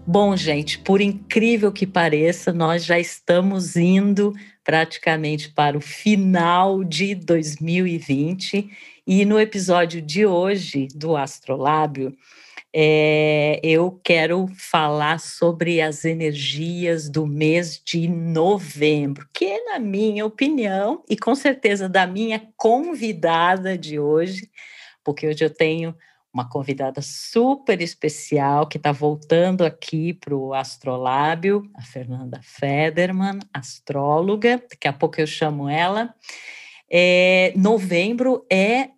Bom, 0.07 0.37
gente, 0.37 0.79
por 0.79 1.01
incrível 1.01 1.73
que 1.73 1.87
pareça, 1.87 2.53
nós 2.53 2.85
já 2.85 3.01
estamos 3.01 3.77
indo 3.77 4.33
praticamente 4.69 5.49
para 5.49 5.79
o 5.79 5.81
final 5.81 6.85
de 6.85 7.15
2020. 7.15 8.69
E 9.07 9.25
no 9.25 9.41
episódio 9.41 10.03
de 10.03 10.27
hoje 10.27 10.89
do 10.95 11.17
Astrolábio, 11.17 12.15
é, 12.71 13.61
eu 13.63 13.99
quero 14.05 14.47
falar 14.59 15.21
sobre 15.21 15.81
as 15.81 16.05
energias 16.05 17.09
do 17.09 17.27
mês 17.27 17.81
de 17.83 18.07
novembro, 18.09 19.27
que, 19.33 19.59
na 19.65 19.79
minha 19.79 20.27
opinião, 20.27 21.03
e 21.09 21.17
com 21.17 21.35
certeza 21.35 21.89
da 21.89 22.07
minha 22.07 22.47
convidada 22.55 23.79
de 23.79 23.99
hoje, 23.99 24.51
porque 25.03 25.27
hoje 25.27 25.43
eu 25.43 25.51
tenho 25.51 25.97
uma 26.39 26.49
convidada 26.49 27.03
super 27.03 27.83
especial 27.83 28.69
que 28.69 28.77
está 28.77 28.93
voltando 28.93 29.65
aqui 29.65 30.15
para 30.15 30.37
o 30.37 30.55
Astrolábio, 30.55 31.69
a 31.75 31.83
Fernanda 31.83 32.41
Federman, 32.41 33.41
astróloga. 33.53 34.63
Daqui 34.71 34.87
a 34.87 34.93
pouco 34.93 35.21
eu 35.21 35.27
chamo 35.27 35.69
ela. 35.69 36.15
É, 36.89 37.53
novembro 37.57 38.47
é 38.49 38.91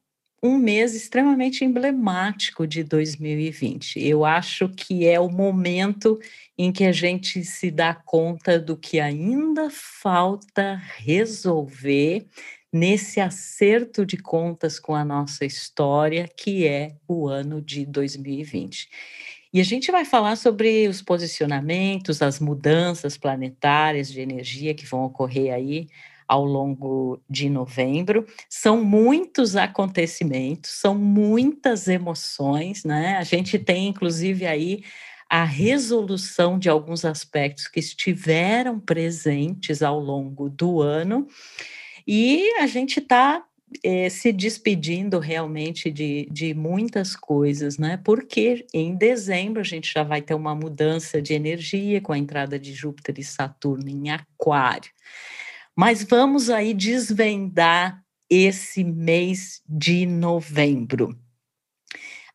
um 0.42 0.58
mês 0.58 0.94
extremamente 0.94 1.64
emblemático 1.64 2.66
de 2.66 2.84
2020. 2.84 3.98
Eu 4.06 4.26
acho 4.26 4.68
que 4.68 5.06
é 5.06 5.18
o 5.18 5.30
momento 5.30 6.18
em 6.58 6.70
que 6.70 6.84
a 6.84 6.92
gente 6.92 7.42
se 7.42 7.70
dá 7.70 7.94
conta 7.94 8.58
do 8.58 8.76
que 8.76 9.00
ainda 9.00 9.70
falta 9.70 10.80
resolver 10.98 12.26
nesse 12.72 13.20
acerto 13.20 14.06
de 14.06 14.16
contas 14.16 14.78
com 14.78 14.94
a 14.94 15.04
nossa 15.04 15.44
história, 15.44 16.28
que 16.36 16.66
é 16.66 16.96
o 17.08 17.28
ano 17.28 17.60
de 17.60 17.84
2020. 17.84 18.88
E 19.52 19.60
a 19.60 19.64
gente 19.64 19.90
vai 19.90 20.04
falar 20.04 20.36
sobre 20.36 20.86
os 20.86 21.02
posicionamentos, 21.02 22.22
as 22.22 22.38
mudanças 22.38 23.16
planetárias 23.16 24.10
de 24.10 24.20
energia 24.20 24.74
que 24.74 24.86
vão 24.86 25.04
ocorrer 25.04 25.52
aí 25.52 25.88
ao 26.28 26.44
longo 26.44 27.20
de 27.28 27.50
novembro. 27.50 28.24
São 28.48 28.84
muitos 28.84 29.56
acontecimentos, 29.56 30.70
são 30.70 30.94
muitas 30.94 31.88
emoções, 31.88 32.84
né? 32.84 33.16
A 33.16 33.24
gente 33.24 33.58
tem, 33.58 33.88
inclusive, 33.88 34.46
aí 34.46 34.84
a 35.28 35.42
resolução 35.42 36.56
de 36.56 36.68
alguns 36.68 37.04
aspectos 37.04 37.66
que 37.66 37.80
estiveram 37.80 38.78
presentes 38.78 39.82
ao 39.82 39.98
longo 39.98 40.48
do 40.48 40.80
ano. 40.80 41.26
E 42.12 42.56
a 42.58 42.66
gente 42.66 42.98
está 42.98 43.44
é, 43.84 44.06
eh, 44.06 44.10
se 44.10 44.32
despedindo 44.32 45.20
realmente 45.20 45.92
de, 45.92 46.26
de 46.28 46.52
muitas 46.52 47.14
coisas, 47.14 47.78
né? 47.78 48.00
Porque 48.04 48.66
em 48.74 48.96
dezembro 48.96 49.60
a 49.60 49.64
gente 49.64 49.92
já 49.92 50.02
vai 50.02 50.20
ter 50.20 50.34
uma 50.34 50.52
mudança 50.52 51.22
de 51.22 51.34
energia 51.34 52.00
com 52.00 52.12
a 52.12 52.18
entrada 52.18 52.58
de 52.58 52.72
Júpiter 52.72 53.14
e 53.16 53.22
Saturno 53.22 53.88
em 53.88 54.10
Aquário. 54.10 54.90
Mas 55.76 56.02
vamos 56.02 56.50
aí 56.50 56.74
desvendar 56.74 58.02
esse 58.28 58.82
mês 58.82 59.62
de 59.68 60.04
novembro. 60.04 61.16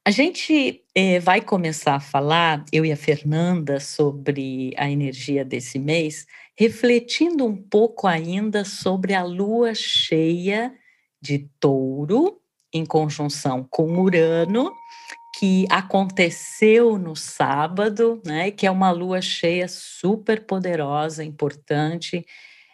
A 0.07 0.11
gente 0.11 0.83
eh, 0.93 1.19
vai 1.19 1.41
começar 1.41 1.95
a 1.95 1.99
falar, 1.99 2.63
eu 2.71 2.85
e 2.85 2.91
a 2.91 2.95
Fernanda, 2.95 3.79
sobre 3.79 4.71
a 4.77 4.87
energia 4.87 5.43
desse 5.43 5.79
mês, 5.79 6.27
refletindo 6.55 7.43
um 7.43 7.55
pouco 7.57 8.05
ainda 8.05 8.63
sobre 8.63 9.15
a 9.15 9.23
lua 9.23 9.73
cheia 9.73 10.71
de 11.19 11.49
touro, 11.59 12.39
em 12.71 12.85
conjunção 12.85 13.67
com 13.67 13.97
Urano, 13.99 14.71
que 15.39 15.65
aconteceu 15.71 16.99
no 16.99 17.15
sábado, 17.15 18.21
né? 18.23 18.51
Que 18.51 18.67
é 18.67 18.71
uma 18.71 18.91
lua 18.91 19.21
cheia 19.23 19.67
super 19.67 20.45
poderosa, 20.45 21.23
importante, 21.23 22.23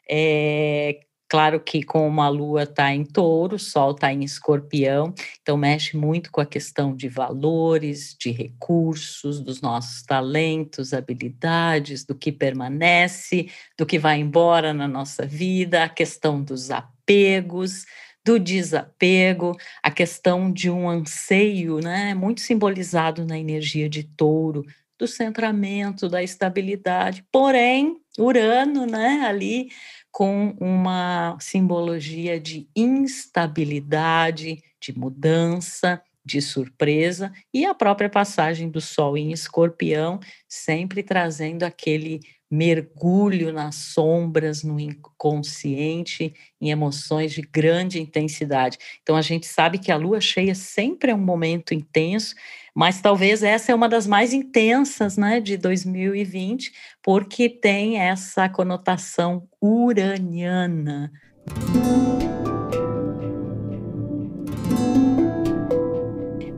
é, 0.10 1.00
Claro 1.32 1.62
que 1.62 1.82
com 1.82 2.06
uma 2.06 2.28
lua 2.28 2.64
está 2.64 2.94
em 2.94 3.06
touro, 3.06 3.56
o 3.56 3.60
sol 3.60 3.92
está 3.92 4.12
em 4.12 4.22
escorpião, 4.22 5.14
então 5.42 5.56
mexe 5.56 5.96
muito 5.96 6.30
com 6.30 6.42
a 6.42 6.46
questão 6.46 6.94
de 6.94 7.08
valores, 7.08 8.18
de 8.20 8.32
recursos, 8.32 9.40
dos 9.40 9.62
nossos 9.62 10.04
talentos, 10.04 10.92
habilidades, 10.94 12.04
do 12.04 12.14
que 12.14 12.34
permanece, 12.34 13.50
do 13.78 13.86
que 13.86 13.98
vai 13.98 14.20
embora 14.20 14.74
na 14.74 14.90
nossa 14.90 15.26
vida, 15.26 15.86
a 15.86 15.88
questão 15.88 16.44
dos 16.44 16.70
apegos, 16.70 17.86
do 18.26 18.38
desapego, 18.38 19.56
a 19.82 19.90
questão 19.90 20.52
de 20.52 20.70
um 20.70 20.90
anseio, 20.90 21.80
né, 21.80 22.14
muito 22.14 22.42
simbolizado 22.42 23.26
na 23.26 23.40
energia 23.40 23.88
de 23.88 24.04
touro, 24.04 24.66
do 25.00 25.08
centramento, 25.08 26.10
da 26.10 26.22
estabilidade. 26.22 27.26
Porém, 27.32 27.98
Urano, 28.20 28.86
né, 28.86 29.24
ali 29.26 29.70
com 30.12 30.56
uma 30.60 31.38
simbologia 31.40 32.40
de 32.40 32.68
instabilidade, 32.76 34.62
de 34.80 34.98
mudança, 34.98 36.02
de 36.24 36.42
surpresa, 36.42 37.32
e 37.54 37.66
a 37.66 37.74
própria 37.74 38.10
passagem 38.10 38.70
do 38.70 38.80
Sol 38.80 39.18
em 39.18 39.32
Escorpião, 39.32 40.20
sempre 40.48 41.02
trazendo 41.02 41.64
aquele 41.64 42.20
mergulho 42.52 43.54
nas 43.54 43.76
sombras, 43.76 44.62
no 44.62 44.78
inconsciente, 44.78 46.34
em 46.60 46.70
emoções 46.70 47.32
de 47.32 47.42
grande 47.42 48.02
intensidade. 48.02 48.78
Então, 49.02 49.16
a 49.16 49.22
gente 49.22 49.48
sabe 49.48 49.80
que 49.80 49.90
a 49.90 49.96
lua 49.96 50.20
cheia 50.20 50.54
sempre 50.54 51.12
é 51.12 51.16
um 51.16 51.18
momento 51.18 51.74
intenso, 51.74 52.36
mas 52.74 53.02
talvez 53.02 53.44
essa 53.44 53.72
é 53.72 53.76
uma 53.76 53.90
das 53.90 54.08
mais 54.08 54.34
intensas 54.34 55.18
né, 55.18 55.40
de 55.40 55.58
2020, 55.58 56.72
porque 57.04 57.50
tem 57.50 58.00
essa 58.00 58.48
conotação 58.48 59.48
uraniana. 59.62 61.12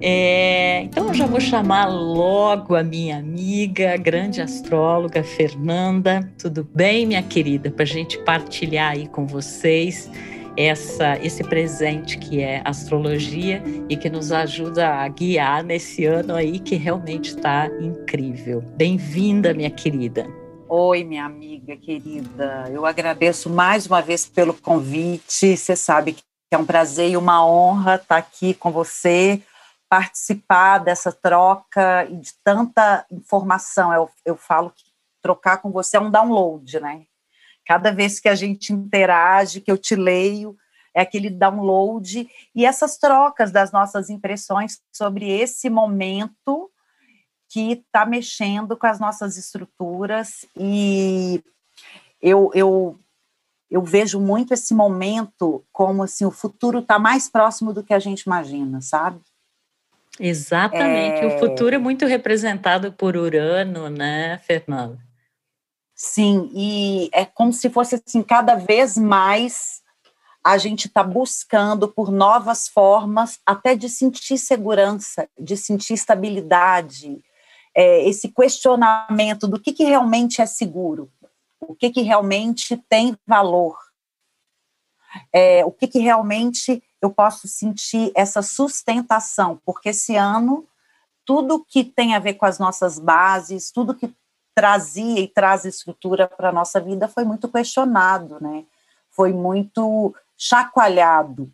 É, 0.05 0.81
então 0.81 1.07
eu 1.07 1.13
já 1.13 1.25
vou 1.25 1.39
chamar 1.39 1.85
logo 1.85 2.75
a 2.75 2.83
minha 2.83 3.17
amiga, 3.17 3.95
grande 3.95 4.41
astróloga 4.41 5.23
Fernanda. 5.23 6.29
Tudo 6.37 6.69
bem, 6.75 7.05
minha 7.05 7.23
querida? 7.23 7.71
Para 7.71 7.83
a 7.83 7.87
gente 7.87 8.17
partilhar 8.25 8.91
aí 8.91 9.07
com 9.07 9.25
vocês 9.25 10.11
essa, 10.57 11.17
esse 11.17 11.43
presente 11.43 12.17
que 12.17 12.41
é 12.41 12.61
astrologia 12.63 13.63
e 13.89 13.97
que 13.97 14.09
nos 14.09 14.31
ajuda 14.31 14.87
a 14.87 15.07
guiar 15.07 15.63
nesse 15.63 16.05
ano 16.05 16.35
aí 16.35 16.59
que 16.59 16.75
realmente 16.75 17.35
está 17.35 17.67
incrível. 17.79 18.61
Bem-vinda, 18.61 19.53
minha 19.53 19.71
querida. 19.71 20.27
Oi, 20.69 21.03
minha 21.03 21.25
amiga 21.25 21.75
querida. 21.77 22.65
Eu 22.71 22.85
agradeço 22.85 23.49
mais 23.49 23.85
uma 23.85 24.01
vez 24.01 24.25
pelo 24.25 24.53
convite. 24.53 25.55
Você 25.55 25.75
sabe 25.75 26.13
que 26.13 26.23
é 26.51 26.57
um 26.57 26.65
prazer 26.65 27.11
e 27.11 27.17
uma 27.17 27.45
honra 27.45 27.95
estar 27.95 28.17
aqui 28.17 28.53
com 28.53 28.71
você 28.71 29.41
participar 29.89 30.79
dessa 30.79 31.11
troca 31.11 32.05
e 32.09 32.15
de 32.17 32.31
tanta 32.43 33.05
informação. 33.11 33.93
Eu, 33.93 34.09
eu 34.25 34.35
falo 34.35 34.71
que 34.71 34.83
trocar 35.21 35.57
com 35.57 35.71
você 35.71 35.97
é 35.97 35.99
um 35.99 36.09
download, 36.09 36.79
né? 36.79 37.03
Cada 37.65 37.91
vez 37.91 38.19
que 38.19 38.27
a 38.27 38.35
gente 38.35 38.73
interage, 38.73 39.61
que 39.61 39.71
eu 39.71 39.77
te 39.77 39.95
leio, 39.95 40.57
é 40.93 41.01
aquele 41.01 41.29
download 41.29 42.29
e 42.53 42.65
essas 42.65 42.97
trocas 42.97 43.51
das 43.51 43.71
nossas 43.71 44.09
impressões 44.09 44.79
sobre 44.91 45.29
esse 45.29 45.69
momento 45.69 46.69
que 47.49 47.73
está 47.73 48.05
mexendo 48.05 48.77
com 48.77 48.87
as 48.87 48.99
nossas 48.99 49.37
estruturas 49.37 50.45
e 50.55 51.43
eu, 52.21 52.51
eu, 52.53 52.99
eu 53.69 53.81
vejo 53.81 54.19
muito 54.19 54.53
esse 54.53 54.73
momento 54.73 55.63
como 55.71 56.03
assim 56.03 56.25
o 56.25 56.31
futuro 56.31 56.79
está 56.79 56.99
mais 56.99 57.29
próximo 57.29 57.73
do 57.73 57.83
que 57.83 57.93
a 57.93 57.99
gente 57.99 58.21
imagina, 58.21 58.81
sabe? 58.81 59.19
Exatamente. 60.19 61.21
É... 61.21 61.27
O 61.27 61.39
futuro 61.39 61.75
é 61.75 61.79
muito 61.79 62.05
representado 62.05 62.93
por 62.93 63.17
Urano, 63.17 63.89
né, 63.89 64.39
Fernanda? 64.39 64.99
Sim, 66.05 66.51
e 66.53 67.09
é 67.13 67.23
como 67.23 67.53
se 67.53 67.69
fosse 67.69 67.95
assim, 67.95 68.21
cada 68.21 68.55
vez 68.55 68.97
mais 68.97 69.81
a 70.43 70.57
gente 70.57 70.87
está 70.87 71.01
buscando 71.01 71.87
por 71.87 72.11
novas 72.11 72.67
formas 72.67 73.39
até 73.45 73.73
de 73.73 73.87
sentir 73.87 74.37
segurança, 74.37 75.29
de 75.39 75.55
sentir 75.55 75.93
estabilidade, 75.93 77.23
é, 77.73 78.03
esse 78.05 78.27
questionamento 78.27 79.47
do 79.47 79.57
que, 79.57 79.71
que 79.71 79.85
realmente 79.85 80.41
é 80.41 80.45
seguro, 80.45 81.09
o 81.61 81.73
que, 81.73 81.89
que 81.89 82.01
realmente 82.01 82.75
tem 82.89 83.17
valor. 83.25 83.77
é, 85.31 85.63
o 85.63 85.71
que, 85.71 85.87
que 85.87 85.99
realmente 85.99 86.83
eu 87.01 87.11
posso 87.11 87.47
sentir 87.47 88.11
essa 88.13 88.41
sustentação, 88.41 89.57
porque 89.65 89.89
esse 89.89 90.17
ano 90.17 90.67
tudo 91.25 91.63
que 91.63 91.85
tem 91.85 92.13
a 92.13 92.19
ver 92.19 92.33
com 92.33 92.45
as 92.45 92.59
nossas 92.59 92.99
bases, 92.99 93.71
tudo 93.71 93.95
que 93.95 94.13
trazia 94.55 95.19
e 95.19 95.27
traz 95.27 95.65
estrutura 95.65 96.27
para 96.27 96.49
a 96.49 96.53
nossa 96.53 96.79
vida 96.79 97.07
foi 97.07 97.23
muito 97.23 97.47
questionado, 97.47 98.37
né? 98.41 98.65
Foi 99.09 99.31
muito 99.33 100.13
chacoalhado. 100.37 101.51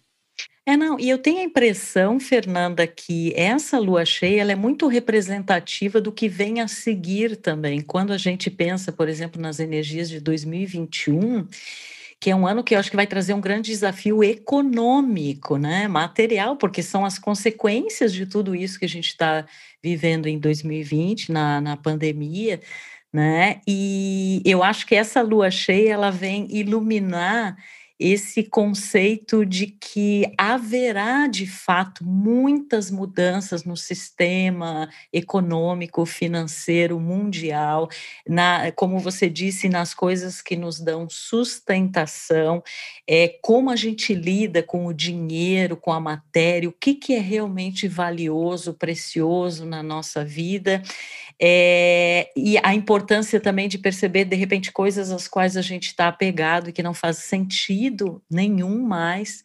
É, 0.65 0.77
não, 0.77 0.99
e 0.99 1.09
eu 1.09 1.17
tenho 1.17 1.39
a 1.39 1.43
impressão, 1.43 2.19
Fernanda, 2.19 2.85
que 2.85 3.33
essa 3.35 3.79
lua 3.79 4.05
cheia 4.05 4.41
ela 4.41 4.51
é 4.51 4.55
muito 4.55 4.87
representativa 4.87 5.99
do 5.99 6.11
que 6.11 6.29
vem 6.29 6.61
a 6.61 6.67
seguir 6.67 7.37
também. 7.37 7.81
Quando 7.81 8.13
a 8.13 8.17
gente 8.17 8.51
pensa, 8.51 8.91
por 8.91 9.09
exemplo, 9.09 9.41
nas 9.41 9.59
energias 9.59 10.09
de 10.09 10.19
2021, 10.19 11.47
que 12.19 12.29
é 12.29 12.35
um 12.35 12.45
ano 12.45 12.63
que 12.63 12.75
eu 12.75 12.79
acho 12.79 12.89
que 12.89 12.95
vai 12.95 13.07
trazer 13.07 13.33
um 13.33 13.39
grande 13.39 13.71
desafio 13.71 14.23
econômico, 14.23 15.57
né, 15.57 15.87
material, 15.87 16.57
porque 16.57 16.83
são 16.83 17.05
as 17.05 17.17
consequências 17.17 18.13
de 18.13 18.25
tudo 18.25 18.53
isso 18.55 18.77
que 18.77 18.85
a 18.85 18.89
gente 18.89 19.07
está 19.07 19.45
vivendo 19.81 20.27
em 20.27 20.37
2020, 20.37 21.31
na, 21.31 21.61
na 21.61 21.77
pandemia, 21.77 22.59
né, 23.11 23.61
e 23.67 24.41
eu 24.45 24.61
acho 24.61 24.85
que 24.85 24.95
essa 24.95 25.21
lua 25.21 25.49
cheia, 25.49 25.93
ela 25.93 26.11
vem 26.11 26.47
iluminar 26.49 27.57
esse 27.99 28.43
conceito 28.43 29.45
de 29.45 29.67
que 29.67 30.31
haverá 30.37 31.27
de 31.27 31.45
fato 31.45 32.05
muitas 32.05 32.89
mudanças 32.89 33.65
no 33.65 33.75
sistema 33.75 34.89
econômico, 35.11 36.05
financeiro 36.05 36.97
mundial, 36.97 37.89
na, 38.25 38.71
como 38.71 38.99
você 38.99 39.29
disse, 39.29 39.67
nas 39.67 39.93
coisas 39.93 40.41
que 40.41 40.55
nos 40.55 40.79
dão 40.79 41.09
sustentação, 41.09 42.63
é, 43.05 43.27
como 43.41 43.69
a 43.69 43.75
gente 43.75 44.13
lida 44.13 44.63
com 44.63 44.85
o 44.85 44.93
dinheiro, 44.93 45.75
com 45.75 45.91
a 45.91 45.99
matéria, 45.99 46.69
o 46.69 46.73
que, 46.73 46.95
que 46.95 47.13
é 47.13 47.19
realmente 47.19 47.85
valioso, 47.85 48.73
precioso 48.73 49.65
na 49.65 49.83
nossa 49.83 50.23
vida. 50.23 50.81
É, 51.41 52.29
e 52.35 52.57
a 52.61 52.73
importância 52.73 53.39
também 53.39 53.69
de 53.69 53.77
perceber, 53.77 54.25
de 54.25 54.35
repente, 54.35 54.71
coisas 54.73 55.09
às 55.09 55.25
quais 55.25 55.55
a 55.55 55.61
gente 55.61 55.87
está 55.87 56.09
apegado 56.09 56.69
e 56.69 56.73
que 56.73 56.83
não 56.83 56.93
faz 56.93 57.17
sentido 57.17 57.88
nenhum 58.29 58.81
mais 58.81 59.43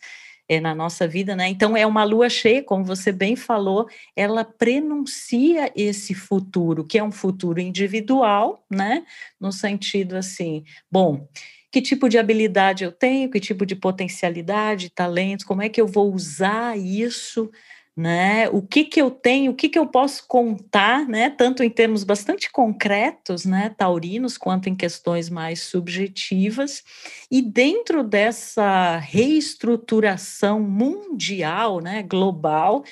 é, 0.49 0.61
na 0.61 0.75
nossa 0.75 1.09
vida, 1.09 1.35
né? 1.35 1.49
Então, 1.49 1.77
é 1.77 1.87
uma 1.87 2.05
lua 2.05 2.29
cheia, 2.29 2.63
como 2.63 2.85
você 2.85 3.11
bem 3.11 3.35
falou, 3.35 3.89
ela 4.15 4.45
prenuncia 4.45 5.73
esse 5.75 6.15
futuro, 6.15 6.85
que 6.85 6.99
é 6.99 7.05
um 7.05 7.13
futuro 7.13 7.61
individual, 7.61 8.65
né? 8.71 9.05
No 9.41 9.51
sentido 9.51 10.17
assim, 10.17 10.65
bom, 10.91 11.27
que 11.73 11.81
tipo 11.81 12.09
de 12.09 12.19
habilidade 12.19 12.85
eu 12.85 12.93
tenho, 12.93 13.31
que 13.31 13.41
tipo 13.41 13.65
de 13.67 13.75
potencialidade, 13.75 14.91
talentos, 14.91 15.45
como 15.45 15.63
é 15.63 15.69
que 15.69 15.81
eu 15.81 15.87
vou 15.87 16.13
usar 16.13 16.79
isso 16.79 17.51
né? 17.97 18.49
O 18.49 18.61
que 18.61 18.85
que 18.85 19.01
eu 19.01 19.11
tenho, 19.11 19.53
o 19.53 19.55
que 19.55 19.69
que 19.69 19.79
eu 19.79 19.87
posso 19.87 20.27
contar, 20.27 21.07
né? 21.07 21.31
Tanto 21.31 21.63
em 21.63 21.71
termos 21.71 22.03
bastante 22.03 22.51
concretos, 22.51 23.45
né, 23.45 23.73
taurinos, 23.77 24.37
quanto 24.37 24.69
em 24.69 24.75
questões 24.75 25.31
mais 25.31 25.61
subjetivas. 25.61 26.83
E 27.31 27.41
dentro 27.41 28.03
dessa 28.03 28.99
reestruturação 28.99 30.61
mundial, 30.61 31.81
né, 31.81 32.03
global, 32.03 32.85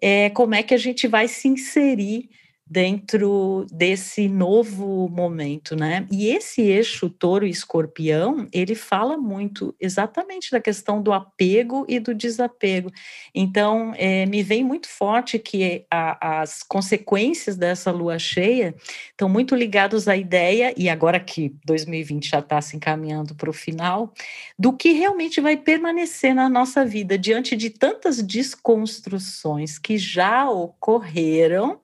é, 0.00 0.30
como 0.30 0.54
é 0.54 0.62
que 0.62 0.74
a 0.74 0.78
gente 0.78 1.06
vai 1.06 1.28
se 1.28 1.48
inserir 1.48 2.28
dentro 2.70 3.66
desse 3.72 4.28
novo 4.28 5.08
momento, 5.08 5.74
né? 5.74 6.06
E 6.10 6.28
esse 6.28 6.60
eixo 6.60 7.08
touro 7.08 7.46
e 7.46 7.50
escorpião, 7.50 8.46
ele 8.52 8.74
fala 8.74 9.16
muito 9.16 9.74
exatamente 9.80 10.50
da 10.50 10.60
questão 10.60 11.00
do 11.02 11.12
apego 11.12 11.86
e 11.88 11.98
do 11.98 12.14
desapego. 12.14 12.90
Então, 13.34 13.92
é, 13.96 14.26
me 14.26 14.42
vem 14.42 14.62
muito 14.62 14.88
forte 14.88 15.38
que 15.38 15.86
a, 15.90 16.42
as 16.42 16.62
consequências 16.62 17.56
dessa 17.56 17.90
lua 17.90 18.18
cheia 18.18 18.74
estão 19.10 19.28
muito 19.28 19.54
ligadas 19.54 20.06
à 20.06 20.16
ideia, 20.16 20.74
e 20.76 20.88
agora 20.88 21.18
que 21.18 21.54
2020 21.64 22.28
já 22.28 22.40
está 22.40 22.60
se 22.60 22.76
encaminhando 22.76 23.34
para 23.34 23.48
o 23.48 23.52
final, 23.52 24.12
do 24.58 24.72
que 24.72 24.92
realmente 24.92 25.40
vai 25.40 25.56
permanecer 25.56 26.34
na 26.34 26.48
nossa 26.48 26.84
vida 26.84 27.16
diante 27.16 27.56
de 27.56 27.70
tantas 27.70 28.22
desconstruções 28.22 29.78
que 29.78 29.96
já 29.96 30.50
ocorreram 30.50 31.80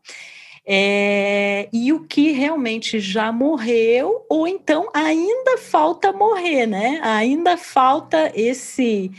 é, 0.67 1.69
e 1.73 1.93
o 1.93 2.05
que 2.05 2.31
realmente 2.33 2.99
já 2.99 3.31
morreu, 3.31 4.25
ou 4.29 4.49
então 4.49 4.89
ainda 4.95 5.59
falta 5.59 6.13
morrer, 6.13 6.67
né? 6.67 7.01
Ainda 7.03 7.57
falta 7.57 8.33
esse 8.35 9.11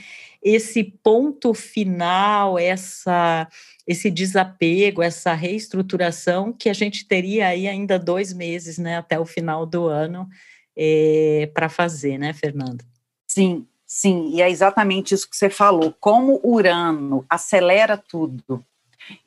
esse 0.42 0.84
ponto 0.84 1.56
final, 1.56 2.58
essa 2.60 3.48
esse 3.88 4.10
desapego, 4.10 5.02
essa 5.04 5.34
reestruturação 5.34 6.52
que 6.52 6.70
a 6.70 6.74
gente 6.74 7.08
teria 7.08 7.48
aí 7.48 7.68
ainda 7.68 8.00
dois 8.00 8.34
meses, 8.34 8.80
né, 8.80 8.98
até 8.98 9.20
o 9.20 9.26
final 9.26 9.64
do 9.64 9.86
ano 9.86 10.28
é, 10.76 11.50
para 11.54 11.70
fazer, 11.70 12.18
né, 12.18 12.34
Fernanda? 12.34 12.84
Sim, 13.28 13.68
sim, 13.86 14.32
e 14.34 14.42
é 14.42 14.50
exatamente 14.50 15.14
isso 15.14 15.30
que 15.30 15.38
você 15.38 15.50
falou. 15.50 15.94
Como 16.00 16.40
Urano 16.44 17.26
acelera 17.30 17.96
tudo 17.96 18.66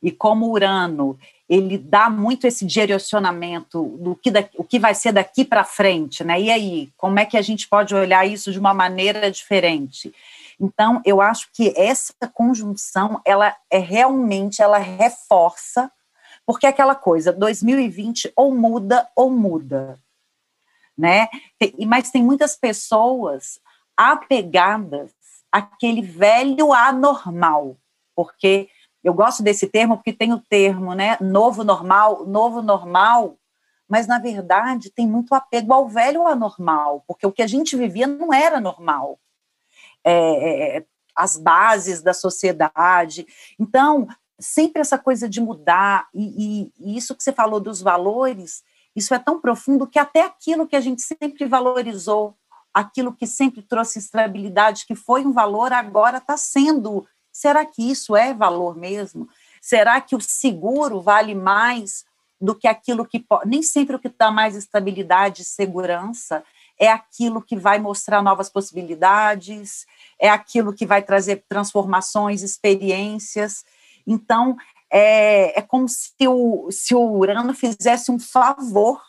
e 0.02 0.10
como 0.10 0.50
Urano 0.50 1.16
ele 1.48 1.78
dá 1.78 2.10
muito 2.10 2.46
esse 2.46 2.66
direcionamento 2.66 3.96
do 3.98 4.14
que, 4.14 4.30
da, 4.30 4.46
o 4.56 4.62
que 4.62 4.78
vai 4.78 4.94
ser 4.94 5.12
daqui 5.12 5.44
para 5.44 5.64
frente, 5.64 6.22
né? 6.22 6.38
E 6.38 6.50
aí, 6.50 6.92
como 6.96 7.18
é 7.18 7.24
que 7.24 7.38
a 7.38 7.42
gente 7.42 7.66
pode 7.66 7.94
olhar 7.94 8.26
isso 8.26 8.52
de 8.52 8.58
uma 8.58 8.74
maneira 8.74 9.30
diferente? 9.30 10.12
Então, 10.60 11.00
eu 11.06 11.22
acho 11.22 11.48
que 11.52 11.72
essa 11.74 12.12
conjunção, 12.34 13.20
ela 13.24 13.56
é 13.70 13.78
realmente, 13.78 14.60
ela 14.60 14.78
reforça, 14.78 15.90
porque 16.44 16.66
é 16.66 16.68
aquela 16.68 16.94
coisa, 16.94 17.32
2020 17.32 18.32
ou 18.36 18.54
muda 18.54 19.08
ou 19.16 19.30
muda, 19.30 19.98
né? 20.96 21.28
Mas 21.86 22.10
tem 22.10 22.22
muitas 22.22 22.56
pessoas 22.56 23.58
apegadas 23.96 25.12
àquele 25.50 26.02
velho 26.02 26.72
anormal, 26.74 27.76
porque 28.14 28.68
eu 29.02 29.14
gosto 29.14 29.42
desse 29.42 29.66
termo 29.66 29.96
porque 29.96 30.12
tem 30.12 30.32
o 30.32 30.40
termo, 30.40 30.94
né? 30.94 31.16
Novo 31.20 31.62
normal, 31.64 32.26
novo 32.26 32.62
normal, 32.62 33.38
mas 33.88 34.06
na 34.06 34.18
verdade 34.18 34.90
tem 34.90 35.06
muito 35.06 35.34
apego 35.34 35.72
ao 35.72 35.88
velho 35.88 36.26
anormal, 36.26 37.04
porque 37.06 37.26
o 37.26 37.32
que 37.32 37.42
a 37.42 37.46
gente 37.46 37.76
vivia 37.76 38.06
não 38.06 38.32
era 38.32 38.60
normal. 38.60 39.18
É, 40.04 40.76
é, 40.78 40.84
as 41.18 41.36
bases 41.36 42.00
da 42.00 42.14
sociedade. 42.14 43.26
Então, 43.58 44.06
sempre 44.38 44.80
essa 44.80 44.96
coisa 44.96 45.28
de 45.28 45.40
mudar, 45.40 46.08
e, 46.14 46.70
e, 46.70 46.72
e 46.78 46.96
isso 46.96 47.14
que 47.16 47.22
você 47.22 47.32
falou 47.32 47.58
dos 47.58 47.82
valores, 47.82 48.62
isso 48.94 49.12
é 49.12 49.18
tão 49.18 49.40
profundo 49.40 49.86
que 49.86 49.98
até 49.98 50.22
aquilo 50.22 50.66
que 50.66 50.76
a 50.76 50.80
gente 50.80 51.02
sempre 51.02 51.44
valorizou, 51.44 52.36
aquilo 52.72 53.12
que 53.12 53.26
sempre 53.26 53.62
trouxe 53.62 53.98
estabilidade, 53.98 54.86
que 54.86 54.94
foi 54.94 55.24
um 55.26 55.32
valor, 55.32 55.72
agora 55.72 56.18
está 56.18 56.36
sendo 56.36 57.04
Será 57.38 57.64
que 57.64 57.88
isso 57.88 58.16
é 58.16 58.34
valor 58.34 58.76
mesmo? 58.76 59.28
Será 59.62 60.00
que 60.00 60.16
o 60.16 60.20
seguro 60.20 61.00
vale 61.00 61.34
mais 61.36 62.04
do 62.40 62.52
que 62.54 62.66
aquilo 62.66 63.06
que 63.06 63.20
pode. 63.20 63.48
Nem 63.48 63.62
sempre 63.62 63.96
o 63.96 63.98
que 63.98 64.08
dá 64.08 64.30
mais 64.30 64.56
estabilidade 64.56 65.42
e 65.42 65.44
segurança 65.44 66.42
é 66.78 66.88
aquilo 66.88 67.42
que 67.42 67.56
vai 67.56 67.78
mostrar 67.78 68.22
novas 68.22 68.48
possibilidades, 68.48 69.86
é 70.18 70.28
aquilo 70.28 70.72
que 70.72 70.86
vai 70.86 71.02
trazer 71.02 71.44
transformações, 71.48 72.42
experiências. 72.42 73.64
Então, 74.06 74.56
é, 74.90 75.58
é 75.58 75.62
como 75.62 75.88
se 75.88 76.12
o, 76.26 76.68
se 76.70 76.94
o 76.94 77.00
Urano 77.00 77.54
fizesse 77.54 78.10
um 78.10 78.18
favor 78.18 79.00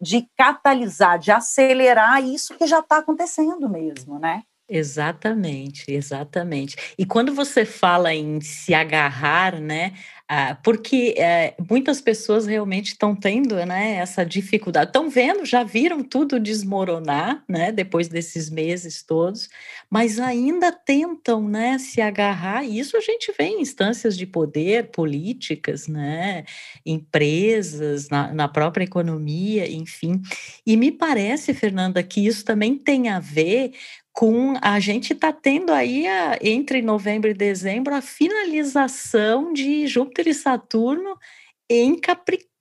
de 0.00 0.28
catalisar, 0.36 1.18
de 1.18 1.30
acelerar 1.30 2.22
isso 2.22 2.56
que 2.56 2.66
já 2.66 2.80
está 2.80 2.98
acontecendo 2.98 3.68
mesmo, 3.68 4.18
né? 4.18 4.42
Exatamente, 4.68 5.84
exatamente. 5.88 6.76
E 6.96 7.04
quando 7.04 7.34
você 7.34 7.64
fala 7.64 8.14
em 8.14 8.40
se 8.40 8.72
agarrar, 8.72 9.60
né, 9.60 9.92
ah, 10.28 10.54
porque 10.64 11.14
é, 11.18 11.54
muitas 11.68 12.00
pessoas 12.00 12.46
realmente 12.46 12.92
estão 12.92 13.14
tendo 13.14 13.54
né, 13.66 13.96
essa 13.96 14.24
dificuldade, 14.24 14.86
estão 14.88 15.10
vendo, 15.10 15.44
já 15.44 15.62
viram 15.62 16.02
tudo 16.02 16.40
desmoronar 16.40 17.44
né, 17.46 17.70
depois 17.70 18.08
desses 18.08 18.48
meses 18.48 19.02
todos, 19.02 19.50
mas 19.90 20.18
ainda 20.18 20.72
tentam 20.72 21.46
né, 21.46 21.76
se 21.78 22.00
agarrar, 22.00 22.64
e 22.64 22.78
isso 22.78 22.96
a 22.96 23.00
gente 23.00 23.30
vê 23.38 23.44
em 23.48 23.60
instâncias 23.60 24.16
de 24.16 24.24
poder, 24.26 24.90
políticas, 24.90 25.86
né, 25.86 26.44
empresas, 26.86 28.08
na, 28.08 28.32
na 28.32 28.48
própria 28.48 28.84
economia, 28.84 29.70
enfim. 29.70 30.22
E 30.66 30.76
me 30.78 30.90
parece, 30.90 31.52
Fernanda, 31.52 32.02
que 32.02 32.24
isso 32.26 32.42
também 32.44 32.78
tem 32.78 33.08
a 33.10 33.20
ver 33.20 33.72
com 34.12 34.54
a 34.60 34.78
gente 34.78 35.12
está 35.12 35.32
tendo 35.32 35.72
aí 35.72 36.06
a, 36.06 36.38
entre 36.42 36.82
novembro 36.82 37.30
e 37.30 37.34
dezembro 37.34 37.94
a 37.94 38.02
finalização 38.02 39.52
de 39.52 39.86
Júpiter 39.86 40.28
e 40.28 40.34
Saturno 40.34 41.16
em 41.68 41.98
Capricórnio 41.98 42.52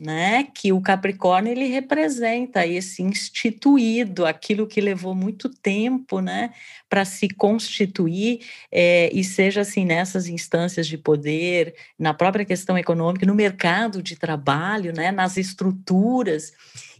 né? 0.00 0.44
Que 0.54 0.72
o 0.72 0.80
Capricórnio 0.80 1.52
ele 1.52 1.66
representa 1.66 2.66
esse 2.66 3.02
instituído, 3.02 4.24
aquilo 4.24 4.66
que 4.66 4.80
levou 4.80 5.14
muito 5.14 5.50
tempo, 5.50 6.20
né, 6.20 6.54
para 6.88 7.04
se 7.04 7.28
constituir 7.28 8.40
é, 8.72 9.10
e 9.12 9.22
seja 9.22 9.60
assim 9.60 9.84
nessas 9.84 10.26
instâncias 10.26 10.86
de 10.86 10.96
poder, 10.96 11.74
na 11.98 12.14
própria 12.14 12.46
questão 12.46 12.78
econômica, 12.78 13.26
no 13.26 13.34
mercado 13.34 14.02
de 14.02 14.16
trabalho, 14.16 14.94
né, 14.94 15.12
nas 15.12 15.36
estruturas. 15.36 16.52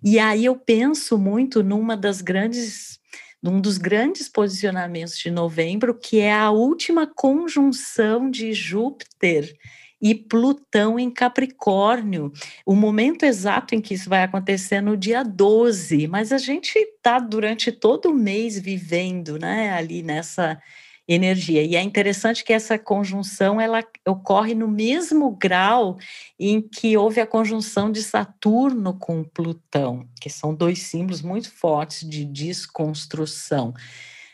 E 0.03 0.19
aí 0.19 0.45
eu 0.45 0.57
penso 0.57 1.17
muito 1.17 1.63
numa 1.63 1.97
das 1.97 2.21
grandes 2.21 3.01
um 3.51 3.61
dos 3.61 3.79
grandes 3.79 4.29
posicionamentos 4.29 5.19
de 5.19 5.31
novembro, 5.31 5.95
que 5.95 6.21
é 6.21 6.33
a 6.33 6.51
última 6.51 7.07
conjunção 7.07 8.31
de 8.31 8.53
Júpiter 8.53 9.55
e 10.01 10.15
Plutão 10.15 10.99
em 10.99 11.11
Capricórnio. 11.11 12.33
O 12.67 12.75
momento 12.75 13.25
exato 13.25 13.75
em 13.75 13.81
que 13.81 13.95
isso 13.95 14.09
vai 14.09 14.23
acontecer 14.23 14.77
é 14.77 14.81
no 14.81 14.97
dia 14.97 15.23
12, 15.23 16.07
mas 16.09 16.33
a 16.33 16.39
gente 16.39 16.79
está 16.79 17.19
durante 17.19 17.73
todo 17.73 18.11
o 18.11 18.15
mês 18.15 18.59
vivendo 18.59 19.39
né, 19.39 19.73
ali 19.73 20.03
nessa 20.03 20.61
energia. 21.07 21.63
E 21.63 21.77
é 21.77 21.83
interessante 21.83 22.45
que 22.45 22.53
essa 22.53 22.79
conjunção 22.79 23.61
ela 23.61 23.85
ocorre 24.07 24.55
no 24.55 24.67
mesmo 24.67 25.31
grau 25.31 25.99
em 26.39 26.61
que 26.61 26.97
houve 26.97 27.21
a 27.21 27.27
conjunção 27.27 27.93
de 27.93 28.03
Saturno 28.03 28.99
com 28.99 29.23
Plutão, 29.23 30.09
que 30.21 30.31
são 30.31 30.55
dois 30.55 30.81
símbolos 30.81 31.23
muito 31.23 31.51
fortes 31.51 32.09
de 32.09 32.25
desconstrução, 32.25 33.75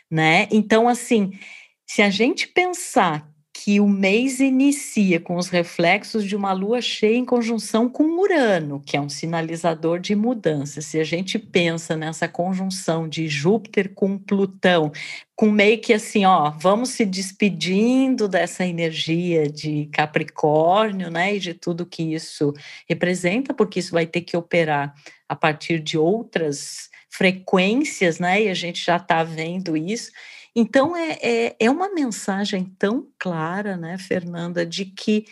né? 0.09 0.47
Então, 0.51 0.87
assim, 0.87 1.31
se 1.85 2.01
a 2.01 2.09
gente 2.09 2.47
pensar 2.47 3.30
que 3.63 3.79
o 3.79 3.87
mês 3.87 4.39
inicia 4.39 5.19
com 5.19 5.35
os 5.35 5.47
reflexos 5.47 6.25
de 6.25 6.35
uma 6.35 6.51
lua 6.51 6.81
cheia 6.81 7.15
em 7.15 7.23
conjunção 7.23 7.87
com 7.87 8.19
Urano, 8.19 8.81
que 8.83 8.97
é 8.97 9.01
um 9.01 9.07
sinalizador 9.07 9.99
de 9.99 10.15
mudança. 10.15 10.81
Se 10.81 10.99
a 10.99 11.03
gente 11.03 11.37
pensa 11.37 11.95
nessa 11.95 12.27
conjunção 12.27 13.07
de 13.07 13.27
Júpiter 13.27 13.93
com 13.93 14.17
Plutão, 14.17 14.91
com 15.35 15.51
meio 15.51 15.79
que 15.79 15.93
assim, 15.93 16.25
ó, 16.25 16.49
vamos 16.49 16.89
se 16.89 17.05
despedindo 17.05 18.27
dessa 18.27 18.65
energia 18.65 19.47
de 19.47 19.87
Capricórnio, 19.93 21.11
né, 21.11 21.35
e 21.35 21.39
de 21.39 21.53
tudo 21.53 21.85
que 21.85 22.15
isso 22.15 22.53
representa, 22.89 23.53
porque 23.53 23.77
isso 23.77 23.91
vai 23.91 24.07
ter 24.07 24.21
que 24.21 24.35
operar 24.35 24.95
a 25.29 25.35
partir 25.35 25.79
de 25.79 25.99
outras 25.99 26.89
frequências, 27.11 28.17
né, 28.17 28.41
e 28.41 28.49
a 28.49 28.55
gente 28.55 28.83
já 28.83 28.95
está 28.95 29.23
vendo 29.23 29.77
isso. 29.77 30.09
Então, 30.55 30.95
é, 30.95 31.17
é, 31.21 31.55
é 31.59 31.69
uma 31.71 31.93
mensagem 31.93 32.65
tão 32.77 33.07
clara, 33.17 33.77
né, 33.77 33.97
Fernanda, 33.97 34.65
de 34.65 34.85
que 34.85 35.25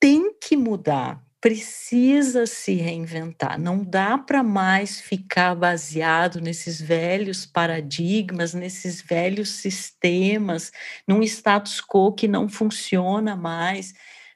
tem 0.00 0.34
que 0.40 0.56
mudar, 0.56 1.22
precisa 1.40 2.46
se 2.46 2.74
reinventar. 2.74 3.60
Não 3.60 3.84
dá 3.84 4.18
para 4.18 4.42
mais 4.42 5.00
ficar 5.00 5.54
baseado 5.54 6.40
nesses 6.40 6.80
velhos 6.80 7.46
paradigmas, 7.46 8.54
nesses 8.54 9.02
velhos 9.02 9.50
sistemas, 9.50 10.72
num 11.06 11.22
status 11.22 11.80
quo 11.80 12.12
que 12.14 12.26
não 12.26 12.48
funciona 12.48 13.36
mais, 13.36 13.92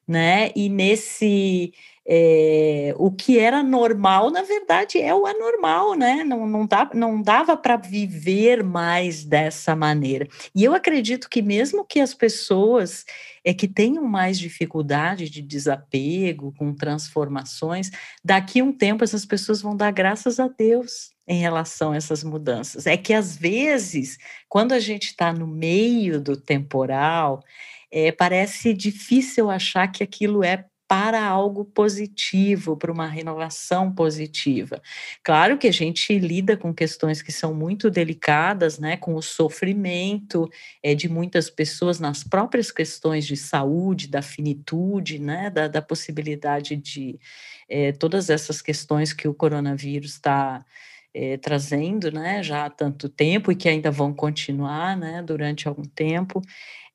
né? 0.06 0.50
E 0.54 0.68
nesse 0.68 1.72
é, 2.10 2.94
o 2.96 3.10
que 3.10 3.38
era 3.38 3.62
normal, 3.62 4.30
na 4.30 4.40
verdade, 4.40 4.98
é 4.98 5.14
o 5.14 5.26
anormal, 5.26 5.94
né? 5.94 6.24
Não, 6.24 6.46
não, 6.46 6.66
dá, 6.66 6.90
não 6.94 7.20
dava 7.20 7.54
para 7.54 7.76
viver 7.76 8.64
mais 8.64 9.24
dessa 9.24 9.76
maneira. 9.76 10.26
E 10.54 10.64
eu 10.64 10.74
acredito 10.74 11.28
que, 11.28 11.42
mesmo 11.42 11.84
que 11.84 12.00
as 12.00 12.14
pessoas 12.14 13.04
é, 13.44 13.52
que 13.52 13.68
tenham 13.68 14.04
mais 14.04 14.38
dificuldade 14.38 15.28
de 15.28 15.42
desapego 15.42 16.54
com 16.56 16.74
transformações, 16.74 17.90
daqui 18.24 18.60
a 18.60 18.64
um 18.64 18.72
tempo 18.72 19.04
essas 19.04 19.26
pessoas 19.26 19.60
vão 19.60 19.76
dar 19.76 19.90
graças 19.90 20.40
a 20.40 20.48
Deus 20.48 21.10
em 21.26 21.38
relação 21.38 21.92
a 21.92 21.96
essas 21.96 22.24
mudanças. 22.24 22.86
É 22.86 22.96
que, 22.96 23.12
às 23.12 23.36
vezes, 23.36 24.16
quando 24.48 24.72
a 24.72 24.80
gente 24.80 25.08
está 25.08 25.30
no 25.30 25.46
meio 25.46 26.18
do 26.22 26.38
temporal, 26.38 27.44
é, 27.92 28.10
parece 28.10 28.72
difícil 28.72 29.50
achar 29.50 29.88
que 29.88 30.02
aquilo 30.02 30.42
é 30.42 30.64
para 30.88 31.22
algo 31.22 31.66
positivo, 31.66 32.74
para 32.74 32.90
uma 32.90 33.06
renovação 33.06 33.92
positiva. 33.92 34.80
Claro 35.22 35.58
que 35.58 35.68
a 35.68 35.72
gente 35.72 36.18
lida 36.18 36.56
com 36.56 36.72
questões 36.72 37.20
que 37.20 37.30
são 37.30 37.52
muito 37.52 37.90
delicadas, 37.90 38.78
né, 38.78 38.96
com 38.96 39.14
o 39.14 39.20
sofrimento 39.20 40.48
é, 40.82 40.94
de 40.94 41.06
muitas 41.06 41.50
pessoas 41.50 42.00
nas 42.00 42.24
próprias 42.24 42.72
questões 42.72 43.26
de 43.26 43.36
saúde, 43.36 44.08
da 44.08 44.22
finitude, 44.22 45.18
né, 45.18 45.50
da, 45.50 45.68
da 45.68 45.82
possibilidade 45.82 46.74
de 46.74 47.20
é, 47.68 47.92
todas 47.92 48.30
essas 48.30 48.62
questões 48.62 49.12
que 49.12 49.28
o 49.28 49.34
coronavírus 49.34 50.12
está 50.12 50.64
é, 51.12 51.36
trazendo, 51.36 52.10
né, 52.10 52.42
já 52.42 52.64
há 52.64 52.70
tanto 52.70 53.10
tempo 53.10 53.52
e 53.52 53.56
que 53.56 53.68
ainda 53.68 53.90
vão 53.90 54.14
continuar, 54.14 54.96
né, 54.96 55.22
durante 55.22 55.68
algum 55.68 55.84
tempo 55.84 56.40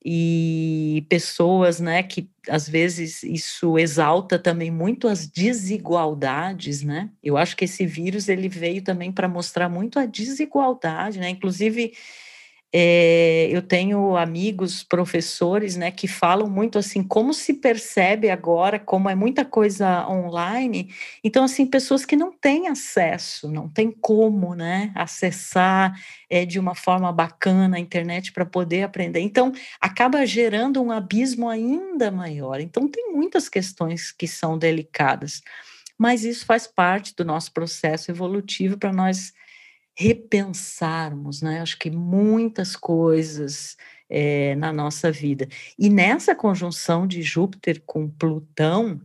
e 0.06 1.06
pessoas, 1.10 1.80
né, 1.80 2.04
que 2.04 2.30
às 2.50 2.68
vezes 2.68 3.24
isso 3.24 3.78
exalta 3.80 4.38
também 4.38 4.70
muito 4.70 5.08
as 5.08 5.26
desigualdades, 5.28 6.82
né? 6.84 7.10
Eu 7.24 7.38
acho 7.38 7.56
que 7.56 7.66
esse 7.66 7.86
vírus 7.86 8.28
ele 8.28 8.50
veio 8.50 8.84
também 8.84 9.12
para 9.12 9.30
mostrar 9.30 9.70
muito 9.70 9.98
a 10.00 10.06
desigualdade, 10.06 11.20
né? 11.20 11.30
Inclusive 11.30 11.94
é, 12.76 13.48
eu 13.52 13.62
tenho 13.62 14.18
amigos, 14.18 14.84
professores, 14.84 15.76
né, 15.76 15.92
que 15.92 16.08
falam 16.08 16.50
muito 16.50 16.80
assim, 16.80 17.04
como 17.04 17.32
se 17.32 17.54
percebe 17.54 18.32
agora, 18.32 18.80
como 18.80 19.08
é 19.08 19.14
muita 19.14 19.46
coisa 19.46 20.08
online, 20.10 20.92
então, 21.24 21.44
assim, 21.44 21.68
pessoas 21.68 22.04
que 22.04 22.16
não 22.16 22.32
têm 22.32 22.68
acesso, 22.68 23.48
não 23.52 23.70
têm 23.70 23.92
como, 23.92 24.56
né, 24.56 24.92
acessar 24.96 25.94
é, 26.28 26.46
de 26.46 26.58
uma 26.60 26.74
forma 26.74 27.12
bacana 27.14 27.78
a 27.78 27.80
internet 27.80 28.32
para 28.32 28.46
poder 28.46 28.82
aprender. 28.82 29.20
Então, 29.20 29.52
acaba 29.80 30.26
gerando 30.26 30.82
um 30.82 30.92
abismo 30.92 31.48
ainda 31.48 32.10
maior. 32.10 32.60
Então, 32.60 32.88
tem 32.88 33.14
muitas 33.14 33.48
questões 33.48 34.12
que 34.12 34.28
são 34.28 34.58
delicadas, 34.58 35.42
mas 35.96 36.26
isso 36.26 36.44
faz 36.44 36.66
parte 36.66 37.16
do 37.16 37.24
nosso 37.24 37.54
processo 37.54 38.10
evolutivo 38.10 38.80
para 38.80 38.92
nós 38.92 39.32
repensarmos, 39.96 41.42
né? 41.42 41.62
Acho 41.62 41.78
que 41.78 41.90
muitas 41.90 42.76
coisas 42.76 43.78
é, 44.10 44.56
na 44.56 44.72
nossa 44.72 45.12
vida. 45.12 45.48
E 45.78 45.90
nessa 45.90 46.36
conjunção 46.36 47.08
de 47.08 47.22
Júpiter 47.22 47.82
com 47.86 48.10
Plutão, 48.10 49.02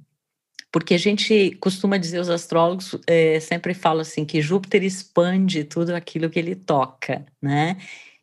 porque 0.71 0.95
a 0.95 0.99
gente 0.99 1.57
costuma 1.61 1.97
dizer, 1.97 2.21
os 2.21 2.29
astrólogos 2.29 2.95
é, 3.07 3.41
sempre 3.41 3.73
falam 3.75 4.03
assim, 4.03 4.25
que 4.25 4.43
Júpiter 4.43 4.83
expande 4.83 5.65
tudo 5.65 5.95
aquilo 5.95 6.29
que 6.29 6.39
ele 6.39 6.55
toca, 6.55 7.25
né? 7.41 7.79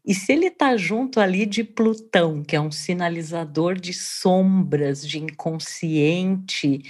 E 0.05 0.13
se 0.13 0.31
ele 0.33 0.47
está 0.47 0.77
junto 0.77 1.19
ali 1.19 1.47
de 1.47 1.63
Plutão, 1.63 2.43
que 2.43 2.55
é 2.55 2.61
um 2.61 2.71
sinalizador 2.71 3.73
de 3.73 3.91
sombras, 3.91 5.05
de 5.05 5.17
inconsciente, 5.17 6.83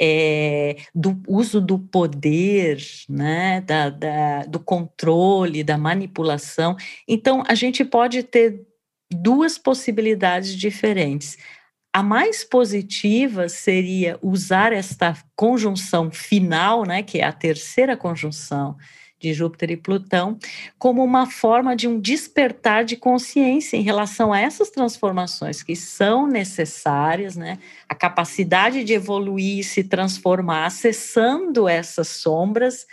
é, 0.00 0.76
do 0.94 1.20
uso 1.26 1.60
do 1.60 1.78
poder, 1.78 2.78
né, 3.08 3.60
da, 3.62 3.90
da, 3.90 4.42
do 4.44 4.60
controle, 4.60 5.64
da 5.64 5.78
manipulação. 5.78 6.76
Então, 7.08 7.42
a 7.46 7.54
gente 7.54 7.84
pode 7.84 8.22
ter 8.22 8.66
duas 9.10 9.56
possibilidades 9.56 10.54
diferentes. 10.54 11.38
A 11.92 12.02
mais 12.02 12.44
positiva 12.44 13.48
seria 13.48 14.18
usar 14.20 14.72
esta 14.72 15.16
conjunção 15.34 16.10
final, 16.10 16.84
né, 16.84 17.02
que 17.02 17.20
é 17.20 17.24
a 17.24 17.32
terceira 17.32 17.96
conjunção 17.96 18.76
de 19.18 19.32
Júpiter 19.32 19.70
e 19.70 19.76
Plutão, 19.76 20.38
como 20.78 21.02
uma 21.02 21.26
forma 21.26 21.74
de 21.74 21.88
um 21.88 21.98
despertar 21.98 22.84
de 22.84 22.96
consciência 22.96 23.76
em 23.76 23.82
relação 23.82 24.32
a 24.32 24.40
essas 24.40 24.70
transformações 24.70 25.62
que 25.62 25.74
são 25.74 26.26
necessárias, 26.26 27.36
né? 27.36 27.58
A 27.88 27.94
capacidade 27.94 28.84
de 28.84 28.92
evoluir 28.92 29.60
e 29.60 29.64
se 29.64 29.82
transformar, 29.84 30.66
acessando 30.66 31.68
essas 31.68 32.08
sombras 32.08 32.86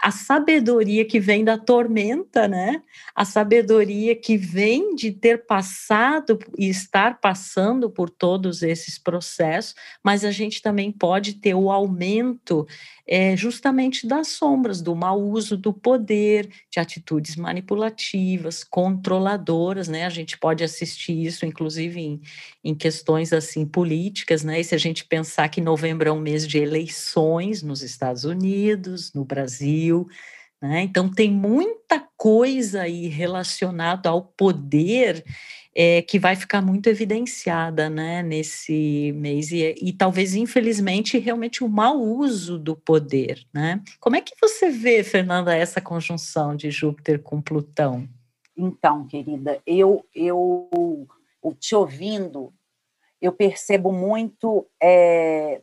a 0.00 0.12
sabedoria 0.12 1.04
que 1.04 1.18
vem 1.18 1.44
da 1.44 1.58
tormenta, 1.58 2.46
né? 2.46 2.82
A 3.14 3.24
sabedoria 3.24 4.14
que 4.14 4.36
vem 4.36 4.94
de 4.94 5.10
ter 5.10 5.44
passado 5.44 6.38
e 6.56 6.68
estar 6.68 7.20
passando 7.20 7.90
por 7.90 8.08
todos 8.08 8.62
esses 8.62 8.96
processos, 8.96 9.74
mas 10.02 10.24
a 10.24 10.30
gente 10.30 10.62
também 10.62 10.92
pode 10.92 11.34
ter 11.34 11.54
o 11.54 11.70
aumento 11.70 12.64
é, 13.06 13.36
justamente 13.36 14.06
das 14.06 14.28
sombras, 14.28 14.80
do 14.80 14.94
mau 14.94 15.20
uso 15.20 15.56
do 15.56 15.72
poder, 15.72 16.48
de 16.70 16.78
atitudes 16.78 17.34
manipulativas, 17.34 18.62
controladoras, 18.62 19.88
né? 19.88 20.04
A 20.04 20.10
gente 20.10 20.38
pode 20.38 20.62
assistir 20.62 21.24
isso, 21.24 21.44
inclusive, 21.44 22.00
em, 22.00 22.20
em 22.62 22.74
questões 22.74 23.32
assim 23.32 23.66
políticas, 23.66 24.44
né? 24.44 24.60
E 24.60 24.64
se 24.64 24.74
a 24.74 24.78
gente 24.78 25.04
pensar 25.04 25.48
que 25.48 25.60
novembro 25.60 26.08
é 26.08 26.12
um 26.12 26.20
mês 26.20 26.46
de 26.46 26.58
eleições 26.58 27.62
nos 27.62 27.82
Estados 27.82 28.24
Unidos, 28.24 29.12
no 29.12 29.24
Brasil, 29.24 29.87
Brasil, 29.88 30.08
Né? 30.60 30.82
Então, 30.82 31.08
tem 31.08 31.30
muita 31.30 32.00
coisa 32.16 32.82
aí 32.82 33.06
relacionada 33.06 34.08
ao 34.08 34.22
poder 34.22 35.24
é, 35.72 36.02
que 36.02 36.18
vai 36.18 36.34
ficar 36.34 36.60
muito 36.60 36.88
evidenciada 36.88 37.88
né, 37.88 38.24
nesse 38.24 39.12
mês, 39.12 39.52
e, 39.52 39.72
e, 39.80 39.92
talvez, 39.92 40.34
infelizmente, 40.34 41.16
realmente 41.16 41.62
o 41.62 41.68
mau 41.68 42.00
uso 42.00 42.58
do 42.58 42.74
poder. 42.74 43.46
Né? 43.54 43.80
Como 44.00 44.16
é 44.16 44.20
que 44.20 44.34
você 44.40 44.68
vê, 44.68 45.04
Fernanda, 45.04 45.54
essa 45.54 45.80
conjunção 45.80 46.56
de 46.56 46.72
Júpiter 46.72 47.22
com 47.22 47.40
Plutão? 47.40 48.08
Então, 48.56 49.06
querida, 49.06 49.62
eu, 49.64 50.04
eu 50.12 51.06
te 51.60 51.76
ouvindo, 51.76 52.52
eu 53.22 53.30
percebo 53.30 53.92
muito 53.92 54.66
é, 54.82 55.60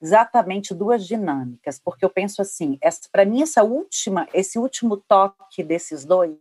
exatamente 0.00 0.74
duas 0.74 1.06
dinâmicas, 1.06 1.80
porque 1.82 2.04
eu 2.04 2.10
penso 2.10 2.42
assim, 2.42 2.78
para 3.10 3.24
mim 3.24 3.42
essa 3.42 3.62
última, 3.62 4.28
esse 4.34 4.58
último 4.58 4.96
toque 4.96 5.62
desses 5.62 6.04
dois, 6.04 6.36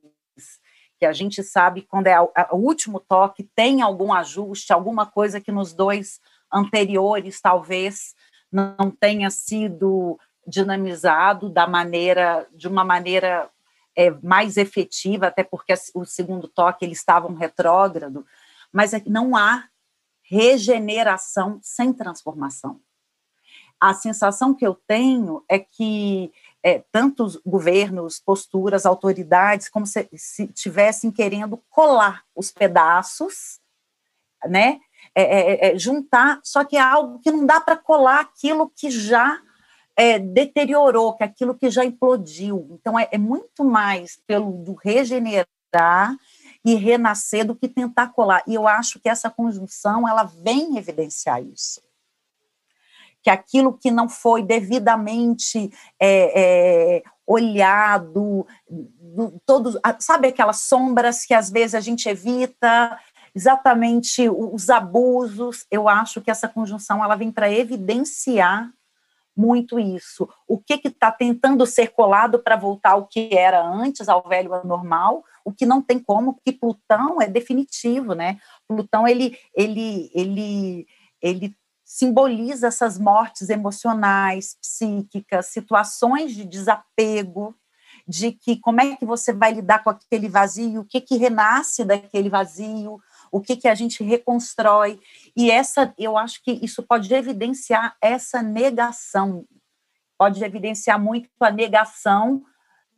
que 1.00 1.06
a 1.06 1.14
gente 1.14 1.44
sabe 1.44 1.82
quando 1.82 2.08
é 2.08 2.20
o 2.20 2.58
último 2.58 3.00
toque 3.00 3.44
tem 3.56 3.82
algum 3.82 4.14
ajuste, 4.14 4.74
alguma 4.74 5.06
coisa 5.06 5.42
que 5.42 5.52
nos 5.52 5.74
dois 5.74 6.20
anteriores 6.52 7.42
talvez 7.42 8.16
não 8.52 8.92
tenha 8.92 9.30
sido 9.30 10.20
dinamizado 10.46 11.50
da 11.50 11.66
maneira 11.66 12.48
de 12.54 12.68
uma 12.68 12.84
maneira 12.84 13.50
é, 13.96 14.12
mais 14.22 14.58
efetiva, 14.58 15.28
até 15.28 15.44
porque 15.44 15.74
o 15.94 16.06
segundo 16.06 16.48
toque 16.48 16.86
eles 16.86 17.00
estavam 17.00 17.34
retrógrado, 17.34 18.26
mas 18.72 18.94
é 18.94 19.00
que 19.00 19.10
não 19.10 19.36
há 19.36 19.68
regeneração 20.24 21.60
sem 21.62 21.94
transformação. 21.94 22.80
A 23.84 23.94
sensação 23.94 24.54
que 24.54 24.66
eu 24.66 24.76
tenho 24.88 25.44
é 25.50 25.60
que 25.60 26.32
é, 26.64 26.82
tantos 26.90 27.36
governos, 27.46 28.18
posturas, 28.18 28.86
autoridades, 28.86 29.68
como 29.68 29.86
se, 29.86 30.08
se 30.16 30.48
tivessem 30.48 31.12
querendo 31.12 31.62
colar 31.70 32.24
os 32.34 32.50
pedaços, 32.50 33.60
né? 34.46 34.80
É, 35.14 35.24
é, 35.24 35.74
é 35.74 35.78
juntar, 35.78 36.40
só 36.46 36.64
que 36.64 36.78
é 36.78 36.80
algo 36.80 37.20
que 37.20 37.30
não 37.30 37.46
dá 37.46 37.60
para 37.60 37.76
colar 37.76 38.22
aquilo 38.22 38.72
que 38.74 38.90
já 38.90 39.38
é, 39.98 40.18
deteriorou, 40.18 41.18
que 41.18 41.24
aquilo 41.26 41.54
que 41.54 41.70
já 41.70 41.84
implodiu. 41.84 42.66
Então, 42.72 42.98
é, 42.98 43.10
é 43.12 43.18
muito 43.18 43.66
mais 43.66 44.18
pelo 44.26 44.64
regenerar 44.82 46.16
e 46.64 46.76
renascer 46.76 47.46
do 47.46 47.54
que 47.54 47.68
tentar 47.68 48.14
colar. 48.14 48.44
E 48.48 48.54
eu 48.54 48.66
acho 48.66 48.98
que 49.02 49.10
essa 49.10 49.30
conjunção 49.30 50.08
ela 50.08 50.24
vem 50.24 50.78
evidenciar 50.78 51.44
isso. 51.44 51.82
Que 53.24 53.30
aquilo 53.30 53.78
que 53.78 53.90
não 53.90 54.10
foi 54.10 54.44
devidamente 54.44 55.72
é, 56.00 56.98
é, 57.00 57.04
olhado, 57.26 58.46
do, 58.70 59.42
todos, 59.46 59.78
sabe 60.00 60.28
aquelas 60.28 60.62
sombras 60.62 61.26
que 61.26 61.34
às 61.34 61.50
vezes 61.50 61.76
a 61.76 61.80
gente 61.80 62.10
evita, 62.10 63.00
exatamente 63.34 64.30
os 64.30 64.70
abusos. 64.70 65.66
Eu 65.72 65.88
acho 65.88 66.22
que 66.22 66.30
essa 66.30 66.48
conjunção 66.48 67.04
ela 67.04 67.16
vem 67.16 67.32
para 67.32 67.52
evidenciar 67.52 68.72
muito 69.36 69.80
isso. 69.80 70.30
O 70.48 70.60
que 70.60 70.80
está 70.86 71.12
tentando 71.12 71.66
ser 71.66 71.88
colado 71.88 72.40
para 72.40 72.56
voltar 72.56 72.92
ao 72.92 73.08
que 73.08 73.30
era 73.36 73.66
antes, 73.66 74.08
ao 74.08 74.22
velho 74.28 74.52
normal, 74.64 75.24
o 75.44 75.52
que 75.52 75.66
não 75.66 75.82
tem 75.82 76.00
como, 76.00 76.34
porque 76.34 76.52
Plutão 76.52 77.22
é 77.22 77.28
definitivo, 77.28 78.14
né? 78.14 78.38
Plutão 78.68 79.08
ele 79.08 79.38
ele 79.56 80.12
ele 80.14 80.88
ele 81.22 81.56
simboliza 81.94 82.70
essas 82.70 82.98
mortes 82.98 83.52
emocionais, 83.52 84.58
psíquicas, 84.60 85.50
situações 85.50 86.34
de 86.34 86.44
desapego, 86.44 87.56
de 88.08 88.32
que 88.32 88.60
como 88.60 88.82
é 88.82 88.96
que 88.96 89.06
você 89.06 89.32
vai 89.32 89.54
lidar 89.54 89.84
com 89.84 89.92
aquele 89.92 90.28
vazio, 90.28 90.82
o 90.82 90.86
que 90.86 91.00
que 91.00 91.18
renasce 91.18 91.86
daquele 91.86 92.32
vazio, 92.32 93.00
o 93.32 93.40
que 93.40 93.56
que 93.56 93.68
a 93.68 93.76
gente 93.76 94.04
reconstrói. 94.04 95.00
E 95.38 95.52
essa, 95.52 95.94
eu 95.96 96.18
acho 96.18 96.44
que 96.44 96.54
isso 96.64 96.82
pode 96.82 97.14
evidenciar 97.14 97.96
essa 98.02 98.42
negação, 98.42 99.46
pode 100.18 100.44
evidenciar 100.44 101.00
muito 101.00 101.30
a 101.40 101.52
negação 101.52 102.44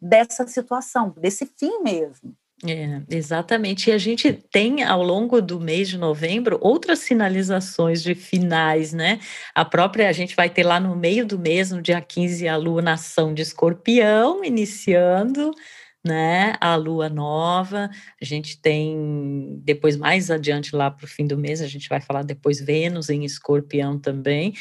dessa 0.01 0.47
situação, 0.47 1.13
desse 1.17 1.45
fim 1.45 1.81
mesmo. 1.81 2.33
É, 2.63 3.01
exatamente. 3.09 3.89
E 3.89 3.93
a 3.93 3.97
gente 3.97 4.31
tem 4.31 4.81
ao 4.83 5.03
longo 5.03 5.41
do 5.41 5.59
mês 5.59 5.89
de 5.89 5.97
novembro 5.97 6.57
outras 6.61 6.99
sinalizações 6.99 8.01
de 8.01 8.15
finais, 8.15 8.93
né? 8.93 9.19
A 9.53 9.65
própria, 9.65 10.07
a 10.07 10.13
gente 10.13 10.35
vai 10.35 10.49
ter 10.49 10.63
lá 10.63 10.79
no 10.79 10.95
meio 10.95 11.25
do 11.25 11.37
mês, 11.37 11.71
no 11.71 11.81
dia 11.81 11.99
15, 11.99 12.47
a 12.47 12.55
lunação 12.55 13.33
de 13.33 13.41
escorpião, 13.41 14.43
iniciando, 14.43 15.51
né? 16.03 16.53
A 16.61 16.75
lua 16.75 17.09
nova. 17.09 17.89
A 18.21 18.25
gente 18.25 18.59
tem 18.61 19.59
depois, 19.61 19.97
mais 19.97 20.31
adiante, 20.31 20.73
lá 20.73 20.89
para 20.89 21.05
o 21.05 21.07
fim 21.09 21.27
do 21.27 21.37
mês, 21.37 21.61
a 21.61 21.67
gente 21.67 21.89
vai 21.89 21.99
falar 21.99 22.23
depois 22.23 22.61
Vênus 22.61 23.09
em 23.09 23.25
escorpião 23.25 23.99
também. 23.99 24.53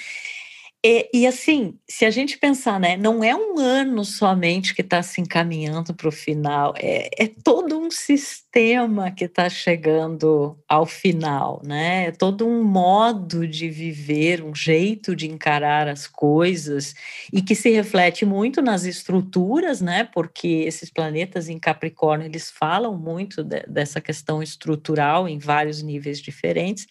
E, 0.86 1.08
e, 1.14 1.26
assim, 1.26 1.78
se 1.88 2.04
a 2.04 2.10
gente 2.10 2.36
pensar, 2.36 2.78
né, 2.78 2.94
não 2.94 3.24
é 3.24 3.34
um 3.34 3.58
ano 3.58 4.04
somente 4.04 4.74
que 4.74 4.82
está 4.82 5.02
se 5.02 5.18
encaminhando 5.18 5.94
para 5.94 6.06
o 6.06 6.12
final, 6.12 6.74
é, 6.76 7.08
é, 7.24 7.26
todo 7.42 7.78
um 7.78 7.90
sistema 7.90 9.10
que 9.10 9.24
está 9.24 9.48
chegando 9.48 10.58
ao 10.68 10.84
final, 10.84 11.62
né? 11.64 12.08
É 12.08 12.10
todo 12.10 12.46
um 12.46 12.62
modo 12.62 13.48
de 13.48 13.70
viver, 13.70 14.44
um 14.44 14.54
jeito 14.54 15.16
de 15.16 15.26
encarar 15.26 15.88
as 15.88 16.06
coisas 16.06 16.94
e 17.32 17.40
que 17.40 17.54
se 17.54 17.70
reflete 17.70 18.26
muito 18.26 18.60
nas 18.60 18.84
estruturas, 18.84 19.80
né? 19.80 20.04
Porque 20.04 20.64
esses 20.66 20.90
planetas 20.90 21.48
em 21.48 21.58
Capricórnio 21.58 22.26
eles 22.26 22.50
falam 22.50 22.94
muito 22.94 23.42
de, 23.42 23.62
dessa 23.66 24.02
questão 24.02 24.42
estrutural 24.42 25.26
em 25.26 25.38
vários 25.38 25.80
níveis 25.80 26.20
diferentes. 26.20 26.86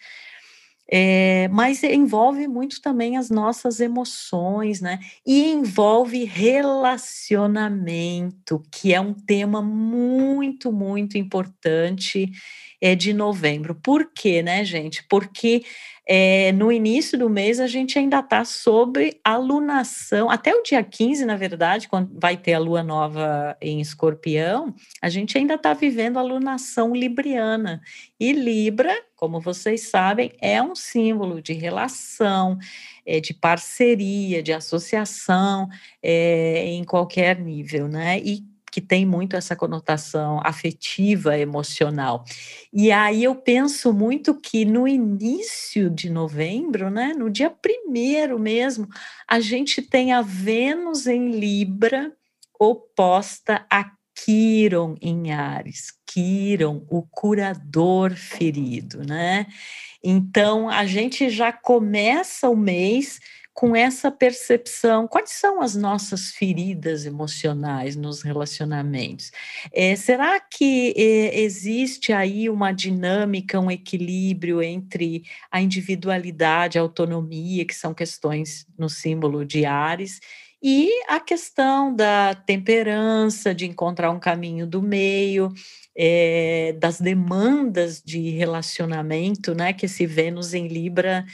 É, 0.90 1.48
mas 1.48 1.82
envolve 1.82 2.46
muito 2.46 2.82
também 2.82 3.16
as 3.16 3.30
nossas 3.30 3.80
emoções, 3.80 4.82
né? 4.82 5.00
E 5.26 5.50
envolve 5.50 6.24
relacionamento, 6.24 8.62
que 8.70 8.92
é 8.92 9.00
um 9.00 9.14
tema 9.14 9.62
muito, 9.62 10.70
muito 10.70 11.16
importante 11.16 12.30
é, 12.84 12.94
de 12.94 13.14
novembro. 13.14 13.74
Por 13.74 14.10
quê, 14.14 14.42
né, 14.42 14.62
gente? 14.62 15.02
Porque 15.08 15.64
é, 16.06 16.52
no 16.52 16.70
início 16.70 17.18
do 17.18 17.30
mês 17.30 17.58
a 17.58 17.66
gente 17.66 17.98
ainda 17.98 18.18
está 18.18 18.44
sobre 18.44 19.18
alunação, 19.24 20.28
até 20.28 20.54
o 20.54 20.62
dia 20.62 20.84
15, 20.84 21.24
na 21.24 21.34
verdade, 21.34 21.88
quando 21.88 22.10
vai 22.20 22.36
ter 22.36 22.52
a 22.52 22.58
lua 22.58 22.82
nova 22.82 23.56
em 23.58 23.80
escorpião, 23.80 24.74
a 25.00 25.08
gente 25.08 25.38
ainda 25.38 25.54
está 25.54 25.72
vivendo 25.72 26.18
alunação 26.18 26.94
libriana. 26.94 27.80
E 28.20 28.34
Libra, 28.34 28.94
como 29.16 29.40
vocês 29.40 29.88
sabem, 29.88 30.32
é 30.38 30.62
um 30.62 30.74
símbolo 30.74 31.40
de 31.40 31.54
relação, 31.54 32.58
é, 33.06 33.18
de 33.18 33.32
parceria, 33.32 34.42
de 34.42 34.52
associação 34.52 35.70
é, 36.02 36.66
em 36.66 36.84
qualquer 36.84 37.40
nível, 37.40 37.88
né? 37.88 38.18
E 38.18 38.44
que 38.74 38.80
tem 38.80 39.06
muito 39.06 39.36
essa 39.36 39.54
conotação 39.54 40.40
afetiva, 40.42 41.38
emocional. 41.38 42.24
E 42.72 42.90
aí 42.90 43.22
eu 43.22 43.36
penso 43.36 43.92
muito 43.92 44.34
que 44.34 44.64
no 44.64 44.88
início 44.88 45.88
de 45.88 46.10
novembro, 46.10 46.90
né, 46.90 47.14
no 47.16 47.30
dia 47.30 47.48
primeiro 47.48 48.36
mesmo, 48.36 48.88
a 49.28 49.38
gente 49.38 49.80
tem 49.80 50.10
a 50.10 50.22
Vênus 50.22 51.06
em 51.06 51.30
Libra 51.30 52.12
oposta 52.58 53.64
a 53.70 53.92
Quiron 54.12 54.96
em 55.00 55.30
Ares, 55.30 55.92
Quiron, 56.04 56.84
o 56.90 57.02
curador 57.02 58.10
ferido, 58.16 59.04
né? 59.06 59.46
Então 60.02 60.68
a 60.68 60.84
gente 60.84 61.30
já 61.30 61.52
começa 61.52 62.48
o 62.48 62.56
mês 62.56 63.20
com 63.54 63.76
essa 63.76 64.10
percepção, 64.10 65.06
quais 65.06 65.30
são 65.30 65.62
as 65.62 65.76
nossas 65.76 66.32
feridas 66.32 67.06
emocionais 67.06 67.94
nos 67.94 68.20
relacionamentos? 68.20 69.30
É, 69.72 69.94
será 69.94 70.40
que 70.40 70.92
é, 70.96 71.40
existe 71.40 72.12
aí 72.12 72.50
uma 72.50 72.72
dinâmica, 72.72 73.60
um 73.60 73.70
equilíbrio 73.70 74.60
entre 74.60 75.22
a 75.52 75.60
individualidade, 75.60 76.78
a 76.78 76.82
autonomia, 76.82 77.64
que 77.64 77.74
são 77.74 77.94
questões 77.94 78.66
no 78.76 78.88
símbolo 78.88 79.44
de 79.44 79.64
Ares, 79.64 80.18
e 80.60 80.90
a 81.08 81.20
questão 81.20 81.94
da 81.94 82.34
temperança, 82.34 83.54
de 83.54 83.66
encontrar 83.66 84.10
um 84.10 84.18
caminho 84.18 84.66
do 84.66 84.82
meio, 84.82 85.52
é, 85.96 86.74
das 86.80 87.00
demandas 87.00 88.02
de 88.02 88.30
relacionamento, 88.30 89.54
né, 89.54 89.72
que 89.72 89.86
esse 89.86 90.06
Vênus 90.06 90.54
em 90.54 90.66
Libra 90.66 91.24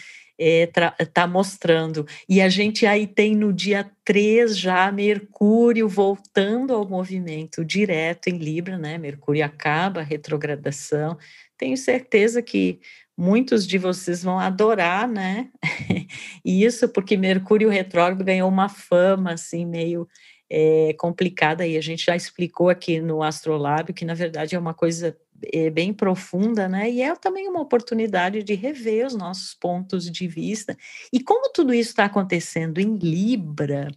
está 0.40 0.94
é, 0.98 1.05
tá 1.05 1.26
mostrando. 1.26 2.07
E 2.26 2.40
a 2.40 2.48
gente 2.48 2.87
aí 2.87 3.07
tem 3.07 3.37
no 3.37 3.53
dia 3.53 3.90
3 4.05 4.57
já 4.57 4.90
Mercúrio 4.90 5.87
voltando 5.87 6.72
ao 6.72 6.88
movimento 6.88 7.62
direto 7.62 8.29
em 8.29 8.38
Libra, 8.38 8.79
né? 8.79 8.96
Mercúrio 8.96 9.44
acaba 9.44 10.00
a 10.00 10.05
retrogradação. 10.05 11.18
Tenho 11.59 11.76
certeza 11.76 12.40
que 12.40 12.81
muitos 13.16 13.66
de 13.66 13.76
vocês 13.76 14.22
vão 14.22 14.38
adorar, 14.38 15.07
né? 15.07 15.50
Isso 16.42 16.88
porque 16.88 17.18
Mercúrio 17.18 17.68
retrógrado 17.68 18.24
ganhou 18.24 18.48
uma 18.48 18.70
fama 18.70 19.33
assim 19.33 19.66
meio 19.66 20.09
é, 20.50 20.94
complicada 20.98 21.66
e 21.66 21.76
a 21.76 21.81
gente 21.83 22.07
já 22.07 22.16
explicou 22.16 22.70
aqui 22.70 22.98
no 22.98 23.22
Astrolábio 23.22 23.94
que 23.94 24.07
na 24.07 24.14
verdade 24.14 24.57
é 24.57 24.59
uma 24.59 24.74
coisa 24.74 25.16
é, 25.53 25.70
bem 25.70 25.92
profunda, 25.92 26.68
né? 26.68 26.90
E 26.90 27.03
é 27.03 27.14
também 27.14 27.48
uma 27.48 27.61
oportunidade 27.61 28.42
de 28.42 28.55
rever 28.55 29.07
os 29.07 29.14
nossos 29.14 29.55
pontos 29.55 30.11
de 30.11 30.26
vista. 30.26 30.76
E 31.12 31.20
como 31.20 31.53
tudo 31.53 31.72
isso 31.72 31.90
está 31.90 32.05
acontecendo 32.05 32.79
em 32.79 32.96
Libra, 32.96 33.90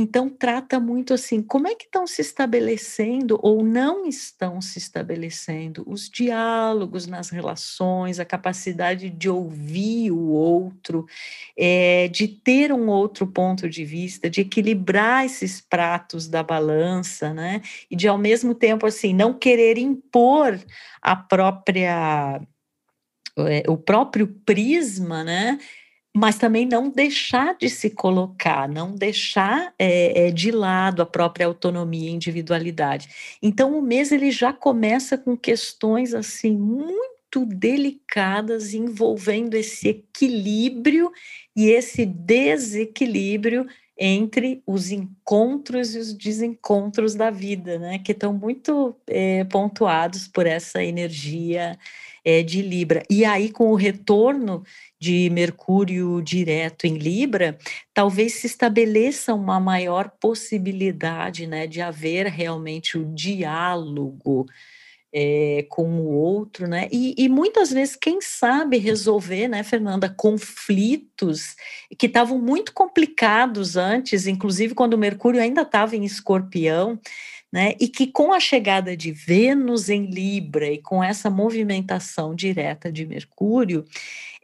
então, 0.00 0.28
trata 0.28 0.78
muito 0.78 1.12
assim, 1.12 1.42
como 1.42 1.66
é 1.66 1.74
que 1.74 1.86
estão 1.86 2.06
se 2.06 2.22
estabelecendo 2.22 3.36
ou 3.42 3.64
não 3.64 4.06
estão 4.06 4.60
se 4.60 4.78
estabelecendo 4.78 5.82
os 5.88 6.08
diálogos 6.08 7.08
nas 7.08 7.30
relações, 7.30 8.20
a 8.20 8.24
capacidade 8.24 9.10
de 9.10 9.28
ouvir 9.28 10.12
o 10.12 10.28
outro, 10.28 11.04
é, 11.58 12.06
de 12.06 12.28
ter 12.28 12.72
um 12.72 12.86
outro 12.86 13.26
ponto 13.26 13.68
de 13.68 13.84
vista, 13.84 14.30
de 14.30 14.42
equilibrar 14.42 15.24
esses 15.24 15.60
pratos 15.60 16.28
da 16.28 16.44
balança, 16.44 17.34
né? 17.34 17.60
E 17.90 17.96
de, 17.96 18.06
ao 18.06 18.16
mesmo 18.16 18.54
tempo, 18.54 18.86
assim, 18.86 19.12
não 19.12 19.34
querer 19.34 19.78
impor 19.78 20.56
a 21.02 21.16
própria 21.16 22.40
é, 23.36 23.64
o 23.68 23.76
próprio 23.76 24.28
prisma, 24.46 25.24
né? 25.24 25.58
Mas 26.18 26.36
também 26.36 26.66
não 26.66 26.90
deixar 26.90 27.56
de 27.56 27.70
se 27.70 27.90
colocar, 27.90 28.68
não 28.68 28.92
deixar 28.92 29.72
é, 29.78 30.30
de 30.32 30.50
lado 30.50 31.00
a 31.00 31.06
própria 31.06 31.46
autonomia 31.46 32.10
e 32.10 32.12
individualidade. 32.12 33.08
Então, 33.40 33.78
o 33.78 33.82
mês 33.82 34.10
ele 34.10 34.32
já 34.32 34.52
começa 34.52 35.16
com 35.16 35.36
questões 35.36 36.14
assim 36.14 36.56
muito 36.56 37.44
delicadas 37.46 38.74
envolvendo 38.74 39.54
esse 39.54 39.88
equilíbrio 39.88 41.12
e 41.54 41.66
esse 41.70 42.04
desequilíbrio 42.04 43.66
entre 43.96 44.62
os 44.66 44.90
encontros 44.90 45.94
e 45.94 45.98
os 45.98 46.12
desencontros 46.12 47.14
da 47.14 47.30
vida, 47.30 47.78
né? 47.78 47.98
Que 47.98 48.12
estão 48.12 48.32
muito 48.32 48.94
é, 49.06 49.44
pontuados 49.44 50.26
por 50.26 50.46
essa 50.46 50.82
energia 50.82 51.76
é, 52.24 52.42
de 52.42 52.62
Libra. 52.62 53.02
E 53.10 53.24
aí, 53.24 53.50
com 53.50 53.70
o 53.70 53.74
retorno 53.74 54.62
de 54.98 55.30
Mercúrio 55.30 56.20
direto 56.22 56.86
em 56.86 56.98
Libra, 56.98 57.56
talvez 57.94 58.34
se 58.34 58.46
estabeleça 58.46 59.34
uma 59.34 59.60
maior 59.60 60.10
possibilidade 60.20 61.46
né, 61.46 61.66
de 61.66 61.80
haver 61.80 62.26
realmente 62.26 62.98
o 62.98 63.04
diálogo 63.14 64.46
é, 65.12 65.64
com 65.70 66.00
o 66.00 66.06
outro, 66.06 66.66
né? 66.66 66.86
E, 66.92 67.14
e, 67.16 67.28
muitas 67.28 67.70
vezes, 67.70 67.96
quem 67.96 68.20
sabe 68.20 68.76
resolver, 68.76 69.48
né, 69.48 69.62
Fernanda, 69.62 70.08
conflitos 70.08 71.56
que 71.98 72.06
estavam 72.06 72.38
muito 72.38 72.74
complicados 72.74 73.76
antes, 73.76 74.26
inclusive 74.26 74.74
quando 74.74 74.94
o 74.94 74.98
Mercúrio 74.98 75.40
ainda 75.40 75.62
estava 75.62 75.96
em 75.96 76.04
escorpião, 76.04 77.00
né? 77.52 77.74
E 77.80 77.88
que 77.88 78.06
com 78.06 78.32
a 78.32 78.40
chegada 78.40 78.96
de 78.96 79.10
Vênus 79.10 79.88
em 79.88 80.06
Libra 80.06 80.70
e 80.70 80.78
com 80.78 81.02
essa 81.02 81.30
movimentação 81.30 82.34
direta 82.34 82.92
de 82.92 83.06
Mercúrio, 83.06 83.84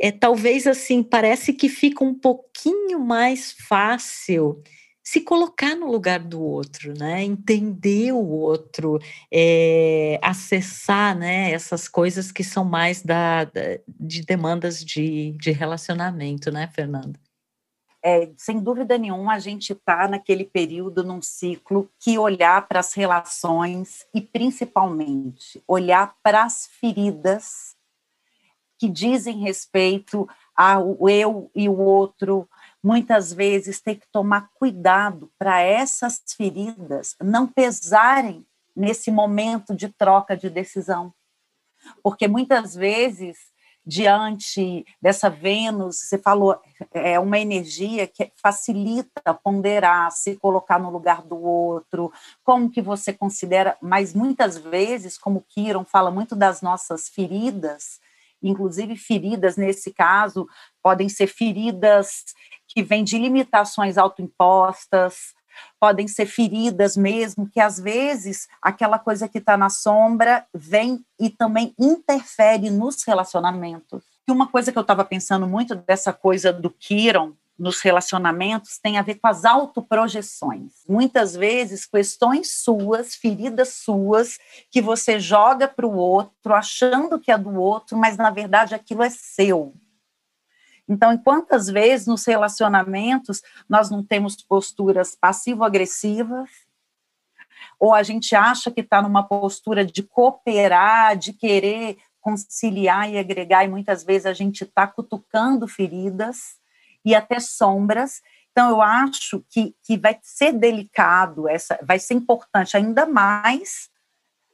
é 0.00 0.10
talvez 0.10 0.66
assim, 0.66 1.02
parece 1.02 1.52
que 1.52 1.68
fica 1.68 2.02
um 2.02 2.14
pouquinho 2.14 2.98
mais 3.00 3.52
fácil 3.52 4.62
se 5.02 5.20
colocar 5.20 5.76
no 5.76 5.90
lugar 5.90 6.18
do 6.18 6.40
outro, 6.40 6.94
né? 6.98 7.22
Entender 7.22 8.12
o 8.12 8.26
outro, 8.26 8.98
é, 9.30 10.18
acessar, 10.22 11.16
né? 11.16 11.52
Essas 11.52 11.88
coisas 11.88 12.32
que 12.32 12.42
são 12.42 12.64
mais 12.64 13.02
da, 13.02 13.44
da 13.44 13.78
de 14.00 14.22
demandas 14.22 14.82
de, 14.82 15.32
de 15.32 15.50
relacionamento, 15.52 16.50
né, 16.50 16.68
Fernanda? 16.74 17.23
É, 18.06 18.30
sem 18.36 18.60
dúvida 18.60 18.98
nenhuma, 18.98 19.32
a 19.32 19.38
gente 19.38 19.72
está 19.72 20.06
naquele 20.06 20.44
período, 20.44 21.02
num 21.02 21.22
ciclo, 21.22 21.90
que 21.98 22.18
olhar 22.18 22.68
para 22.68 22.80
as 22.80 22.92
relações 22.92 24.04
e, 24.12 24.20
principalmente, 24.20 25.62
olhar 25.66 26.14
para 26.22 26.44
as 26.44 26.66
feridas 26.66 27.74
que 28.78 28.90
dizem 28.90 29.38
respeito 29.38 30.28
ao 30.54 31.08
eu 31.08 31.50
e 31.54 31.66
o 31.66 31.78
outro, 31.78 32.46
muitas 32.82 33.32
vezes 33.32 33.80
tem 33.80 33.96
que 33.96 34.06
tomar 34.12 34.50
cuidado 34.52 35.32
para 35.38 35.62
essas 35.62 36.22
feridas 36.36 37.16
não 37.22 37.46
pesarem 37.46 38.46
nesse 38.76 39.10
momento 39.10 39.74
de 39.74 39.88
troca 39.88 40.36
de 40.36 40.50
decisão. 40.50 41.10
Porque 42.02 42.28
muitas 42.28 42.74
vezes 42.74 43.38
diante 43.86 44.84
dessa 45.00 45.28
Vênus, 45.28 45.96
você 46.00 46.16
falou, 46.16 46.58
é 46.92 47.18
uma 47.18 47.38
energia 47.38 48.06
que 48.06 48.32
facilita 48.36 49.34
ponderar, 49.42 50.10
se 50.10 50.36
colocar 50.36 50.78
no 50.78 50.90
lugar 50.90 51.22
do 51.22 51.36
outro, 51.36 52.12
como 52.42 52.70
que 52.70 52.80
você 52.80 53.12
considera, 53.12 53.76
mas 53.82 54.14
muitas 54.14 54.56
vezes, 54.56 55.18
como 55.18 55.44
Kiron 55.48 55.84
fala 55.84 56.10
muito 56.10 56.34
das 56.34 56.62
nossas 56.62 57.08
feridas, 57.08 58.00
inclusive 58.42 58.96
feridas 58.96 59.56
nesse 59.56 59.92
caso, 59.92 60.46
podem 60.82 61.08
ser 61.08 61.26
feridas 61.26 62.34
que 62.66 62.82
vêm 62.82 63.04
de 63.04 63.18
limitações 63.18 63.98
autoimpostas, 63.98 65.34
podem 65.78 66.08
ser 66.08 66.26
feridas 66.26 66.96
mesmo, 66.96 67.48
que 67.48 67.60
às 67.60 67.78
vezes 67.78 68.48
aquela 68.60 68.98
coisa 68.98 69.28
que 69.28 69.38
está 69.38 69.56
na 69.56 69.70
sombra 69.70 70.46
vem 70.52 71.04
e 71.18 71.30
também 71.30 71.74
interfere 71.78 72.70
nos 72.70 73.02
relacionamentos. 73.04 74.02
E 74.26 74.32
uma 74.32 74.46
coisa 74.46 74.72
que 74.72 74.78
eu 74.78 74.82
estava 74.82 75.04
pensando 75.04 75.46
muito 75.46 75.74
dessa 75.74 76.12
coisa 76.12 76.52
do 76.52 76.70
Kiron, 76.70 77.34
nos 77.58 77.80
relacionamentos 77.80 78.78
tem 78.78 78.98
a 78.98 79.02
ver 79.02 79.16
com 79.16 79.28
as 79.28 79.44
autoprojeções. 79.44 80.72
Muitas 80.88 81.34
vezes, 81.34 81.86
questões 81.86 82.50
suas, 82.50 83.14
feridas 83.14 83.68
suas, 83.68 84.38
que 84.70 84.82
você 84.82 85.20
joga 85.20 85.68
para 85.68 85.86
o 85.86 85.94
outro, 85.94 86.52
achando 86.52 87.18
que 87.18 87.30
é 87.30 87.38
do 87.38 87.54
outro, 87.54 87.96
mas 87.96 88.16
na 88.16 88.30
verdade 88.30 88.74
aquilo 88.74 89.02
é 89.02 89.10
seu. 89.10 89.72
Então, 90.88 91.12
em 91.12 91.18
quantas 91.18 91.68
vezes 91.68 92.06
nos 92.06 92.26
relacionamentos 92.26 93.42
nós 93.68 93.90
não 93.90 94.04
temos 94.04 94.36
posturas 94.36 95.14
passivo-agressivas, 95.14 96.50
ou 97.78 97.94
a 97.94 98.02
gente 98.02 98.34
acha 98.34 98.70
que 98.70 98.80
está 98.80 99.00
numa 99.00 99.22
postura 99.22 99.84
de 99.84 100.02
cooperar, 100.02 101.16
de 101.16 101.32
querer 101.32 101.96
conciliar 102.20 103.10
e 103.10 103.18
agregar, 103.18 103.64
e 103.64 103.68
muitas 103.68 104.04
vezes 104.04 104.26
a 104.26 104.32
gente 104.32 104.64
está 104.64 104.86
cutucando 104.86 105.66
feridas 105.66 106.58
e 107.04 107.14
até 107.14 107.38
sombras. 107.38 108.22
Então, 108.50 108.70
eu 108.70 108.80
acho 108.80 109.44
que, 109.50 109.74
que 109.82 109.98
vai 109.98 110.18
ser 110.22 110.52
delicado, 110.52 111.48
essa, 111.48 111.78
vai 111.82 111.98
ser 111.98 112.14
importante 112.14 112.76
ainda 112.76 113.04
mais 113.04 113.90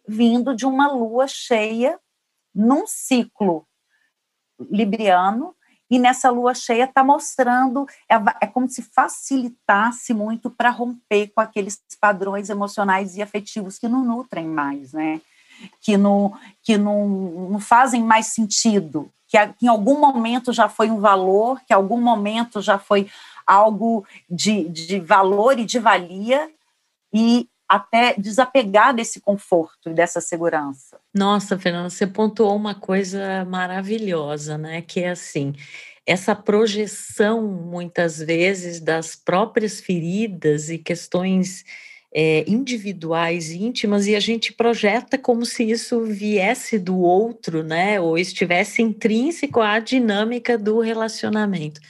vindo 0.06 0.56
de 0.56 0.66
uma 0.66 0.90
lua 0.90 1.28
cheia 1.28 1.98
num 2.54 2.86
ciclo 2.86 3.66
libriano 4.58 5.54
e 5.90 5.98
nessa 5.98 6.31
lua 6.31 6.55
cheia 6.55 6.85
está 6.85 7.03
mostrando, 7.03 7.87
é, 8.09 8.14
é, 8.40 8.46
como 8.46 8.68
se 8.68 8.81
facilitasse 8.81 10.14
muito 10.14 10.48
para 10.48 10.70
romper 10.70 11.33
com 11.35 11.40
aqueles 11.40 11.83
padrões 12.00 12.48
emocionais 12.48 13.16
e 13.16 13.22
afetivos 13.22 13.79
que 13.79 13.88
não 13.88 14.05
nutrem 14.05 14.46
mais, 14.46 14.92
né? 14.92 15.20
Que 15.81 15.96
não, 15.96 16.33
que 16.62 16.79
não, 16.79 17.09
não 17.50 17.61
fazem 17.61 18.03
mais 18.03 18.26
sentido, 18.26 19.11
que, 19.26 19.37
em 19.61 19.66
algum 19.66 19.98
momento 19.98 20.53
já 20.53 20.68
foi 20.68 20.90
um 20.90 21.00
valor, 21.00 21.61
que 21.66 21.72
em 21.72 21.76
algum 21.76 22.00
momento 22.00 22.62
já 22.62 22.79
foi 22.79 23.11
algo 23.46 24.07
de, 24.29 24.68
de 24.68 25.00
valor 25.00 25.59
e 25.59 25.64
de 25.64 25.79
valia, 25.79 26.48
e 27.12 27.48
até 27.68 28.14
desapegar 28.14 28.94
desse 28.94 29.20
conforto 29.20 29.90
e 29.90 29.94
dessa 29.94 30.20
segurança. 30.20 30.99
Nossa, 31.12 31.58
Fernanda, 31.58 31.90
você 31.90 32.06
pontuou 32.06 32.54
uma 32.54 32.74
coisa 32.74 33.44
maravilhosa, 33.44 34.56
né? 34.56 34.80
Que 34.82 35.00
é 35.00 35.10
assim, 35.10 35.52
essa 36.06 36.34
projeção, 36.34 37.42
muitas 37.42 38.18
vezes, 38.18 38.80
das 38.80 39.16
próprias 39.16 39.80
feridas 39.80 40.70
e 40.70 40.78
questões 40.78 41.64
é, 42.14 42.44
individuais, 42.48 43.50
íntimas, 43.50 44.06
e 44.06 44.14
a 44.14 44.20
gente 44.20 44.52
projeta 44.52 45.18
como 45.18 45.44
se 45.44 45.64
isso 45.68 46.02
viesse 46.04 46.78
do 46.78 46.98
outro, 46.98 47.62
né? 47.64 48.00
Ou 48.00 48.16
estivesse 48.16 48.80
intrínseco 48.80 49.60
à 49.60 49.78
dinâmica 49.80 50.56
do 50.56 50.80
relacionamento. 50.80 51.80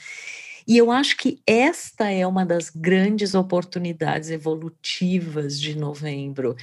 E 0.67 0.77
eu 0.79 0.91
acho 0.91 1.17
que 1.17 1.41
esta 1.47 2.11
é 2.11 2.27
uma 2.27 2.47
das 2.47 2.71
grandes 2.71 3.35
oportunidades 3.35 4.31
evolutivas 4.31 5.61
de 5.61 5.77
novembro. 5.77 6.57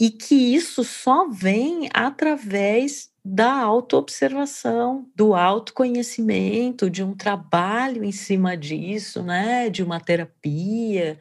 E 0.00 0.10
que 0.10 0.34
isso 0.34 0.82
só 0.82 1.28
vem 1.28 1.88
através 1.92 3.12
da 3.24 3.54
autoobservação, 3.54 5.08
do 5.16 5.34
autoconhecimento, 5.34 6.90
de 6.90 7.02
um 7.02 7.14
trabalho 7.14 8.04
em 8.04 8.12
cima 8.12 8.54
disso, 8.54 9.22
né, 9.22 9.70
de 9.70 9.82
uma 9.82 9.98
terapia, 9.98 11.18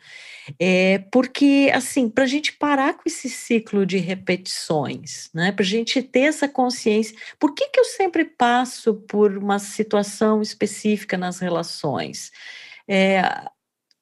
é, 0.59 0.99
porque, 1.11 1.71
assim, 1.73 2.09
para 2.09 2.25
a 2.25 2.27
gente 2.27 2.53
parar 2.53 2.95
com 2.95 3.03
esse 3.05 3.29
ciclo 3.29 3.85
de 3.85 3.97
repetições, 3.97 5.29
né, 5.33 5.51
para 5.53 5.63
a 5.63 5.67
gente 5.67 6.01
ter 6.01 6.21
essa 6.21 6.47
consciência, 6.49 7.15
por 7.39 7.53
que, 7.53 7.69
que 7.69 7.79
eu 7.79 7.85
sempre 7.85 8.25
passo 8.25 8.95
por 8.95 9.37
uma 9.37 9.59
situação 9.59 10.41
específica 10.41 11.17
nas 11.17 11.39
relações? 11.39 12.31
É, 12.87 13.21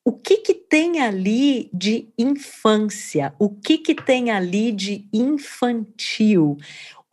o 0.03 0.11
que, 0.11 0.37
que 0.37 0.53
tem 0.53 0.99
ali 0.99 1.69
de 1.73 2.09
infância? 2.17 3.33
O 3.37 3.49
que, 3.49 3.77
que 3.77 3.93
tem 3.93 4.31
ali 4.31 4.71
de 4.71 5.07
infantil? 5.13 6.57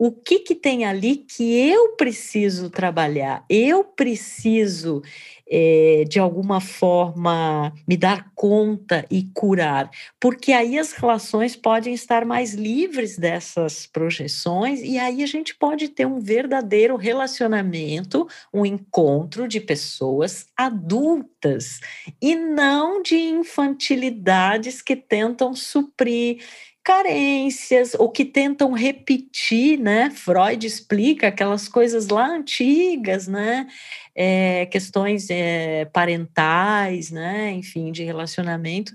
O 0.01 0.13
que, 0.13 0.39
que 0.39 0.55
tem 0.55 0.85
ali 0.85 1.17
que 1.17 1.53
eu 1.69 1.89
preciso 1.97 2.69
trabalhar, 2.69 3.43
eu 3.49 3.83
preciso, 3.83 5.01
é, 5.45 6.05
de 6.07 6.17
alguma 6.17 6.61
forma, 6.61 7.73
me 7.85 7.97
dar 7.97 8.31
conta 8.33 9.05
e 9.11 9.29
curar, 9.33 9.91
porque 10.17 10.53
aí 10.53 10.79
as 10.79 10.93
relações 10.93 11.57
podem 11.57 11.93
estar 11.93 12.23
mais 12.23 12.53
livres 12.53 13.17
dessas 13.17 13.85
projeções, 13.85 14.79
e 14.81 14.97
aí 14.97 15.21
a 15.21 15.27
gente 15.27 15.53
pode 15.53 15.89
ter 15.89 16.07
um 16.07 16.21
verdadeiro 16.21 16.95
relacionamento, 16.95 18.25
um 18.53 18.65
encontro 18.65 19.49
de 19.49 19.59
pessoas 19.59 20.45
adultas, 20.55 21.81
e 22.21 22.35
não 22.35 23.01
de 23.01 23.17
infantilidades 23.17 24.81
que 24.81 24.95
tentam 24.95 25.53
suprir 25.53 26.41
carências 26.89 27.93
ou 27.93 28.09
que 28.09 28.25
tentam 28.25 28.71
repetir, 28.71 29.77
né? 29.79 30.09
Freud 30.09 30.65
explica 30.65 31.27
aquelas 31.27 31.67
coisas 31.67 32.07
lá 32.07 32.27
antigas, 32.27 33.27
né? 33.27 33.67
É, 34.15 34.65
questões 34.65 35.29
é, 35.29 35.85
parentais, 35.85 37.11
né? 37.11 37.51
Enfim, 37.51 37.91
de 37.91 38.03
relacionamento. 38.03 38.91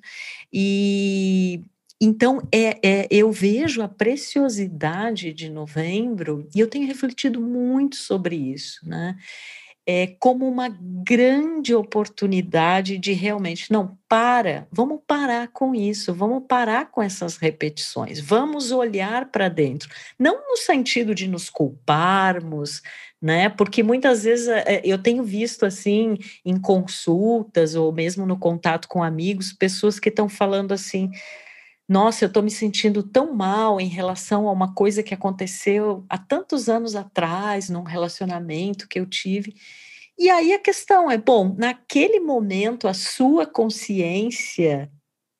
E 0.53 1.63
então 2.01 2.43
é, 2.53 2.81
é, 2.83 3.07
eu 3.13 3.31
vejo 3.31 3.81
a 3.81 3.87
preciosidade 3.87 5.33
de 5.33 5.49
novembro 5.49 6.49
e 6.53 6.59
eu 6.59 6.69
tenho 6.69 6.89
refletido 6.89 7.41
muito 7.41 7.95
sobre 7.95 8.35
isso, 8.35 8.81
né? 8.89 9.17
É, 9.87 10.07
como 10.19 10.49
uma 10.49 10.69
grande 10.69 11.75
oportunidade 11.75 12.97
de 12.97 13.13
realmente, 13.13 13.71
não, 13.71 13.99
para, 14.09 14.67
vamos 14.73 15.01
parar 15.07 15.49
com 15.49 15.75
isso, 15.75 16.15
vamos 16.15 16.45
parar 16.49 16.91
com 16.91 17.03
essas 17.03 17.37
repetições, 17.37 18.19
vamos 18.19 18.73
olhar 18.73 19.31
para 19.31 19.49
dentro. 19.49 19.91
Não 20.19 20.49
no 20.49 20.57
sentido 20.57 21.15
de 21.15 21.29
nos 21.29 21.51
culparmos, 21.51 22.81
né? 23.21 23.49
Porque 23.49 23.83
muitas 23.83 24.25
vezes 24.25 24.49
é, 24.49 24.81
eu 24.85 24.99
tenho 24.99 25.23
visto 25.23 25.67
assim 25.67 26.17
em 26.45 26.59
consultas 26.59 27.75
ou 27.75 27.93
mesmo 27.93 28.25
no 28.25 28.39
contato 28.39 28.89
com 28.89 29.03
amigos, 29.03 29.53
pessoas 29.53 29.99
que 29.99 30.09
estão 30.09 30.29
falando 30.29 30.73
assim 30.73 31.11
nossa, 31.89 32.25
eu 32.25 32.29
estou 32.29 32.43
me 32.43 32.51
sentindo 32.51 33.03
tão 33.03 33.35
mal 33.35 33.81
em 33.81 33.89
relação 33.89 34.49
a 34.49 34.53
uma 34.53 34.75
coisa 34.75 35.03
que 35.03 35.13
aconteceu 35.13 36.05
há 36.09 36.17
tantos 36.17 36.69
anos 36.69 36.97
atrás, 36.97 37.69
num 37.69 37.83
relacionamento 37.83 38.89
que 38.89 38.99
eu 38.99 39.07
tive. 39.07 39.55
E 40.19 40.31
aí 40.31 40.53
a 40.53 40.59
questão 40.59 41.11
é: 41.11 41.19
bom, 41.19 41.55
naquele 41.59 42.21
momento 42.21 42.89
a 42.89 42.95
sua 42.95 43.47
consciência 43.47 44.91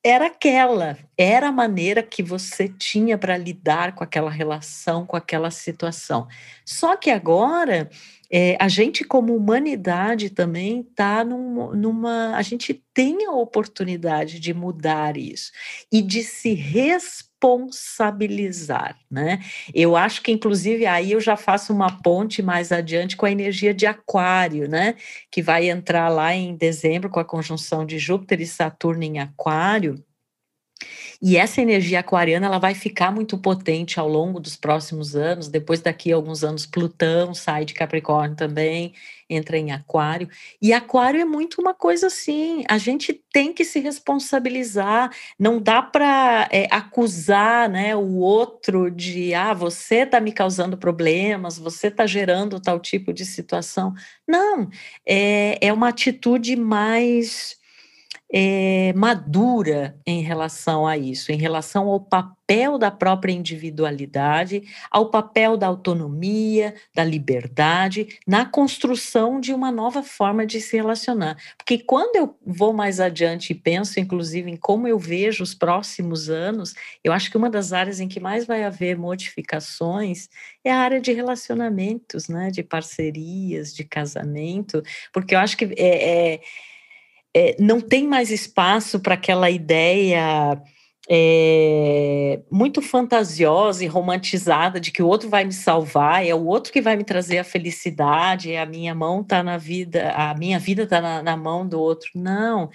era 0.03 0.27
aquela, 0.27 0.99
era 1.17 1.47
a 1.47 1.51
maneira 1.51 2.03
que 2.03 2.21
você 2.21 2.69
tinha 2.69 3.17
para 3.17 3.35
lidar 3.37 3.95
com 3.95 4.03
aquela 4.03 4.29
relação, 4.29 5.03
com 5.03 5.17
aquela 5.17 5.49
situação. 5.49 6.27
Só 6.63 6.95
que 6.95 7.09
agora 7.09 7.89
é, 8.37 8.57
a 8.59 8.67
gente, 8.67 9.05
como 9.05 9.33
humanidade, 9.33 10.29
também 10.29 10.81
está 10.81 11.23
num, 11.23 11.73
numa. 11.73 12.35
A 12.35 12.41
gente 12.41 12.73
tem 12.93 13.25
a 13.25 13.31
oportunidade 13.31 14.41
de 14.41 14.53
mudar 14.53 15.15
isso 15.15 15.53
e 15.89 16.01
de 16.01 16.21
se 16.21 16.53
responsabilizar, 16.53 18.99
né? 19.09 19.39
Eu 19.73 19.95
acho 19.95 20.21
que, 20.21 20.33
inclusive, 20.33 20.85
aí 20.85 21.13
eu 21.13 21.21
já 21.21 21.37
faço 21.37 21.71
uma 21.71 22.01
ponte 22.01 22.41
mais 22.41 22.73
adiante 22.73 23.15
com 23.15 23.25
a 23.25 23.31
energia 23.31 23.73
de 23.73 23.85
Aquário, 23.85 24.67
né? 24.67 24.95
Que 25.31 25.41
vai 25.41 25.69
entrar 25.69 26.09
lá 26.09 26.35
em 26.35 26.57
dezembro 26.57 27.09
com 27.09 27.21
a 27.21 27.25
conjunção 27.25 27.85
de 27.85 27.97
Júpiter 27.97 28.41
e 28.41 28.45
Saturno 28.45 29.05
em 29.05 29.17
Aquário. 29.17 30.03
E 31.21 31.37
essa 31.37 31.61
energia 31.61 31.99
aquariana 31.99 32.47
ela 32.47 32.59
vai 32.59 32.73
ficar 32.73 33.11
muito 33.11 33.37
potente 33.37 33.99
ao 33.99 34.07
longo 34.07 34.39
dos 34.39 34.55
próximos 34.55 35.15
anos. 35.15 35.47
Depois 35.47 35.81
daqui 35.81 36.11
a 36.11 36.15
alguns 36.15 36.43
anos 36.43 36.65
Plutão 36.65 37.33
sai 37.33 37.65
de 37.65 37.73
Capricórnio 37.73 38.35
também, 38.35 38.93
entra 39.29 39.57
em 39.57 39.71
Aquário. 39.71 40.29
E 40.61 40.73
Aquário 40.73 41.19
é 41.19 41.25
muito 41.25 41.59
uma 41.61 41.73
coisa 41.73 42.07
assim, 42.07 42.63
a 42.69 42.77
gente 42.77 43.13
tem 43.31 43.53
que 43.53 43.65
se 43.65 43.79
responsabilizar. 43.79 45.11
Não 45.39 45.59
dá 45.59 45.81
para 45.81 46.47
é, 46.51 46.67
acusar, 46.69 47.69
né, 47.69 47.95
o 47.95 48.17
outro 48.17 48.91
de 48.91 49.33
ah, 49.33 49.53
você 49.53 49.97
está 49.97 50.19
me 50.19 50.31
causando 50.31 50.77
problemas, 50.77 51.57
você 51.57 51.87
está 51.87 52.05
gerando 52.05 52.59
tal 52.59 52.79
tipo 52.79 53.13
de 53.13 53.25
situação. 53.25 53.93
Não, 54.27 54.69
é, 55.05 55.57
é 55.65 55.73
uma 55.73 55.89
atitude 55.89 56.55
mais 56.55 57.57
é, 58.31 58.91
madura 58.93 59.97
em 60.05 60.21
relação 60.21 60.87
a 60.87 60.97
isso, 60.97 61.31
em 61.31 61.37
relação 61.37 61.87
ao 61.87 61.99
papel 61.99 62.77
da 62.77 62.91
própria 62.91 63.31
individualidade, 63.31 64.63
ao 64.91 65.09
papel 65.09 65.55
da 65.57 65.67
autonomia, 65.67 66.75
da 66.93 67.03
liberdade, 67.03 68.19
na 68.27 68.45
construção 68.45 69.39
de 69.39 69.53
uma 69.53 69.71
nova 69.71 70.03
forma 70.03 70.45
de 70.45 70.59
se 70.59 70.75
relacionar. 70.75 71.37
Porque 71.57 71.77
quando 71.77 72.15
eu 72.15 72.35
vou 72.45 72.73
mais 72.73 72.99
adiante 72.99 73.51
e 73.51 73.55
penso, 73.55 73.99
inclusive, 73.99 74.49
em 74.49 74.57
como 74.57 74.87
eu 74.87 74.99
vejo 74.99 75.43
os 75.43 75.53
próximos 75.53 76.29
anos, 76.29 76.73
eu 77.03 77.13
acho 77.13 77.29
que 77.31 77.37
uma 77.37 77.49
das 77.49 77.73
áreas 77.73 77.99
em 77.99 78.07
que 78.07 78.19
mais 78.19 78.45
vai 78.45 78.63
haver 78.63 78.97
modificações 78.97 80.29
é 80.63 80.71
a 80.71 80.79
área 80.79 80.99
de 80.99 81.11
relacionamentos, 81.13 82.27
né, 82.27 82.49
de 82.49 82.63
parcerias, 82.63 83.73
de 83.73 83.83
casamento, 83.83 84.81
porque 85.13 85.35
eu 85.35 85.39
acho 85.39 85.55
que 85.57 85.65
é, 85.77 86.33
é 86.33 86.41
é, 87.35 87.57
não 87.59 87.81
tem 87.81 88.07
mais 88.07 88.31
espaço 88.31 88.99
para 89.01 89.15
aquela 89.15 89.49
ideia 89.49 90.57
é, 91.09 92.41
muito 92.49 92.81
fantasiosa 92.81 93.83
e 93.83 93.87
romantizada 93.87 94.79
de 94.79 94.89
que 94.89 95.03
o 95.03 95.07
outro 95.07 95.29
vai 95.29 95.43
me 95.43 95.51
salvar, 95.51 96.25
é 96.25 96.33
o 96.33 96.45
outro 96.45 96.71
que 96.71 96.81
vai 96.81 96.95
me 96.95 97.03
trazer 97.03 97.37
a 97.37 97.43
felicidade, 97.43 98.53
é 98.53 98.61
a 98.61 98.65
minha 98.65 98.95
mão 98.95 99.21
está 99.21 99.43
na 99.43 99.57
vida, 99.57 100.11
a 100.11 100.33
minha 100.33 100.57
vida 100.57 100.83
está 100.83 101.01
na, 101.01 101.21
na 101.21 101.35
mão 101.35 101.67
do 101.67 101.79
outro. 101.79 102.09
Não, 102.15 102.69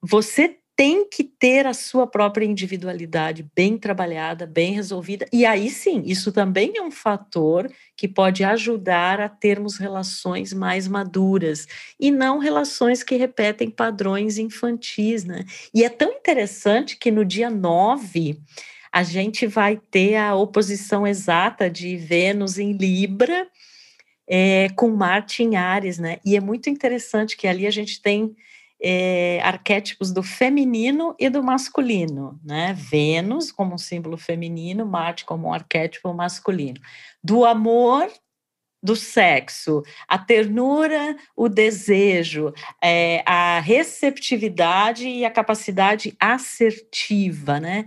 você 0.00 0.56
tem 0.76 1.08
que 1.08 1.24
ter 1.24 1.66
a 1.66 1.72
sua 1.72 2.06
própria 2.06 2.44
individualidade 2.44 3.50
bem 3.56 3.78
trabalhada, 3.78 4.46
bem 4.46 4.74
resolvida. 4.74 5.26
E 5.32 5.46
aí 5.46 5.70
sim, 5.70 6.02
isso 6.04 6.30
também 6.30 6.76
é 6.76 6.82
um 6.82 6.90
fator 6.90 7.72
que 7.96 8.06
pode 8.06 8.44
ajudar 8.44 9.18
a 9.18 9.28
termos 9.28 9.78
relações 9.78 10.52
mais 10.52 10.86
maduras 10.86 11.66
e 11.98 12.10
não 12.10 12.38
relações 12.38 13.02
que 13.02 13.16
repetem 13.16 13.70
padrões 13.70 14.36
infantis, 14.36 15.24
né? 15.24 15.46
E 15.72 15.82
é 15.82 15.88
tão 15.88 16.12
interessante 16.12 16.98
que 16.98 17.10
no 17.10 17.24
dia 17.24 17.48
9 17.48 18.38
a 18.92 19.02
gente 19.02 19.46
vai 19.46 19.80
ter 19.90 20.16
a 20.16 20.34
oposição 20.34 21.06
exata 21.06 21.70
de 21.70 21.96
Vênus 21.96 22.58
em 22.58 22.72
Libra 22.72 23.48
é, 24.28 24.68
com 24.76 24.90
Marte 24.90 25.42
em 25.42 25.56
Ares, 25.56 25.98
né? 25.98 26.18
E 26.22 26.36
é 26.36 26.40
muito 26.40 26.68
interessante 26.68 27.34
que 27.34 27.46
ali 27.46 27.66
a 27.66 27.70
gente 27.70 28.02
tem 28.02 28.36
é, 28.82 29.40
arquétipos 29.42 30.12
do 30.12 30.22
feminino 30.22 31.14
e 31.18 31.28
do 31.28 31.42
masculino, 31.42 32.38
né? 32.44 32.74
Vênus 32.74 33.50
como 33.50 33.74
um 33.74 33.78
símbolo 33.78 34.16
feminino, 34.16 34.84
Marte 34.86 35.24
como 35.24 35.48
um 35.48 35.52
arquétipo 35.52 36.12
masculino. 36.12 36.80
Do 37.22 37.44
amor, 37.44 38.10
do 38.82 38.94
sexo, 38.94 39.82
a 40.06 40.18
ternura, 40.18 41.16
o 41.34 41.48
desejo, 41.48 42.52
é, 42.82 43.22
a 43.26 43.58
receptividade 43.60 45.08
e 45.08 45.24
a 45.24 45.30
capacidade 45.30 46.14
assertiva, 46.20 47.58
né? 47.58 47.86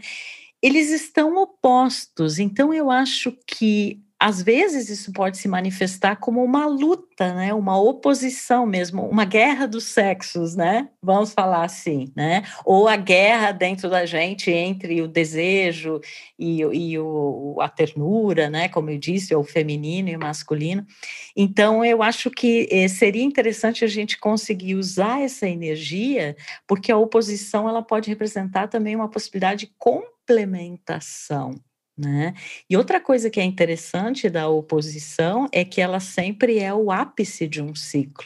Eles 0.62 0.89
estão 0.89 1.38
opostos, 1.38 2.38
então 2.38 2.73
eu 2.73 2.91
acho 2.91 3.32
que 3.47 4.02
às 4.19 4.41
vezes 4.41 4.89
isso 4.89 5.13
pode 5.13 5.38
se 5.38 5.47
manifestar 5.47 6.17
como 6.17 6.43
uma 6.43 6.65
luta, 6.65 7.34
né? 7.34 7.53
Uma 7.53 7.79
oposição 7.82 8.65
mesmo, 8.65 9.08
uma 9.08 9.23
guerra 9.23 9.65
dos 9.65 9.86
sexos, 9.86 10.58
né? 10.58 10.89
Vamos 11.01 11.32
falar 11.32 11.63
assim, 11.63 12.12
né? 12.13 12.43
Ou 12.65 12.89
a 12.89 12.97
guerra 12.97 13.53
dentro 13.53 13.89
da 13.89 14.05
gente 14.05 14.51
entre 14.51 15.01
o 15.01 15.08
desejo 15.08 16.01
e, 16.38 16.60
e 16.60 16.99
o, 16.99 17.55
a 17.62 17.69
ternura, 17.69 18.49
né? 18.49 18.67
Como 18.67 18.89
eu 18.89 18.97
disse, 18.97 19.34
o 19.34 19.41
feminino 19.41 20.10
e 20.10 20.17
o 20.17 20.19
masculino. 20.19 20.86
Então, 21.34 21.86
eu 21.86 22.03
acho 22.03 22.29
que 22.29 22.67
eh, 22.69 22.89
seria 22.89 23.23
interessante 23.23 23.86
a 23.86 23.88
gente 23.88 24.17
conseguir 24.19 24.75
usar 24.75 25.21
essa 25.21 25.47
energia, 25.47 26.36
porque 26.67 26.91
a 26.91 26.97
oposição 26.97 27.69
ela 27.69 27.82
pode 27.82 28.10
representar 28.10 28.67
também 28.67 28.97
uma 28.97 29.10
possibilidade 29.10 29.65
de 29.65 29.73
complementação 29.77 31.55
Né? 31.99 32.33
E 32.69 32.77
outra 32.77 33.01
coisa 33.01 33.29
que 33.29 33.41
é 33.41 33.43
interessante 33.43 34.29
da 34.29 34.47
oposição 34.47 35.49
é 35.51 35.65
que 35.65 35.81
ela 35.81 35.99
sempre 35.99 36.57
é 36.59 36.73
o 36.73 36.91
ápice 36.91 37.45
de 37.47 37.62
um 37.62 37.75
ciclo. 37.75 38.25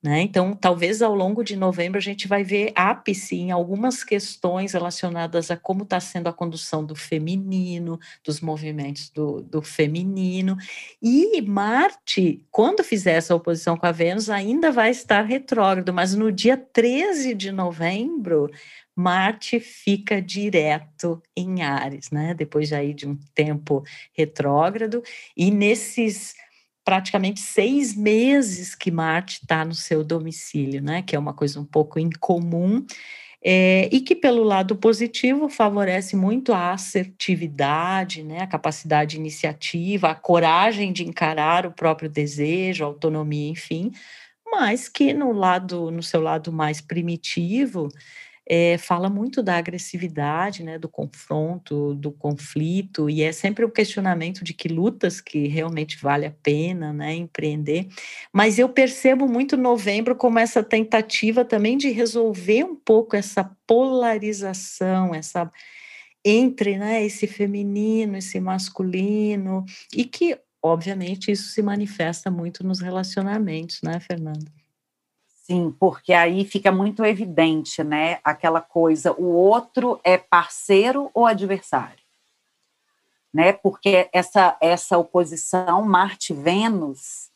Né? 0.00 0.20
Então, 0.20 0.54
talvez 0.54 1.02
ao 1.02 1.12
longo 1.12 1.42
de 1.42 1.56
novembro 1.56 1.98
a 1.98 2.00
gente 2.00 2.28
vai 2.28 2.44
ver 2.44 2.70
ápice 2.76 3.34
em 3.34 3.50
algumas 3.50 4.04
questões 4.04 4.72
relacionadas 4.72 5.50
a 5.50 5.56
como 5.56 5.82
está 5.82 5.98
sendo 5.98 6.28
a 6.28 6.32
condução 6.32 6.84
do 6.84 6.94
feminino, 6.94 7.98
dos 8.24 8.40
movimentos 8.40 9.10
do, 9.10 9.42
do, 9.42 9.60
feminino. 9.60 10.56
E 11.02 11.42
Marte, 11.42 12.44
quando 12.48 12.84
fizer 12.84 13.14
essa 13.14 13.34
oposição 13.34 13.76
com 13.76 13.86
a 13.86 13.92
Vênus, 13.92 14.30
ainda 14.30 14.70
vai 14.70 14.90
estar 14.90 15.22
retrógrado, 15.22 15.92
mas 15.92 16.14
no 16.14 16.30
dia 16.30 16.56
13 16.56 17.34
de 17.34 17.50
novembro, 17.50 18.48
Marte 18.94 19.58
fica 19.58 20.22
direto 20.22 21.20
em 21.36 21.62
Ares, 21.62 22.10
né? 22.12 22.34
Depois 22.34 22.68
de 22.68 22.74
aí 22.76 22.94
de 22.94 23.08
um 23.08 23.16
tempo 23.34 23.82
retrógrado, 24.12 25.02
e 25.36 25.50
nesses 25.50 26.34
praticamente 26.88 27.40
seis 27.40 27.94
meses 27.94 28.74
que 28.74 28.90
Marte 28.90 29.40
está 29.42 29.62
no 29.62 29.74
seu 29.74 30.02
domicílio, 30.02 30.80
né? 30.80 31.02
Que 31.02 31.14
é 31.14 31.18
uma 31.18 31.34
coisa 31.34 31.60
um 31.60 31.64
pouco 31.64 31.98
incomum. 31.98 32.82
É, 33.44 33.90
e 33.92 34.00
que, 34.00 34.16
pelo 34.16 34.42
lado 34.42 34.74
positivo, 34.74 35.50
favorece 35.50 36.16
muito 36.16 36.50
a 36.50 36.72
assertividade, 36.72 38.22
né, 38.22 38.40
a 38.40 38.46
capacidade 38.46 39.12
de 39.12 39.16
iniciativa, 39.18 40.08
a 40.08 40.14
coragem 40.14 40.90
de 40.90 41.06
encarar 41.06 41.66
o 41.66 41.72
próprio 41.72 42.08
desejo, 42.08 42.84
a 42.84 42.86
autonomia, 42.86 43.50
enfim, 43.50 43.92
mas 44.50 44.88
que 44.88 45.12
no 45.12 45.30
lado, 45.30 45.90
no 45.90 46.02
seu 46.02 46.22
lado 46.22 46.50
mais 46.50 46.80
primitivo, 46.80 47.88
é, 48.48 48.78
fala 48.78 49.10
muito 49.10 49.42
da 49.42 49.56
agressividade, 49.58 50.62
né, 50.62 50.78
do 50.78 50.88
confronto, 50.88 51.94
do 51.94 52.10
conflito, 52.10 53.10
e 53.10 53.22
é 53.22 53.30
sempre 53.30 53.64
um 53.64 53.70
questionamento 53.70 54.42
de 54.42 54.54
que 54.54 54.68
lutas 54.68 55.20
que 55.20 55.46
realmente 55.48 55.98
vale 56.00 56.24
a 56.24 56.30
pena 56.30 56.92
né, 56.92 57.14
empreender. 57.14 57.86
Mas 58.32 58.58
eu 58.58 58.68
percebo 58.68 59.28
muito 59.28 59.56
novembro 59.56 60.16
como 60.16 60.38
essa 60.38 60.62
tentativa 60.62 61.44
também 61.44 61.76
de 61.76 61.90
resolver 61.90 62.64
um 62.64 62.74
pouco 62.74 63.14
essa 63.14 63.44
polarização, 63.66 65.14
essa 65.14 65.50
entre 66.24 66.78
né, 66.78 67.04
esse 67.04 67.26
feminino, 67.26 68.16
esse 68.16 68.40
masculino, 68.40 69.64
e 69.94 70.04
que, 70.04 70.38
obviamente, 70.62 71.30
isso 71.30 71.50
se 71.50 71.62
manifesta 71.62 72.30
muito 72.30 72.66
nos 72.66 72.80
relacionamentos, 72.80 73.80
né, 73.82 74.00
Fernanda? 74.00 74.50
Sim, 75.50 75.74
porque 75.80 76.12
aí 76.12 76.44
fica 76.44 76.70
muito 76.70 77.02
evidente, 77.06 77.82
né? 77.82 78.18
Aquela 78.22 78.60
coisa, 78.60 79.12
o 79.12 79.32
outro 79.32 79.98
é 80.04 80.18
parceiro 80.18 81.10
ou 81.14 81.24
adversário, 81.24 82.04
né? 83.32 83.54
Porque 83.54 84.10
essa 84.12 84.58
essa 84.60 84.98
oposição 84.98 85.80
Marte-Vênus, 85.86 87.30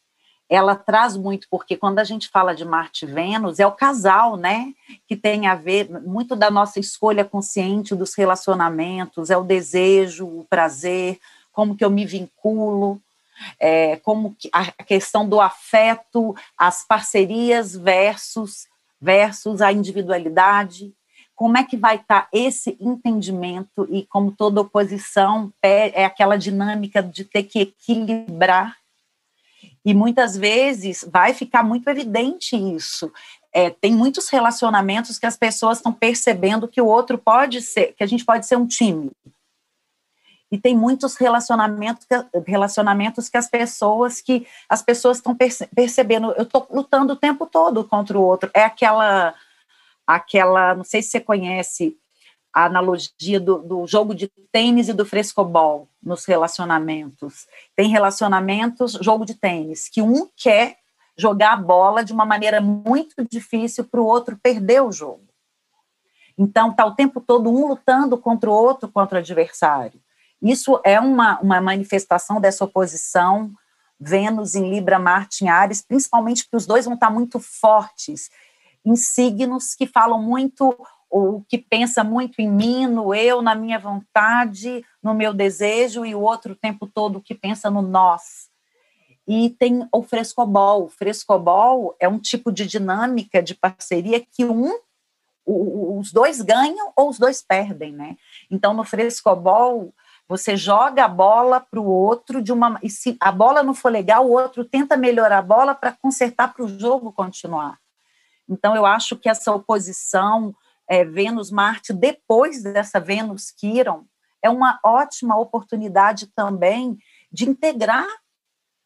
ela 0.46 0.77
traz 0.77 1.16
muito, 1.16 1.46
porque 1.51 1.75
quando 1.75 2.01
a 2.01 2.05
gente 2.05 2.29
fala 2.29 2.55
de 2.55 2.66
Marte-Vênus, 2.66 3.59
é 3.59 3.66
o 3.66 3.72
casal, 3.72 4.37
né? 4.37 4.75
Que 5.09 5.16
tem 5.16 5.46
a 5.46 5.55
ver 5.55 5.88
muito 6.03 6.37
da 6.37 6.51
nossa 6.51 6.79
escolha 6.79 7.25
consciente 7.25 7.94
dos 7.94 8.14
relacionamentos, 8.14 9.31
é 9.31 9.38
o 9.38 9.42
desejo, 9.42 10.27
o 10.27 10.44
prazer, 10.51 11.18
como 11.51 11.75
que 11.75 11.83
eu 11.83 11.88
me 11.88 12.05
vinculo, 12.05 13.01
é, 13.59 13.97
como 13.97 14.37
a 14.53 14.71
questão 14.85 15.29
do 15.29 15.40
afeto, 15.40 16.35
as 16.57 16.87
parcerias 16.87 17.75
versus, 17.75 18.66
versus 19.01 19.61
a 19.61 19.73
individualidade, 19.73 20.92
como 21.35 21.57
é 21.59 21.64
que 21.64 21.77
vai 21.77 21.97
estar 21.97 22.23
tá 22.23 22.29
esse 22.33 22.77
entendimento 22.81 23.88
e 23.90 24.05
como 24.07 24.31
toda 24.31 24.61
oposição 24.61 25.53
é, 25.62 26.05
aquela 26.05 26.37
dinâmica 26.37 27.03
de 27.03 27.25
ter 27.25 27.42
que 27.45 27.61
equilibrar? 27.61 28.77
E 29.85 29.92
muitas 29.92 30.37
vezes 30.37 31.05
vai 31.11 31.35
ficar 31.35 31.64
muito 31.64 31.88
evidente 31.88 32.57
isso. 32.57 33.12
É, 33.53 33.71
tem 33.71 33.92
muitos 33.92 34.29
relacionamentos 34.29 35.18
que 35.18 35.27
as 35.27 35.37
pessoas 35.37 35.79
estão 35.79 35.92
percebendo 35.92 36.68
que 36.68 36.81
o 36.81 36.87
outro 36.87 37.18
pode 37.18 37.61
ser, 37.61 37.92
que 37.95 38.05
a 38.05 38.07
gente 38.07 38.25
pode 38.25 38.47
ser 38.47 38.57
um 38.57 38.66
time, 38.66 39.11
e 40.53 40.59
tem 40.59 40.77
muitos 40.77 41.17
relacionamentos, 41.17 42.07
relacionamentos 42.47 43.31
que 43.31 43.38
as 43.38 43.49
pessoas 43.49 44.21
que 44.21 44.47
as 44.69 44.83
pessoas 44.83 45.17
estão 45.17 45.35
perce, 45.35 45.67
percebendo, 45.75 46.31
eu 46.33 46.43
estou 46.43 46.69
lutando 46.71 47.15
o 47.15 47.17
tempo 47.17 47.47
todo 47.47 47.83
contra 47.85 48.19
o 48.19 48.23
outro. 48.23 48.51
É 48.53 48.62
aquela, 48.62 49.35
aquela, 50.07 50.75
não 50.75 50.85
sei 50.85 51.01
se 51.01 51.09
você 51.09 51.21
conhece 51.21 51.97
a 52.53 52.67
analogia 52.67 53.41
do, 53.41 53.62
do 53.62 53.87
jogo 53.87 54.15
de 54.15 54.31
tênis 54.53 54.91
e 54.91 54.93
do 54.93 55.07
frescobol 55.07 55.88
nos 56.03 56.27
relacionamentos. 56.27 57.47
Tem 57.75 57.88
relacionamentos, 57.88 58.93
jogo 59.01 59.25
de 59.25 59.35
tênis, 59.35 59.88
que 59.88 60.03
um 60.03 60.29
quer 60.37 60.77
jogar 61.17 61.55
a 61.55 61.57
bola 61.57 62.05
de 62.05 62.12
uma 62.12 62.27
maneira 62.27 62.61
muito 62.61 63.25
difícil 63.25 63.85
para 63.85 64.03
o 64.03 64.07
outro 64.07 64.38
perder 64.43 64.83
o 64.83 64.93
jogo. 64.93 65.25
Então, 66.37 66.71
está 66.71 66.85
o 66.85 66.95
tempo 66.95 67.23
todo 67.23 67.49
um 67.49 67.69
lutando 67.69 68.19
contra 68.19 68.51
o 68.51 68.53
outro, 68.53 68.91
contra 68.91 69.17
o 69.17 69.21
adversário. 69.21 69.99
Isso 70.42 70.81
é 70.85 70.98
uma, 70.98 71.38
uma 71.40 71.61
manifestação 71.61 72.40
dessa 72.40 72.64
oposição 72.64 73.52
Vênus 73.98 74.57
em 74.57 74.68
Libra, 74.68 74.98
Marte 74.98 75.44
em 75.44 75.48
Ares, 75.48 75.81
principalmente 75.81 76.42
porque 76.42 76.57
os 76.57 76.66
dois 76.66 76.85
vão 76.85 76.94
estar 76.94 77.09
muito 77.11 77.38
fortes 77.38 78.31
em 78.85 78.96
signos 78.96 79.76
que 79.76 79.87
falam 79.87 80.20
muito 80.20 80.76
ou 81.09 81.44
que 81.46 81.59
pensa 81.59 82.02
muito 82.02 82.40
em 82.40 82.50
mim, 82.50 82.87
no 82.87 83.14
eu, 83.14 83.42
na 83.42 83.55
minha 83.55 83.78
vontade, 83.78 84.85
no 85.02 85.14
meu 85.14 85.33
desejo, 85.35 86.07
e 86.07 86.14
o 86.14 86.20
outro 86.20 86.55
o 86.55 86.57
tempo 86.57 86.87
todo 86.87 87.20
que 87.20 87.35
pensa 87.35 87.70
no 87.70 87.83
nós. 87.83 88.48
E 89.28 89.50
tem 89.50 89.87
o 89.92 90.02
frescobol. 90.02 90.87
O 90.87 90.88
frescobol 90.88 91.94
é 92.00 92.09
um 92.09 92.18
tipo 92.18 92.50
de 92.50 92.66
dinâmica 92.66 93.42
de 93.42 93.55
parceria 93.55 94.20
que 94.20 94.44
um, 94.44 94.72
os 95.44 96.11
dois 96.11 96.40
ganham 96.40 96.92
ou 96.96 97.11
os 97.11 97.18
dois 97.18 97.42
perdem, 97.42 97.92
né? 97.92 98.16
Então, 98.50 98.72
no 98.72 98.83
frescobol, 98.83 99.92
você 100.33 100.57
joga 100.57 101.05
a 101.05 101.09
bola 101.09 101.61
para 101.61 101.79
o 101.79 101.85
outro 101.85 102.40
de 102.40 102.51
uma. 102.51 102.79
E 102.83 102.88
se 102.88 103.18
a 103.21 103.31
bola 103.31 103.62
não 103.62 103.75
for 103.75 103.92
legal, 103.92 104.27
o 104.27 104.33
outro 104.33 104.64
tenta 104.64 104.97
melhorar 104.97 105.37
a 105.37 105.42
bola 105.42 105.75
para 105.75 105.92
consertar 105.92 106.55
para 106.55 106.64
o 106.64 106.68
jogo 106.68 107.12
continuar. 107.12 107.79
Então, 108.49 108.75
eu 108.75 108.87
acho 108.87 109.14
que 109.14 109.29
essa 109.29 109.53
oposição 109.53 110.55
é, 110.88 111.05
Vênus-Marte, 111.05 111.92
depois 111.92 112.62
dessa 112.62 112.99
Vênus-Quiron, 112.99 114.07
é 114.42 114.49
uma 114.49 114.81
ótima 114.83 115.38
oportunidade 115.38 116.27
também 116.29 116.97
de 117.31 117.47
integrar 117.47 118.09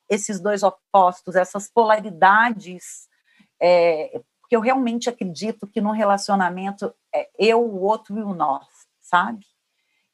esses 0.09 0.41
dois 0.41 0.65
opostos, 0.65 1.37
essas 1.37 1.71
polaridades, 1.71 3.09
é, 3.63 4.21
porque 4.41 4.57
eu 4.57 4.61
realmente 4.61 5.09
acredito 5.09 5.65
que 5.65 5.81
no 5.81 5.93
relacionamento 5.93 6.93
é 7.15 7.31
eu, 7.39 7.63
o 7.63 7.83
outro 7.83 8.19
e 8.19 8.23
o 8.23 8.35
nós, 8.35 8.67
sabe? 9.01 9.47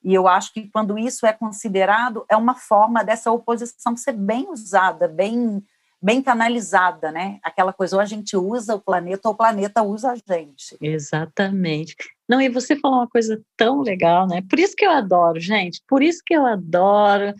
E 0.04 0.12
eu 0.14 0.26
acho 0.26 0.52
que 0.52 0.68
quando 0.68 0.98
isso 0.98 1.26
é 1.26 1.32
considerado, 1.32 2.24
é 2.28 2.36
uma 2.36 2.54
forma 2.54 3.04
dessa 3.04 3.30
oposição 3.30 3.96
ser 3.96 4.12
bem 4.12 4.48
usada, 4.50 5.06
bem 5.06 5.62
bem 6.02 6.20
canalizada, 6.20 7.12
né? 7.12 7.38
Aquela 7.44 7.72
coisa, 7.72 7.94
ou 7.94 8.02
a 8.02 8.04
gente 8.04 8.36
usa 8.36 8.74
o 8.74 8.80
planeta, 8.80 9.28
ou 9.28 9.34
o 9.34 9.36
planeta 9.36 9.84
usa 9.84 10.10
a 10.10 10.16
gente. 10.16 10.76
Exatamente. 10.80 11.94
Não, 12.28 12.40
e 12.40 12.48
você 12.48 12.74
falou 12.74 12.98
uma 12.98 13.08
coisa 13.08 13.40
tão 13.56 13.82
legal, 13.82 14.26
né? 14.26 14.42
Por 14.50 14.58
isso 14.58 14.74
que 14.74 14.84
eu 14.84 14.90
adoro, 14.90 15.38
gente, 15.38 15.80
por 15.86 16.02
isso 16.02 16.20
que 16.26 16.34
eu 16.34 16.44
adoro 16.44 17.32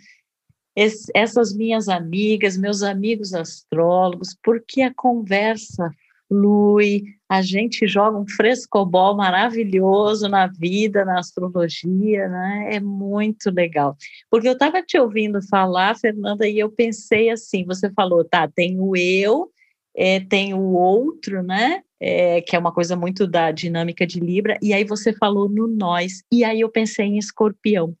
esse, 0.73 1.11
essas 1.13 1.53
minhas 1.53 1.89
amigas, 1.89 2.55
meus 2.55 2.83
amigos 2.83 3.33
astrólogos, 3.33 4.35
porque 4.41 4.81
a 4.81 4.93
conversa 4.93 5.91
flui, 6.27 7.03
a 7.29 7.41
gente 7.41 7.87
joga 7.87 8.17
um 8.17 8.27
frescobol 8.27 9.15
maravilhoso 9.15 10.27
na 10.27 10.47
vida, 10.47 11.03
na 11.05 11.19
astrologia, 11.19 12.27
né? 12.27 12.69
É 12.73 12.79
muito 12.79 13.49
legal. 13.51 13.95
Porque 14.29 14.47
eu 14.47 14.53
estava 14.53 14.81
te 14.81 14.97
ouvindo 14.97 15.41
falar, 15.47 15.95
Fernanda, 15.97 16.47
e 16.47 16.59
eu 16.59 16.69
pensei 16.69 17.29
assim: 17.29 17.65
você 17.65 17.91
falou, 17.91 18.23
tá, 18.23 18.47
tem 18.47 18.79
o 18.79 18.95
eu, 18.95 19.49
é, 19.95 20.19
tem 20.19 20.53
o 20.53 20.73
outro, 20.73 21.43
né? 21.43 21.81
É, 21.99 22.41
que 22.41 22.55
é 22.55 22.59
uma 22.59 22.73
coisa 22.73 22.95
muito 22.95 23.25
da 23.25 23.51
dinâmica 23.51 24.05
de 24.05 24.19
Libra, 24.19 24.57
e 24.61 24.73
aí 24.73 24.83
você 24.83 25.13
falou 25.13 25.47
no 25.47 25.67
nós, 25.67 26.21
e 26.29 26.43
aí 26.43 26.59
eu 26.59 26.69
pensei 26.69 27.05
em 27.05 27.17
escorpião, 27.17 27.95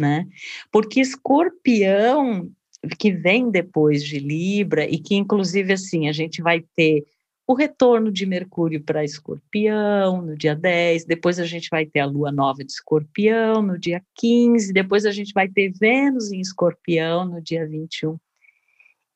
né? 0.00 0.26
Porque 0.72 1.00
escorpião, 1.00 2.50
que 2.98 3.12
vem 3.12 3.50
depois 3.50 4.02
de 4.02 4.18
Libra, 4.18 4.84
e 4.90 4.98
que 4.98 5.14
inclusive 5.14 5.72
assim, 5.72 6.08
a 6.08 6.12
gente 6.12 6.42
vai 6.42 6.64
ter 6.74 7.04
o 7.46 7.54
retorno 7.54 8.10
de 8.10 8.24
Mercúrio 8.24 8.82
para 8.82 9.04
Escorpião 9.04 10.22
no 10.22 10.36
dia 10.36 10.54
10, 10.54 11.04
depois 11.04 11.38
a 11.38 11.44
gente 11.44 11.68
vai 11.70 11.84
ter 11.84 12.00
a 12.00 12.06
lua 12.06 12.32
nova 12.32 12.64
de 12.64 12.72
Escorpião 12.72 13.60
no 13.60 13.78
dia 13.78 14.02
15, 14.14 14.72
depois 14.72 15.04
a 15.04 15.12
gente 15.12 15.32
vai 15.34 15.48
ter 15.48 15.70
Vênus 15.72 16.32
em 16.32 16.40
Escorpião 16.40 17.26
no 17.26 17.42
dia 17.42 17.66
21. 17.66 18.16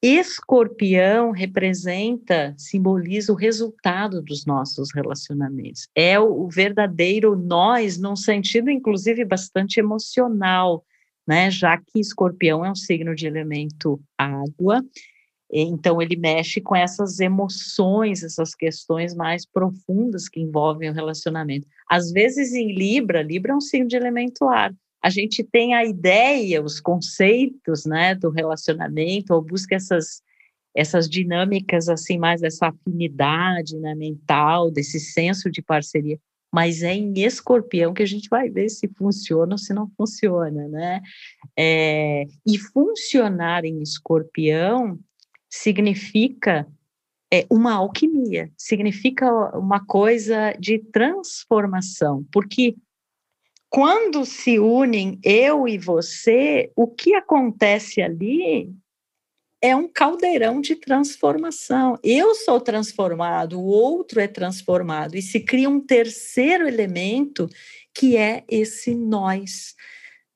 Escorpião 0.00 1.32
representa, 1.32 2.54
simboliza 2.56 3.32
o 3.32 3.36
resultado 3.36 4.22
dos 4.22 4.46
nossos 4.46 4.90
relacionamentos. 4.94 5.88
É 5.92 6.20
o 6.20 6.48
verdadeiro 6.48 7.34
nós, 7.34 7.98
num 7.98 8.14
sentido, 8.14 8.70
inclusive, 8.70 9.24
bastante 9.24 9.80
emocional, 9.80 10.84
né? 11.26 11.50
Já 11.50 11.76
que 11.76 11.98
escorpião 11.98 12.64
é 12.64 12.70
um 12.70 12.76
signo 12.76 13.12
de 13.12 13.26
elemento 13.26 14.00
água, 14.16 14.84
então 15.50 16.00
ele 16.02 16.16
mexe 16.16 16.60
com 16.60 16.76
essas 16.76 17.20
emoções, 17.20 18.22
essas 18.22 18.54
questões 18.54 19.14
mais 19.14 19.46
profundas 19.46 20.28
que 20.28 20.40
envolvem 20.40 20.90
o 20.90 20.92
relacionamento. 20.92 21.66
Às 21.90 22.12
vezes 22.12 22.52
em 22.52 22.74
Libra, 22.74 23.22
Libra 23.22 23.52
é 23.52 23.56
um 23.56 23.60
signo 23.60 23.88
de 23.88 23.96
elemento 23.96 24.44
ar. 24.46 24.74
A 25.02 25.10
gente 25.10 25.42
tem 25.44 25.74
a 25.74 25.84
ideia, 25.84 26.62
os 26.62 26.80
conceitos, 26.80 27.86
né, 27.86 28.14
do 28.14 28.30
relacionamento, 28.30 29.32
ou 29.32 29.42
busca 29.42 29.74
essas 29.74 30.22
essas 30.76 31.08
dinâmicas 31.08 31.88
assim 31.88 32.18
mais 32.18 32.40
dessa 32.40 32.68
afinidade 32.68 33.76
né, 33.78 33.94
mental, 33.96 34.70
desse 34.70 35.00
senso 35.00 35.50
de 35.50 35.60
parceria 35.60 36.18
mas 36.52 36.82
é 36.82 36.94
em 36.94 37.12
escorpião 37.20 37.92
que 37.92 38.02
a 38.02 38.06
gente 38.06 38.28
vai 38.28 38.48
ver 38.48 38.68
se 38.68 38.88
funciona 38.96 39.52
ou 39.52 39.58
se 39.58 39.74
não 39.74 39.90
funciona, 39.96 40.66
né? 40.68 41.02
É, 41.56 42.24
e 42.46 42.58
funcionar 42.58 43.64
em 43.64 43.82
escorpião 43.82 44.98
significa 45.48 46.66
é, 47.32 47.46
uma 47.50 47.74
alquimia, 47.74 48.50
significa 48.56 49.30
uma 49.56 49.84
coisa 49.84 50.52
de 50.58 50.78
transformação, 50.78 52.24
porque 52.32 52.74
quando 53.70 54.24
se 54.24 54.58
unem 54.58 55.18
eu 55.22 55.68
e 55.68 55.76
você, 55.76 56.72
o 56.74 56.86
que 56.88 57.14
acontece 57.14 58.00
ali 58.00 58.72
é 59.60 59.74
um 59.74 59.88
caldeirão 59.88 60.60
de 60.60 60.76
transformação. 60.76 61.98
Eu 62.02 62.34
sou 62.34 62.60
transformado, 62.60 63.58
o 63.58 63.64
outro 63.66 64.20
é 64.20 64.28
transformado, 64.28 65.16
e 65.16 65.22
se 65.22 65.40
cria 65.40 65.68
um 65.68 65.80
terceiro 65.80 66.66
elemento 66.66 67.48
que 67.92 68.16
é 68.16 68.44
esse 68.48 68.94
nós. 68.94 69.74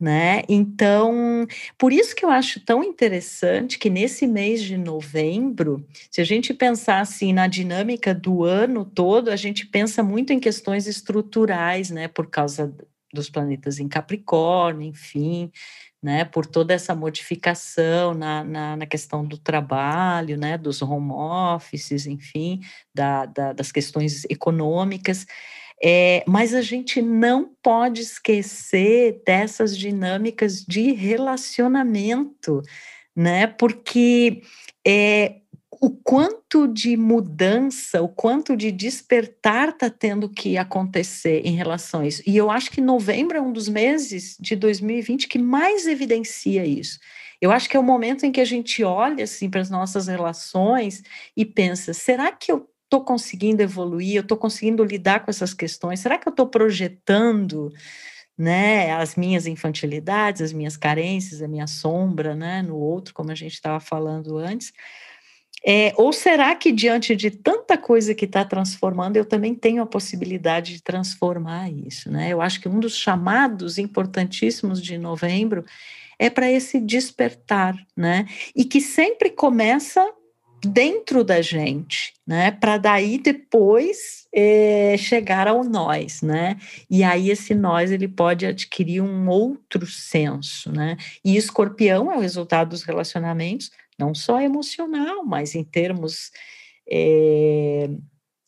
Né? 0.03 0.43
Então, 0.49 1.47
por 1.79 1.93
isso 1.93 2.17
que 2.17 2.25
eu 2.25 2.29
acho 2.29 2.59
tão 2.59 2.83
interessante 2.83 3.79
que 3.79 3.89
nesse 3.89 4.27
mês 4.27 4.61
de 4.61 4.77
novembro, 4.77 5.87
se 6.11 6.21
a 6.21 6.25
gente 6.25 6.53
pensar 6.53 6.99
assim 6.99 7.33
na 7.33 7.47
dinâmica 7.47 8.13
do 8.13 8.43
ano 8.43 8.85
todo, 8.85 9.31
a 9.31 9.37
gente 9.37 9.65
pensa 9.65 10.03
muito 10.03 10.33
em 10.33 10.41
questões 10.41 10.89
estruturais, 10.89 11.91
né? 11.91 12.09
Por 12.09 12.27
causa 12.27 12.75
dos 13.15 13.31
planetas 13.31 13.79
em 13.79 13.87
Capricórnio, 13.87 14.89
enfim, 14.89 15.53
né, 16.03 16.25
por 16.25 16.47
toda 16.47 16.75
essa 16.75 16.97
modificação 16.97 18.13
na, 18.13 18.43
na, 18.43 18.77
na, 18.77 18.87
questão 18.87 19.25
do 19.25 19.39
trabalho, 19.39 20.37
né, 20.37 20.59
dos 20.59 20.83
home 20.83 21.13
offices, 21.13 22.07
enfim, 22.07 22.61
da, 22.93 23.25
da, 23.27 23.53
das 23.53 23.71
questões 23.71 24.25
econômicas. 24.29 25.27
É, 25.85 26.22
mas 26.28 26.55
a 26.55 26.62
gente 26.62 27.03
não 27.03 27.51
pode 27.61 28.03
esquecer 28.03 29.20
dessas 29.26 29.76
dinâmicas 29.76 30.64
de 30.64 30.93
relacionamento, 30.93 32.62
né? 33.16 33.49
Porque 33.49 34.43
é, 34.87 35.37
o 35.83 35.91
quanto 35.91 36.68
de 36.68 36.97
mudança, 36.97 38.01
o 38.01 38.09
quanto 38.09 38.57
de 38.57 38.70
despertar 38.70 39.70
está 39.70 39.91
tendo 39.91 40.28
que 40.28 40.57
acontecer 40.57 41.43
em 41.45 41.57
relação 41.57 42.03
a 42.03 42.07
isso. 42.07 42.22
E 42.24 42.37
eu 42.37 42.53
acho 42.53 42.70
que 42.70 42.80
novembro 42.80 43.37
é 43.37 43.41
um 43.41 43.53
dos 43.53 43.68
meses 43.68 44.37
de 44.39 44.55
2020 44.55 45.26
que 45.26 45.39
mais 45.39 45.89
evidencia 45.89 46.64
isso. 46.64 47.01
Eu 47.41 47.51
acho 47.51 47.68
que 47.68 47.76
é 47.76 47.80
o 47.80 47.83
momento 47.83 48.24
em 48.24 48.30
que 48.30 48.41
a 48.41 48.45
gente 48.45 48.85
olha 48.85 49.24
assim 49.24 49.51
para 49.51 49.61
as 49.61 49.68
nossas 49.68 50.07
relações 50.07 51.03
e 51.37 51.45
pensa: 51.45 51.93
será 51.93 52.30
que 52.30 52.53
eu 52.53 52.68
estou 52.93 53.03
conseguindo 53.03 53.62
evoluir? 53.62 54.16
Eu 54.16 54.22
estou 54.22 54.36
conseguindo 54.36 54.84
lidar 54.84 55.24
com 55.24 55.30
essas 55.30 55.55
questões? 55.55 56.01
Será 56.01 56.18
que 56.18 56.28
eu 56.28 56.32
estou 56.32 56.47
projetando? 56.47 57.72
Né, 58.36 58.90
as 58.93 59.14
minhas 59.14 59.47
infantilidades, 59.47 60.40
as 60.40 60.55
minhas 60.55 60.74
carências, 60.74 61.43
a 61.43 61.47
minha 61.47 61.66
sombra, 61.66 62.34
né, 62.34 62.62
no 62.62 62.76
outro, 62.76 63.12
como 63.12 63.30
a 63.30 63.34
gente 63.34 63.53
estava 63.53 63.78
falando 63.78 64.38
antes, 64.38 64.72
é, 65.64 65.93
ou 65.97 66.12
será 66.12 66.55
que 66.57 66.72
diante 66.72 67.14
de 67.14 67.30
tanta 67.30 67.76
coisa 67.76 68.14
que 68.14 68.24
está 68.24 68.43
transformando, 68.43 69.16
eu 69.16 69.24
também 69.24 69.55
tenho 69.55 69.82
a 69.82 69.86
possibilidade 69.86 70.74
de 70.74 70.82
transformar 70.82 71.70
isso? 71.70 72.11
Né? 72.11 72.30
Eu 72.30 72.40
acho 72.40 72.61
que 72.61 72.68
um 72.68 72.80
dos 72.80 72.97
chamados 72.97 73.78
importantíssimos 73.78 74.82
de 74.82 74.97
novembro 74.99 75.62
é 76.18 76.28
para 76.28 76.51
esse 76.51 76.80
despertar, 76.80 77.76
né? 77.97 78.26
E 78.55 78.64
que 78.64 78.80
sempre 78.80 79.30
começa 79.30 80.09
dentro 80.65 81.25
da 81.25 81.43
gente, 81.43 82.15
né? 82.27 82.53
Para 82.53 82.79
daí 82.79 83.19
depois 83.19 84.27
é, 84.33 84.97
chegar 84.97 85.49
ao 85.49 85.65
nós, 85.65 86.23
né? 86.23 86.57
E 86.89 87.03
aí 87.03 87.31
esse 87.31 87.55
nós 87.55 87.91
ele 87.91 88.07
pode 88.07 88.47
adquirir 88.47 89.01
um 89.01 89.29
outro 89.29 89.87
senso, 89.87 90.71
né? 90.71 90.97
E 91.25 91.37
escorpião 91.37 92.13
é 92.13 92.17
o 92.17 92.21
resultado 92.21 92.71
dos 92.71 92.83
relacionamentos, 92.85 93.71
não 93.99 94.15
só 94.15 94.41
emocional, 94.41 95.25
mas 95.25 95.55
em 95.55 95.65
termos 95.65 96.31
é, 96.89 97.91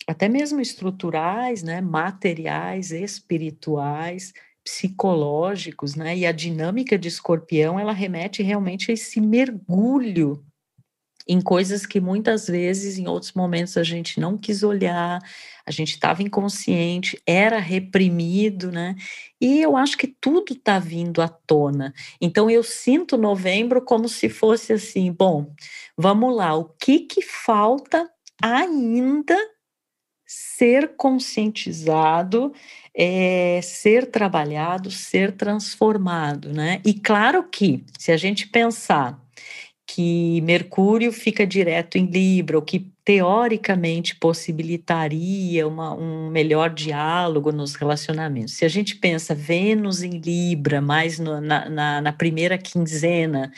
até 0.06 0.28
mesmo 0.28 0.60
estruturais, 0.60 1.62
né, 1.62 1.80
materiais, 1.80 2.90
espirituais, 2.90 4.32
psicológicos, 4.62 5.94
né? 5.94 6.16
E 6.16 6.26
a 6.26 6.32
dinâmica 6.32 6.96
de 6.96 7.08
escorpião, 7.08 7.78
ela 7.78 7.92
remete 7.92 8.42
realmente 8.42 8.90
a 8.90 8.94
esse 8.94 9.20
mergulho 9.20 10.44
em 11.26 11.40
coisas 11.40 11.86
que 11.86 12.00
muitas 12.00 12.46
vezes, 12.46 12.98
em 12.98 13.08
outros 13.08 13.32
momentos, 13.32 13.76
a 13.76 13.82
gente 13.82 14.20
não 14.20 14.36
quis 14.36 14.62
olhar, 14.62 15.20
a 15.64 15.70
gente 15.70 15.92
estava 15.92 16.22
inconsciente, 16.22 17.20
era 17.26 17.58
reprimido, 17.58 18.70
né? 18.70 18.94
E 19.40 19.62
eu 19.62 19.76
acho 19.76 19.96
que 19.96 20.06
tudo 20.06 20.52
está 20.52 20.78
vindo 20.78 21.22
à 21.22 21.28
tona. 21.28 21.94
Então, 22.20 22.50
eu 22.50 22.62
sinto 22.62 23.16
novembro 23.16 23.80
como 23.82 24.08
se 24.08 24.28
fosse 24.28 24.72
assim: 24.74 25.10
bom, 25.10 25.52
vamos 25.96 26.36
lá, 26.36 26.54
o 26.54 26.64
que, 26.64 27.00
que 27.00 27.22
falta 27.22 28.10
ainda 28.42 29.36
ser 30.26 30.96
conscientizado, 30.96 32.52
é, 32.94 33.60
ser 33.62 34.10
trabalhado, 34.10 34.90
ser 34.90 35.32
transformado, 35.32 36.52
né? 36.52 36.82
E 36.84 36.92
claro 36.94 37.44
que, 37.44 37.84
se 37.98 38.12
a 38.12 38.16
gente 38.16 38.48
pensar 38.48 39.23
que 39.86 40.40
Mercúrio 40.42 41.12
fica 41.12 41.46
direto 41.46 41.98
em 41.98 42.06
Libra, 42.06 42.58
o 42.58 42.62
que 42.62 42.90
teoricamente 43.04 44.16
possibilitaria 44.16 45.68
uma, 45.68 45.94
um 45.94 46.30
melhor 46.30 46.70
diálogo 46.70 47.52
nos 47.52 47.74
relacionamentos. 47.74 48.54
Se 48.54 48.64
a 48.64 48.68
gente 48.68 48.96
pensa 48.96 49.34
Vênus 49.34 50.02
em 50.02 50.18
Libra, 50.18 50.80
mais 50.80 51.18
no, 51.18 51.40
na, 51.40 51.68
na, 51.68 52.00
na, 52.00 52.12
primeira 52.12 52.56
quinzena, 52.56 53.52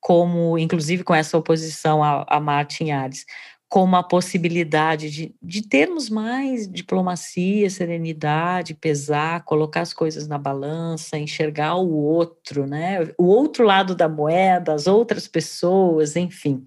como 0.00 0.58
inclusive 0.58 1.04
com 1.04 1.14
essa 1.14 1.38
oposição 1.38 2.02
a, 2.02 2.24
a 2.28 2.40
Marte 2.40 2.82
em 2.82 2.90
Ares, 2.90 3.24
como 3.70 3.94
a 3.94 4.02
possibilidade 4.02 5.08
de, 5.08 5.34
de 5.40 5.62
termos 5.62 6.10
mais 6.10 6.68
diplomacia, 6.68 7.70
serenidade, 7.70 8.74
pesar, 8.74 9.44
colocar 9.44 9.82
as 9.82 9.92
coisas 9.92 10.26
na 10.26 10.36
balança, 10.36 11.16
enxergar 11.16 11.76
o 11.76 11.88
outro, 11.88 12.66
né? 12.66 13.08
O 13.16 13.26
outro 13.26 13.64
lado 13.64 13.94
da 13.94 14.08
moeda, 14.08 14.74
as 14.74 14.88
outras 14.88 15.28
pessoas, 15.28 16.16
enfim. 16.16 16.66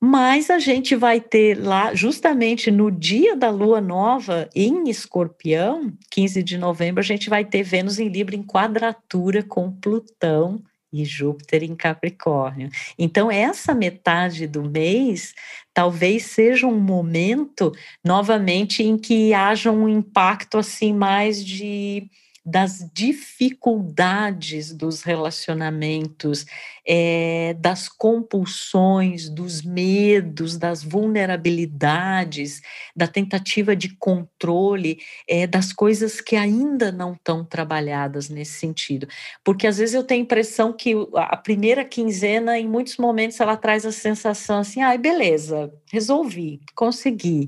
Mas 0.00 0.48
a 0.48 0.58
gente 0.58 0.96
vai 0.96 1.20
ter 1.20 1.58
lá, 1.58 1.94
justamente 1.94 2.70
no 2.70 2.90
dia 2.90 3.36
da 3.36 3.50
lua 3.50 3.82
nova 3.82 4.48
em 4.54 4.88
Escorpião, 4.88 5.92
15 6.10 6.42
de 6.42 6.56
novembro, 6.56 7.00
a 7.00 7.04
gente 7.04 7.28
vai 7.28 7.44
ter 7.44 7.62
Vênus 7.62 7.98
em 7.98 8.08
Libra 8.08 8.34
em 8.34 8.42
quadratura 8.42 9.42
com 9.42 9.70
Plutão 9.70 10.62
e 10.94 11.04
Júpiter 11.04 11.64
em 11.64 11.74
Capricórnio. 11.74 12.70
Então, 12.96 13.30
essa 13.30 13.74
metade 13.74 14.46
do 14.46 14.62
mês 14.62 15.34
talvez 15.74 16.26
seja 16.26 16.68
um 16.68 16.78
momento, 16.78 17.72
novamente, 18.04 18.84
em 18.84 18.96
que 18.96 19.34
haja 19.34 19.72
um 19.72 19.88
impacto 19.88 20.56
assim 20.56 20.92
mais 20.92 21.44
de 21.44 22.08
das 22.44 22.90
dificuldades 22.92 24.70
dos 24.74 25.02
relacionamentos, 25.02 26.44
é, 26.86 27.54
das 27.58 27.88
compulsões, 27.88 29.30
dos 29.30 29.62
medos, 29.62 30.58
das 30.58 30.82
vulnerabilidades, 30.82 32.60
da 32.94 33.06
tentativa 33.06 33.74
de 33.74 33.96
controle, 33.96 34.98
é, 35.26 35.46
das 35.46 35.72
coisas 35.72 36.20
que 36.20 36.36
ainda 36.36 36.92
não 36.92 37.14
estão 37.14 37.42
trabalhadas 37.42 38.28
nesse 38.28 38.58
sentido. 38.58 39.08
Porque 39.42 39.66
às 39.66 39.78
vezes 39.78 39.94
eu 39.94 40.04
tenho 40.04 40.20
a 40.20 40.24
impressão 40.24 40.70
que 40.72 40.94
a 41.14 41.36
primeira 41.38 41.82
quinzena, 41.82 42.58
em 42.58 42.68
muitos 42.68 42.98
momentos, 42.98 43.40
ela 43.40 43.56
traz 43.56 43.86
a 43.86 43.92
sensação 43.92 44.58
assim: 44.58 44.82
ai, 44.82 44.96
ah, 44.96 44.98
beleza, 44.98 45.72
resolvi, 45.90 46.60
consegui. 46.74 47.46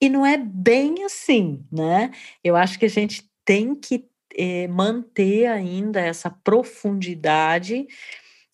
E 0.00 0.08
não 0.08 0.24
é 0.24 0.36
bem 0.36 1.04
assim, 1.04 1.64
né? 1.72 2.10
Eu 2.44 2.54
acho 2.56 2.78
que 2.78 2.84
a 2.84 2.90
gente 2.90 3.28
tem 3.44 3.74
que 3.74 4.06
é, 4.36 4.68
manter 4.68 5.46
ainda 5.46 6.00
essa 6.00 6.30
profundidade 6.30 7.86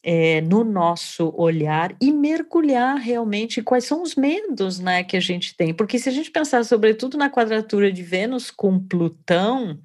é, 0.03 0.43
no 0.43 0.63
nosso 0.63 1.33
olhar 1.35 1.97
e 2.01 2.13
mergulhar 2.13 2.97
realmente 2.97 3.63
quais 3.63 3.85
são 3.85 4.03
os 4.03 4.15
medos 4.15 4.79
né, 4.79 5.03
que 5.03 5.17
a 5.17 5.21
gente 5.21 5.57
tem. 5.57 5.73
Porque 5.73 5.99
se 5.99 6.09
a 6.09 6.13
gente 6.13 6.31
pensar 6.31 6.63
sobretudo 6.65 7.17
na 7.17 7.31
quadratura 7.31 7.91
de 7.91 8.03
Vênus 8.03 8.51
com 8.51 8.79
Plutão, 8.79 9.79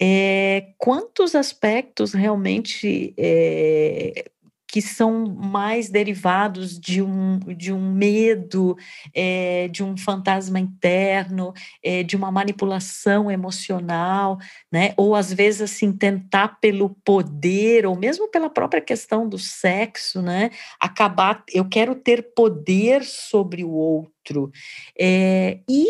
é, 0.00 0.72
quantos 0.76 1.34
aspectos 1.34 2.12
realmente 2.12 3.14
é, 3.16 4.30
que 4.70 4.80
são 4.80 5.26
mais 5.26 5.90
derivados 5.90 6.78
de 6.78 7.02
um, 7.02 7.38
de 7.56 7.72
um 7.72 7.92
medo, 7.92 8.76
é, 9.12 9.66
de 9.68 9.82
um 9.82 9.96
fantasma 9.96 10.60
interno, 10.60 11.52
é, 11.82 12.04
de 12.04 12.16
uma 12.16 12.30
manipulação 12.30 13.30
emocional, 13.30 14.38
né? 14.70 14.94
ou 14.96 15.16
às 15.16 15.32
vezes 15.32 15.62
assim 15.62 15.92
tentar 15.92 16.60
pelo 16.60 16.90
poder, 17.04 17.84
ou 17.84 17.96
mesmo 17.96 18.30
pela 18.30 18.48
própria 18.48 18.80
questão 18.80 19.28
do 19.28 19.38
sexo, 19.38 20.22
né? 20.22 20.50
acabar, 20.78 21.42
eu 21.52 21.68
quero 21.68 21.96
ter 21.96 22.32
poder 22.34 23.02
sobre 23.02 23.64
o 23.64 23.70
outro. 23.70 24.52
É, 24.98 25.58
e 25.68 25.86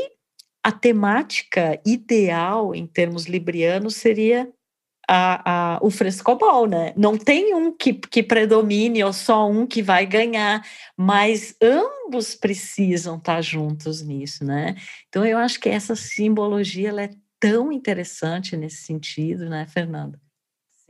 a 0.63 0.73
temática 0.73 1.81
ideal 1.85 2.75
em 2.75 2.87
termos 2.87 3.27
librianos 3.27 3.97
seria 3.97 4.51
a, 5.13 5.75
a, 5.75 5.79
o 5.83 5.91
frescobol, 5.91 6.69
né? 6.69 6.93
Não 6.97 7.19
tem 7.19 7.53
um 7.53 7.77
que, 7.77 7.95
que 7.95 8.23
predomine 8.23 9.03
ou 9.03 9.13
só 9.13 9.51
um 9.51 9.67
que 9.67 9.83
vai 9.83 10.07
ganhar, 10.07 10.65
mas 10.97 11.57
ambos 11.61 12.37
precisam 12.37 13.17
estar 13.17 13.43
juntos 13.43 14.03
nisso, 14.03 14.45
né? 14.45 14.77
Então 15.09 15.27
eu 15.27 15.37
acho 15.37 15.59
que 15.59 15.69
essa 15.69 15.97
simbologia 15.97 16.91
ela 16.91 17.03
é 17.03 17.11
tão 17.41 17.73
interessante 17.73 18.57
nesse 18.57 18.85
sentido, 18.85 19.51
né, 19.51 19.67
Fernanda? 19.67 20.21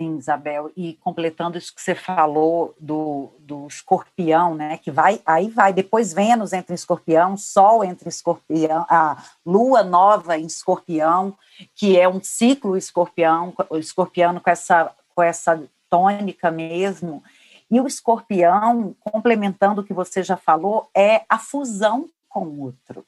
Sim, 0.00 0.16
Isabel, 0.16 0.72
e 0.74 0.94
completando 0.94 1.58
isso 1.58 1.74
que 1.74 1.82
você 1.82 1.94
falou 1.94 2.74
do, 2.80 3.34
do 3.38 3.66
escorpião, 3.66 4.54
né, 4.54 4.78
que 4.78 4.90
vai, 4.90 5.20
aí 5.26 5.50
vai, 5.50 5.74
depois 5.74 6.14
Vênus 6.14 6.54
entra 6.54 6.72
em 6.72 6.74
escorpião, 6.74 7.36
Sol 7.36 7.84
entra 7.84 8.08
em 8.08 8.08
escorpião, 8.08 8.86
a 8.88 9.22
Lua 9.44 9.82
nova 9.82 10.38
em 10.38 10.46
escorpião, 10.46 11.36
que 11.74 12.00
é 12.00 12.08
um 12.08 12.18
ciclo 12.22 12.78
escorpião, 12.78 13.52
escorpiano 13.72 14.40
com 14.40 14.48
essa, 14.48 14.90
com 15.14 15.22
essa 15.22 15.62
tônica 15.90 16.50
mesmo, 16.50 17.22
e 17.70 17.78
o 17.78 17.86
escorpião, 17.86 18.96
complementando 19.00 19.82
o 19.82 19.84
que 19.84 19.92
você 19.92 20.22
já 20.22 20.38
falou, 20.38 20.88
é 20.96 21.26
a 21.28 21.38
fusão 21.38 22.08
com 22.26 22.44
o 22.46 22.60
outro. 22.62 23.04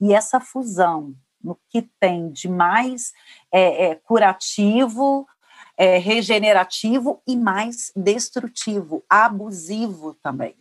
E 0.00 0.12
essa 0.12 0.40
fusão, 0.40 1.14
no 1.40 1.56
que 1.68 1.82
tem 2.00 2.30
de 2.30 2.48
mais 2.48 3.12
é, 3.52 3.90
é, 3.90 3.94
curativo, 3.94 5.24
é, 5.76 5.98
regenerativo 5.98 7.22
e 7.26 7.36
mais 7.36 7.92
destrutivo, 7.94 9.04
abusivo 9.08 10.14
também. 10.22 10.56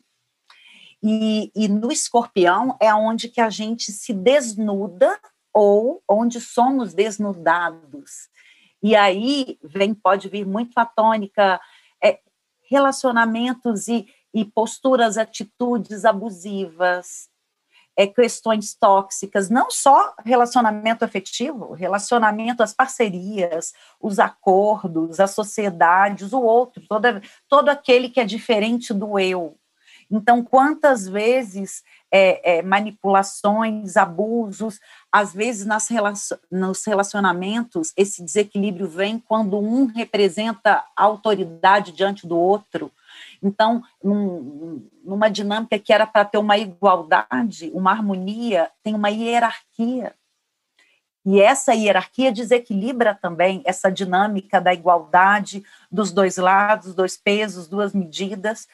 E, 1.01 1.51
e, 1.55 1.68
no 1.68 1.91
escorpião 1.91 2.76
é 2.82 2.93
onde 2.93 3.30
que 3.30 3.39
a 3.39 3.49
gente 3.49 3.91
se 3.91 4.11
desnuda 4.11 5.20
ou 5.53 6.01
onde 6.09 6.41
somos 6.41 6.93
desnudados. 6.93 8.28
E 8.82 8.95
aí 8.95 9.57
vem, 9.63 9.93
pode 9.93 10.28
vir 10.28 10.45
muito 10.45 10.78
a 10.78 10.86
tônica, 10.86 11.61
é, 12.03 12.20
relacionamentos 12.70 13.88
e, 13.88 14.07
e 14.34 14.43
posturas, 14.43 15.18
atitudes 15.18 16.05
abusivas, 16.05 17.30
é, 17.98 18.06
questões 18.06 18.74
tóxicas, 18.74 19.50
não 19.50 19.72
só 19.72 20.14
relacionamento 20.24 21.06
afetivo, 21.06 21.74
relacionamento, 21.74 22.62
as 22.62 22.74
parcerias, 22.74 23.74
os 24.02 24.20
acordos, 24.20 25.20
as 25.20 25.32
sociedades, 25.32 26.34
o 26.34 26.41
outro, 26.41 26.84
todo, 27.48 27.70
aquele 27.70 28.10
que 28.10 28.20
é 28.20 28.26
diferente 28.26 28.93
do 28.93 29.18
eu. 29.18 29.58
Então, 30.12 30.43
quantas 30.43 31.08
vezes 31.08 31.84
é, 32.12 32.58
é, 32.58 32.62
manipulações, 32.62 33.98
abusos, 33.98 34.80
às 35.12 35.34
vezes 35.34 35.66
nas 35.66 35.88
relacion, 35.88 36.38
nos 36.52 36.86
relacionamentos, 36.86 37.91
esse 37.98 38.24
desequilíbrio 38.24 38.88
vem 38.88 39.18
quando 39.18 39.58
um 39.58 39.86
representa 39.86 40.84
autoridade 40.96 41.91
diante 41.91 42.28
do 42.28 42.38
outro, 42.38 42.91
então, 43.42 43.82
num, 44.04 44.88
numa 45.04 45.30
dinâmica 45.30 45.78
que 45.80 45.94
era 45.94 46.06
para 46.06 46.26
ter 46.26 46.38
uma 46.38 46.58
igualdade, 46.58 47.72
uma 47.74 47.92
harmonia, 47.92 48.72
tem 48.84 48.94
uma 48.94 49.10
hierarquia. 49.10 50.16
E 51.26 51.42
essa 51.42 51.74
hierarquia 51.74 52.32
desequilibra 52.32 53.16
também 53.16 53.62
essa 53.66 53.92
dinâmica 53.92 54.62
da 54.62 54.74
igualdade 54.74 55.64
dos 55.92 56.12
dois 56.12 56.38
lados, 56.38 56.94
dois 56.94 57.18
pesos, 57.18 57.68
duas 57.68 57.94
medidas. 57.94 58.68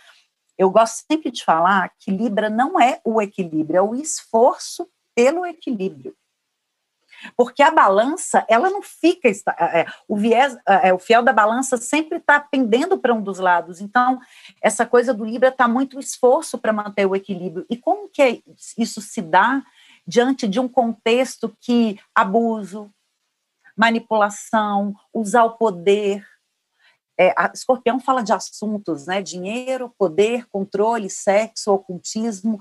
Eu 0.57 0.69
gosto 0.69 1.05
sempre 1.07 1.31
de 1.31 1.43
falar 1.45 1.93
que 1.97 2.11
Libra 2.11 2.49
não 2.49 2.79
é 2.79 2.99
o 3.05 3.21
equilíbrio, 3.21 3.77
é 3.77 3.81
o 3.81 3.95
esforço 3.95 4.87
pelo 5.15 5.45
equilíbrio. 5.45 6.13
Porque 7.35 7.61
a 7.61 7.71
balança, 7.71 8.45
ela 8.47 8.69
não 8.69 8.81
fica. 8.81 9.29
É, 9.29 9.85
o 10.07 10.15
viés, 10.15 10.57
é, 10.67 10.93
o 10.93 10.99
fiel 10.99 11.23
da 11.23 11.33
balança 11.33 11.77
sempre 11.77 12.17
está 12.17 12.39
pendendo 12.39 12.97
para 12.97 13.13
um 13.13 13.21
dos 13.21 13.39
lados. 13.39 13.81
Então, 13.81 14.19
essa 14.61 14.85
coisa 14.85 15.13
do 15.13 15.25
Libra 15.25 15.49
está 15.49 15.67
muito 15.67 15.99
esforço 15.99 16.57
para 16.57 16.73
manter 16.73 17.05
o 17.05 17.15
equilíbrio. 17.15 17.65
E 17.69 17.77
como 17.77 18.09
que 18.09 18.43
isso 18.77 19.01
se 19.01 19.21
dá 19.21 19.63
diante 20.05 20.47
de 20.47 20.59
um 20.59 20.67
contexto 20.67 21.55
que 21.59 21.99
abuso, 22.13 22.91
manipulação, 23.75 24.93
usar 25.13 25.43
o 25.43 25.57
poder. 25.57 26.25
É, 27.19 27.33
Escorpião 27.53 27.99
fala 27.99 28.23
de 28.23 28.33
assuntos, 28.33 29.05
né? 29.05 29.21
Dinheiro, 29.21 29.93
poder, 29.97 30.47
controle, 30.49 31.09
sexo, 31.09 31.71
ocultismo, 31.71 32.59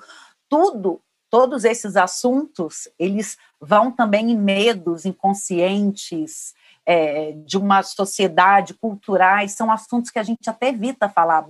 tudo 0.49 1.03
todos 1.31 1.65
esses 1.65 1.97
assuntos, 1.97 2.89
eles 2.99 3.39
vão 3.61 3.91
também 3.93 4.33
em 4.33 4.37
medos 4.37 5.07
inconscientes 5.07 6.55
é, 6.85 7.33
de 7.47 7.57
uma 7.57 7.83
sociedade, 7.83 8.75
culturais, 8.75 9.53
são 9.53 9.71
assuntos 9.71 10.11
que 10.11 10.19
a 10.19 10.25
gente 10.25 10.51
até 10.51 10.69
evita 10.69 11.09
falar, 11.09 11.47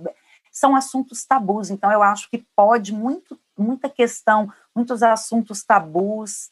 são 0.51 0.75
assuntos 0.75 1.25
tabus, 1.25 1.71
então 1.71 1.91
eu 1.91 2.03
acho 2.03 2.29
que 2.29 2.45
pode 2.55 2.93
muito, 2.93 3.39
muita 3.57 3.89
questão, 3.89 4.51
muitos 4.75 5.01
assuntos 5.01 5.63
tabus, 5.63 6.51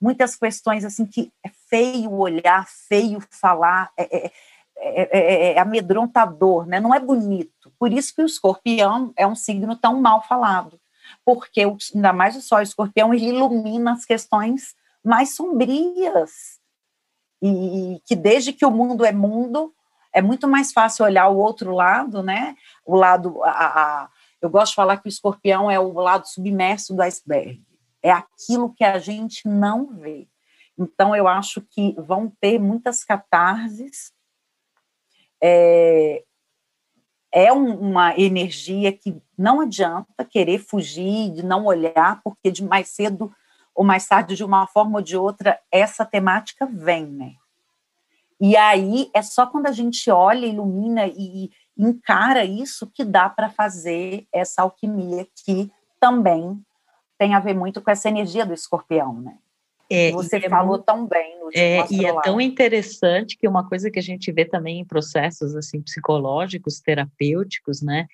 muitas 0.00 0.36
questões 0.36 0.84
assim 0.84 1.04
que 1.04 1.32
é 1.44 1.50
feio 1.68 2.12
olhar, 2.12 2.68
feio 2.68 3.20
falar, 3.28 3.90
é, 3.96 4.26
é, 4.26 4.32
é, 4.80 5.52
é 5.54 5.58
amedrontador, 5.58 6.66
né? 6.66 6.78
não 6.78 6.94
é 6.94 7.00
bonito, 7.00 7.72
por 7.76 7.92
isso 7.92 8.14
que 8.14 8.22
o 8.22 8.26
escorpião 8.26 9.12
é 9.16 9.26
um 9.26 9.34
signo 9.34 9.74
tão 9.74 10.00
mal 10.00 10.22
falado, 10.22 10.78
porque 11.28 11.60
ainda 11.94 12.10
mais 12.10 12.34
o 12.36 12.40
Sol 12.40 12.62
Escorpião 12.62 13.12
ele 13.12 13.26
ilumina 13.26 13.92
as 13.92 14.06
questões 14.06 14.74
mais 15.04 15.34
sombrias 15.34 16.58
e 17.42 18.00
que 18.06 18.16
desde 18.16 18.50
que 18.50 18.64
o 18.64 18.70
mundo 18.70 19.04
é 19.04 19.12
mundo 19.12 19.74
é 20.10 20.22
muito 20.22 20.48
mais 20.48 20.72
fácil 20.72 21.04
olhar 21.04 21.28
o 21.28 21.36
outro 21.36 21.74
lado, 21.74 22.22
né? 22.22 22.56
O 22.82 22.96
lado 22.96 23.44
a, 23.44 23.50
a, 23.50 24.10
eu 24.40 24.48
gosto 24.48 24.70
de 24.70 24.76
falar 24.76 24.96
que 24.96 25.06
o 25.06 25.10
Escorpião 25.10 25.70
é 25.70 25.78
o 25.78 25.92
lado 25.92 26.26
submerso 26.26 26.94
do 26.94 27.02
iceberg, 27.02 27.62
é 28.02 28.10
aquilo 28.10 28.72
que 28.72 28.82
a 28.82 28.98
gente 28.98 29.46
não 29.46 29.86
vê. 29.86 30.26
Então 30.78 31.14
eu 31.14 31.28
acho 31.28 31.60
que 31.60 31.94
vão 31.98 32.32
ter 32.40 32.58
muitas 32.58 33.04
catarses. 33.04 34.14
É, 35.42 36.24
é 37.32 37.52
um, 37.52 37.74
uma 37.78 38.18
energia 38.18 38.92
que 38.92 39.16
não 39.36 39.60
adianta 39.60 40.24
querer 40.24 40.58
fugir, 40.58 41.42
não 41.44 41.66
olhar, 41.66 42.20
porque 42.22 42.50
de 42.50 42.64
mais 42.64 42.88
cedo 42.88 43.32
ou 43.74 43.84
mais 43.84 44.06
tarde, 44.06 44.34
de 44.34 44.44
uma 44.44 44.66
forma 44.66 44.98
ou 44.98 45.02
de 45.02 45.16
outra, 45.16 45.58
essa 45.70 46.04
temática 46.04 46.66
vem, 46.66 47.06
né? 47.06 47.34
E 48.40 48.56
aí 48.56 49.10
é 49.14 49.22
só 49.22 49.46
quando 49.46 49.66
a 49.66 49.72
gente 49.72 50.10
olha, 50.10 50.46
ilumina 50.46 51.06
e 51.06 51.50
encara 51.76 52.44
isso 52.44 52.86
que 52.86 53.04
dá 53.04 53.28
para 53.28 53.48
fazer 53.48 54.26
essa 54.32 54.62
alquimia 54.62 55.26
que 55.44 55.70
também 56.00 56.60
tem 57.16 57.34
a 57.34 57.40
ver 57.40 57.54
muito 57.54 57.80
com 57.80 57.90
essa 57.90 58.08
energia 58.08 58.46
do 58.46 58.54
escorpião, 58.54 59.20
né? 59.20 59.38
É, 59.90 60.10
Você 60.12 60.36
é 60.36 60.48
falou 60.48 60.78
tão 60.78 61.06
bem 61.06 61.38
no 61.40 61.50
é, 61.54 61.86
E 61.90 62.04
é 62.04 62.20
tão 62.20 62.40
interessante 62.40 63.38
que 63.38 63.48
uma 63.48 63.66
coisa 63.66 63.90
que 63.90 63.98
a 63.98 64.02
gente 64.02 64.30
vê 64.30 64.44
também 64.44 64.80
em 64.80 64.84
processos 64.84 65.56
assim 65.56 65.80
psicológicos, 65.80 66.80
terapêuticos, 66.80 67.80
né? 67.80 68.06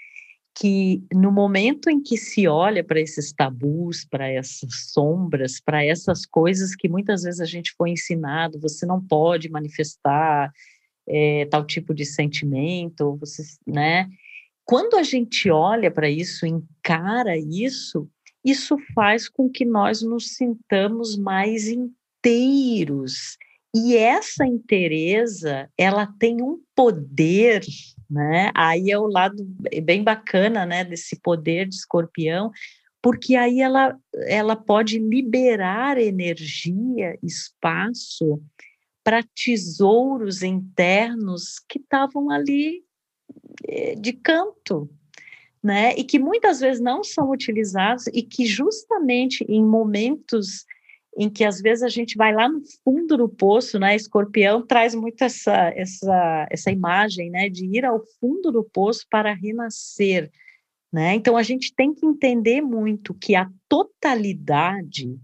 Que 0.57 1.03
no 1.13 1.33
momento 1.33 1.91
em 1.91 2.01
que 2.01 2.17
se 2.17 2.47
olha 2.47 2.85
para 2.85 3.01
esses 3.01 3.33
tabus, 3.33 4.05
para 4.05 4.31
essas 4.31 4.93
sombras, 4.93 5.61
para 5.61 5.85
essas 5.85 6.25
coisas 6.25 6.77
que 6.77 6.89
muitas 6.89 7.23
vezes 7.23 7.41
a 7.41 7.45
gente 7.45 7.73
foi 7.77 7.91
ensinado, 7.91 8.61
você 8.61 8.87
não 8.87 9.05
pode 9.05 9.51
manifestar 9.51 10.53
é, 11.09 11.45
tal 11.47 11.67
tipo 11.67 11.93
de 11.93 12.05
sentimento, 12.05 13.17
você, 13.17 13.43
né? 13.67 14.09
Quando 14.65 14.97
a 14.97 15.03
gente 15.03 15.51
olha 15.51 15.91
para 15.91 16.09
isso, 16.09 16.47
encara 16.47 17.37
isso, 17.37 18.09
isso 18.45 18.77
faz 18.95 19.29
com 19.29 19.49
que 19.49 19.65
nós 19.65 20.03
nos 20.03 20.35
sintamos 20.37 21.17
mais 21.17 21.69
inteiros. 21.69 23.39
E 23.75 23.97
essa 23.97 24.47
inteireza, 24.47 25.69
ela 25.77 26.07
tem 26.19 26.41
um 26.43 26.61
poder, 26.77 27.65
né? 28.09 28.53
Aí 28.55 28.91
é 28.91 28.99
o 28.99 29.09
lado 29.09 29.45
bem 29.83 30.05
bacana, 30.05 30.65
né, 30.65 30.85
desse 30.85 31.19
poder 31.21 31.69
de 31.69 31.75
escorpião, 31.75 32.53
porque 33.03 33.35
aí 33.35 33.61
ela, 33.61 33.99
ela 34.29 34.55
pode 34.55 34.99
liberar 34.99 35.99
energia, 35.99 37.19
espaço 37.23 38.41
para 39.03 39.23
tesouros 39.23 40.43
internos 40.43 41.59
que 41.69 41.79
estavam 41.79 42.31
ali 42.31 42.83
eh, 43.69 43.95
de 43.97 44.13
canto, 44.15 44.89
né? 45.65 45.95
E 45.97 46.05
que 46.05 46.19
muitas 46.19 46.61
vezes 46.61 46.79
não 46.79 47.03
são 47.03 47.31
utilizados 47.31 48.07
e 48.09 48.23
que 48.23 48.45
justamente 48.45 49.43
em 49.49 49.65
momentos 49.65 50.67
em 51.17 51.31
que 51.31 51.45
às 51.45 51.61
vezes 51.61 51.83
a 51.83 51.89
gente 51.89 52.17
vai 52.17 52.35
lá 52.35 52.49
no 52.49 52.61
fundo 52.83 53.17
do 53.17 53.29
poço, 53.29 53.79
né? 53.79 53.97
Escorpião 53.97 54.67
traz 54.67 54.95
muito 54.95 55.23
essa 55.23 55.73
essa 55.75 56.47
essa 56.51 56.71
imagem, 56.71 57.31
né, 57.31 57.49
de 57.49 57.65
ir 57.65 57.85
ao 57.85 58.03
fundo 58.21 58.53
do 58.53 58.63
poço 58.63 59.07
para 59.09 59.33
renascer, 59.33 60.31
né? 60.93 61.15
Então 61.15 61.35
a 61.35 61.43
gente 61.43 61.75
tem 61.75 61.95
que 61.95 62.05
entender 62.05 62.61
muito 62.61 63.15
que 63.15 63.35
a 63.35 63.49
totalidade, 63.67 65.17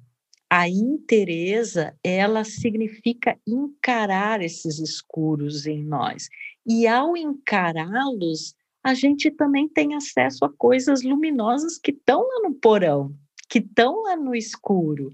a 0.48 0.66
interesa, 0.68 1.94
ela 2.02 2.44
significa 2.44 3.36
encarar 3.46 4.40
esses 4.40 4.78
escuros 4.78 5.66
em 5.66 5.84
nós. 5.84 6.28
E 6.66 6.86
ao 6.86 7.16
encará-los, 7.16 8.54
a 8.82 8.94
gente 8.94 9.30
também 9.30 9.68
tem 9.68 9.94
acesso 9.94 10.44
a 10.44 10.52
coisas 10.52 11.02
luminosas 11.02 11.78
que 11.78 11.90
estão 11.90 12.20
lá 12.20 12.48
no 12.48 12.54
porão, 12.54 13.14
que 13.48 13.58
estão 13.58 14.02
lá 14.02 14.16
no 14.16 14.34
escuro 14.34 15.12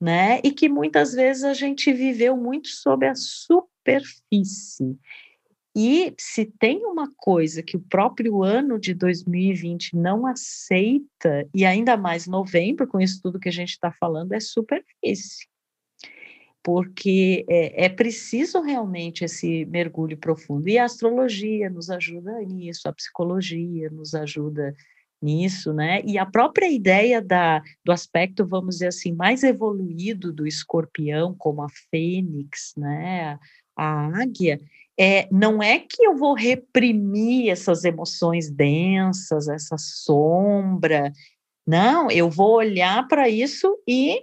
né? 0.00 0.40
E 0.44 0.52
que 0.52 0.68
muitas 0.68 1.12
vezes 1.12 1.44
a 1.44 1.52
gente 1.52 1.92
viveu 1.92 2.36
muito 2.36 2.68
sob 2.68 3.06
a 3.06 3.14
superfície. 3.14 4.96
E 5.74 6.14
se 6.18 6.44
tem 6.44 6.84
uma 6.84 7.12
coisa 7.16 7.62
que 7.62 7.76
o 7.76 7.80
próprio 7.80 8.42
ano 8.42 8.78
de 8.78 8.94
2020 8.94 9.96
não 9.96 10.26
aceita, 10.26 11.48
e 11.54 11.64
ainda 11.64 11.96
mais 11.96 12.26
novembro, 12.26 12.86
com 12.86 13.00
isso 13.00 13.20
tudo 13.22 13.38
que 13.38 13.48
a 13.48 13.52
gente 13.52 13.70
está 13.70 13.92
falando, 13.92 14.32
é 14.32 14.40
superfície. 14.40 15.46
Porque 16.68 17.46
é, 17.48 17.86
é, 17.86 17.88
preciso 17.88 18.60
realmente 18.60 19.24
esse 19.24 19.64
mergulho 19.64 20.18
profundo. 20.18 20.68
E 20.68 20.76
a 20.76 20.84
astrologia 20.84 21.70
nos 21.70 21.88
ajuda 21.88 22.38
nisso, 22.42 22.86
a 22.86 22.92
psicologia 22.92 23.88
nos 23.88 24.12
ajuda 24.12 24.76
nisso, 25.22 25.72
né? 25.72 26.02
E 26.04 26.18
a 26.18 26.26
própria 26.26 26.70
ideia 26.70 27.22
da, 27.22 27.62
do 27.82 27.90
aspecto, 27.90 28.46
vamos 28.46 28.74
dizer 28.74 28.88
assim, 28.88 29.14
mais 29.14 29.42
evoluído 29.42 30.30
do 30.30 30.46
escorpião, 30.46 31.34
como 31.38 31.62
a 31.62 31.68
fênix, 31.90 32.74
né? 32.76 33.38
A 33.74 34.20
águia, 34.20 34.60
é, 35.00 35.26
não 35.32 35.62
é 35.62 35.78
que 35.78 36.04
eu 36.04 36.18
vou 36.18 36.34
reprimir 36.34 37.48
essas 37.48 37.82
emoções 37.82 38.50
densas, 38.50 39.48
essa 39.48 39.78
sombra, 39.78 41.14
não, 41.66 42.10
eu 42.10 42.30
vou 42.30 42.56
olhar 42.56 43.06
para 43.08 43.28
isso 43.28 43.78
e 43.86 44.22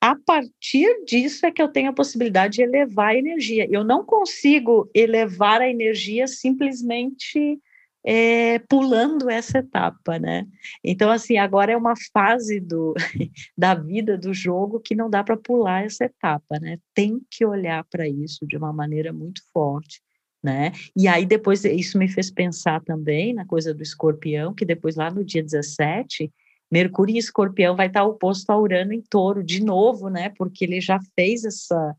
a 0.00 0.14
partir 0.14 1.04
disso 1.04 1.44
é 1.44 1.50
que 1.50 1.60
eu 1.60 1.68
tenho 1.68 1.90
a 1.90 1.94
possibilidade 1.94 2.54
de 2.54 2.62
elevar 2.62 3.08
a 3.08 3.18
energia. 3.18 3.66
Eu 3.70 3.82
não 3.82 4.04
consigo 4.04 4.88
elevar 4.94 5.60
a 5.60 5.68
energia 5.68 6.26
simplesmente 6.28 7.60
é, 8.04 8.60
pulando 8.60 9.28
essa 9.28 9.58
etapa, 9.58 10.18
né? 10.18 10.46
Então, 10.84 11.10
assim, 11.10 11.36
agora 11.36 11.72
é 11.72 11.76
uma 11.76 11.94
fase 12.12 12.60
do, 12.60 12.94
da 13.58 13.74
vida 13.74 14.16
do 14.16 14.32
jogo 14.32 14.80
que 14.80 14.94
não 14.94 15.10
dá 15.10 15.24
para 15.24 15.36
pular 15.36 15.84
essa 15.84 16.04
etapa, 16.04 16.58
né? 16.60 16.78
Tem 16.94 17.20
que 17.30 17.44
olhar 17.44 17.84
para 17.90 18.08
isso 18.08 18.46
de 18.46 18.56
uma 18.56 18.72
maneira 18.72 19.12
muito 19.12 19.42
forte, 19.52 20.00
né? 20.42 20.72
E 20.96 21.08
aí 21.08 21.26
depois 21.26 21.64
isso 21.64 21.98
me 21.98 22.08
fez 22.08 22.30
pensar 22.30 22.80
também 22.82 23.34
na 23.34 23.44
coisa 23.44 23.74
do 23.74 23.82
escorpião, 23.82 24.54
que 24.54 24.64
depois 24.64 24.94
lá 24.96 25.10
no 25.10 25.24
dia 25.24 25.42
17, 25.42 26.32
Mercúrio 26.70 27.14
em 27.14 27.18
escorpião 27.18 27.74
vai 27.76 27.86
estar 27.86 28.04
oposto 28.04 28.50
a 28.50 28.58
Urano 28.58 28.92
em 28.92 29.02
touro 29.02 29.42
de 29.42 29.62
novo, 29.62 30.08
né? 30.08 30.30
Porque 30.36 30.64
ele 30.64 30.80
já 30.80 30.98
fez 31.14 31.44
essa 31.44 31.96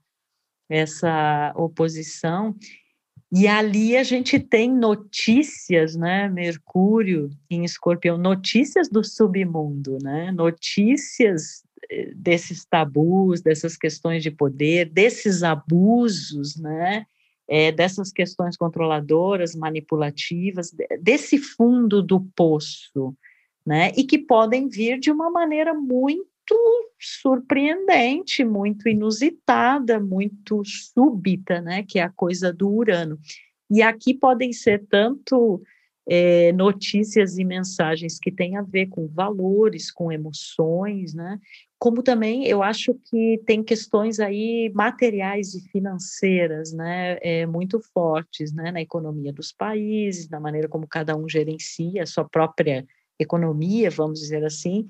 essa 0.72 1.52
oposição 1.56 2.56
e 3.32 3.48
ali 3.48 3.96
a 3.96 4.04
gente 4.04 4.40
tem 4.40 4.74
notícias, 4.74 5.96
né? 5.96 6.28
Mercúrio 6.28 7.30
em 7.50 7.64
Escorpião, 7.64 8.18
notícias 8.18 8.90
do 8.90 9.04
submundo, 9.04 10.00
né? 10.02 10.32
Notícias 10.32 11.64
eh, 11.92 12.12
desses 12.16 12.66
tabus, 12.66 13.42
dessas 13.42 13.78
questões 13.78 14.24
de 14.24 14.32
poder, 14.32 14.90
desses 14.90 15.44
abusos, 15.44 16.56
né? 16.58 17.06
É, 17.48 17.72
dessas 17.72 18.12
questões 18.12 18.56
controladoras, 18.56 19.56
manipulativas, 19.56 20.72
desse 21.02 21.40
fundo 21.40 22.02
do 22.02 22.22
poço, 22.36 23.16
né? 23.66 23.91
E 23.97 24.03
que 24.03 24.18
podem 24.18 24.68
vir 24.68 24.99
de 24.99 25.12
uma 25.12 25.30
maneira 25.30 25.74
muito 25.74 26.26
surpreendente, 26.99 28.43
muito 28.43 28.89
inusitada, 28.89 29.99
muito 29.99 30.62
súbita, 30.66 31.62
né? 31.62 31.84
Que 31.88 31.99
é 31.99 32.03
a 32.03 32.10
coisa 32.10 32.51
do 32.51 32.70
Urano. 32.70 33.20
E 33.70 33.82
aqui 33.82 34.14
podem 34.14 34.51
ser 34.51 34.86
tanto 34.89 35.62
é, 36.10 36.51
notícias 36.53 37.38
e 37.38 37.45
mensagens 37.45 38.18
que 38.18 38.32
têm 38.32 38.57
a 38.57 38.64
ver 38.64 38.88
com 38.88 39.07
valores, 39.07 39.91
com 39.91 40.12
emoções, 40.12 41.14
né? 41.14 41.39
Como 41.78 42.01
também 42.01 42.45
eu 42.47 42.64
acho 42.64 42.95
que 43.10 43.39
tem 43.45 43.64
questões 43.64 44.20
aí 44.20 44.72
materiais 44.74 45.53
e 45.53 45.62
financeiras, 45.70 46.74
né? 46.74 47.20
É, 47.22 47.45
muito 47.45 47.80
fortes, 47.93 48.51
né? 48.51 48.72
Na 48.72 48.82
economia 48.82 49.32
dos 49.32 49.51
países, 49.51 50.28
na 50.30 50.39
maneira 50.39 50.68
como 50.68 50.88
cada 50.88 51.16
um 51.16 51.30
gerencia 51.30 52.01
a 52.01 52.07
sua 52.07 52.28
própria 52.28 52.86
economia, 53.20 53.90
vamos 53.90 54.20
dizer 54.20 54.44
assim, 54.46 54.88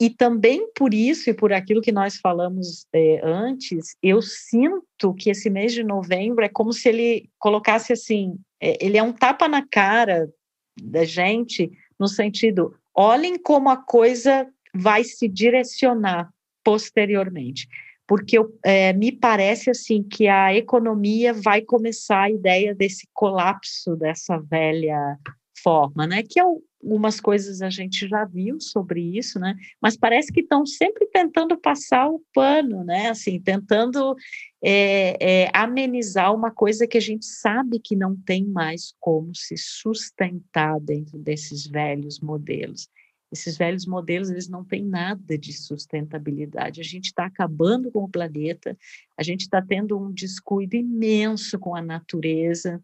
e 0.00 0.08
também 0.08 0.70
por 0.74 0.94
isso 0.94 1.28
e 1.28 1.34
por 1.34 1.52
aquilo 1.52 1.82
que 1.82 1.90
nós 1.90 2.18
falamos 2.18 2.86
é, 2.92 3.20
antes, 3.24 3.96
eu 4.00 4.22
sinto 4.22 5.12
que 5.14 5.28
esse 5.28 5.50
mês 5.50 5.72
de 5.72 5.82
novembro 5.82 6.44
é 6.44 6.48
como 6.48 6.72
se 6.72 6.88
ele 6.88 7.28
colocasse 7.38 7.92
assim: 7.92 8.38
é, 8.60 8.84
ele 8.84 8.96
é 8.96 9.02
um 9.02 9.12
tapa 9.12 9.48
na 9.48 9.66
cara 9.66 10.32
da 10.80 11.04
gente, 11.04 11.70
no 11.98 12.06
sentido, 12.06 12.76
olhem 12.94 13.36
como 13.36 13.68
a 13.68 13.76
coisa 13.76 14.48
vai 14.72 15.02
se 15.02 15.26
direcionar 15.26 16.32
posteriormente. 16.62 17.66
Porque 18.06 18.38
é, 18.64 18.92
me 18.92 19.10
parece 19.10 19.68
assim 19.68 20.02
que 20.02 20.28
a 20.28 20.54
economia 20.54 21.34
vai 21.34 21.60
começar 21.60 22.22
a 22.22 22.30
ideia 22.30 22.74
desse 22.74 23.06
colapso 23.12 23.96
dessa 23.96 24.38
velha 24.38 25.18
forma, 25.62 26.06
né? 26.06 26.22
Que 26.22 26.40
algumas 26.40 27.20
coisas 27.20 27.60
a 27.60 27.70
gente 27.70 28.08
já 28.08 28.24
viu 28.24 28.60
sobre 28.60 29.00
isso, 29.18 29.38
né? 29.38 29.54
Mas 29.80 29.96
parece 29.96 30.32
que 30.32 30.40
estão 30.40 30.64
sempre 30.64 31.06
tentando 31.06 31.56
passar 31.56 32.08
o 32.08 32.22
pano, 32.32 32.84
né? 32.84 33.08
Assim, 33.08 33.40
tentando 33.40 34.16
é, 34.62 35.16
é, 35.44 35.50
amenizar 35.52 36.34
uma 36.34 36.50
coisa 36.50 36.86
que 36.86 36.98
a 36.98 37.00
gente 37.00 37.26
sabe 37.26 37.80
que 37.80 37.96
não 37.96 38.16
tem 38.16 38.44
mais 38.44 38.94
como 39.00 39.34
se 39.34 39.56
sustentar 39.56 40.80
dentro 40.80 41.18
desses 41.18 41.66
velhos 41.66 42.20
modelos. 42.20 42.88
Esses 43.30 43.58
velhos 43.58 43.84
modelos, 43.84 44.30
eles 44.30 44.48
não 44.48 44.64
têm 44.64 44.82
nada 44.82 45.36
de 45.36 45.52
sustentabilidade. 45.52 46.80
A 46.80 46.84
gente 46.84 47.06
está 47.06 47.26
acabando 47.26 47.90
com 47.90 48.04
o 48.04 48.08
planeta, 48.08 48.76
a 49.16 49.22
gente 49.22 49.42
está 49.42 49.60
tendo 49.60 49.98
um 49.98 50.10
descuido 50.10 50.76
imenso 50.76 51.58
com 51.58 51.74
a 51.74 51.82
natureza, 51.82 52.82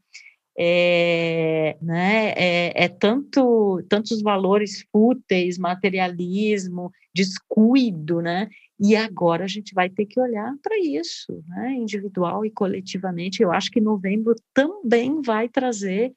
é, 0.57 1.77
né, 1.83 2.33
é, 2.37 2.85
é, 2.85 2.89
tanto 2.89 3.83
tantos 3.89 4.23
valores 4.23 4.85
fúteis, 4.93 5.59
materialismo, 5.59 6.93
descuido, 7.15 8.21
né? 8.21 8.49
E 8.79 8.97
agora 8.97 9.45
a 9.45 9.49
gente 9.49 9.75
vai 9.75 9.89
ter 9.89 10.07
que 10.07 10.21
olhar 10.21 10.55
para 10.63 10.79
isso, 10.79 11.43
né? 11.49 11.73
Individual 11.75 12.45
e 12.45 12.51
coletivamente. 12.51 13.43
Eu 13.43 13.53
acho 13.53 13.71
que 13.71 13.81
novembro 13.81 14.35
também 14.53 15.21
vai 15.23 15.49
trazer 15.49 16.15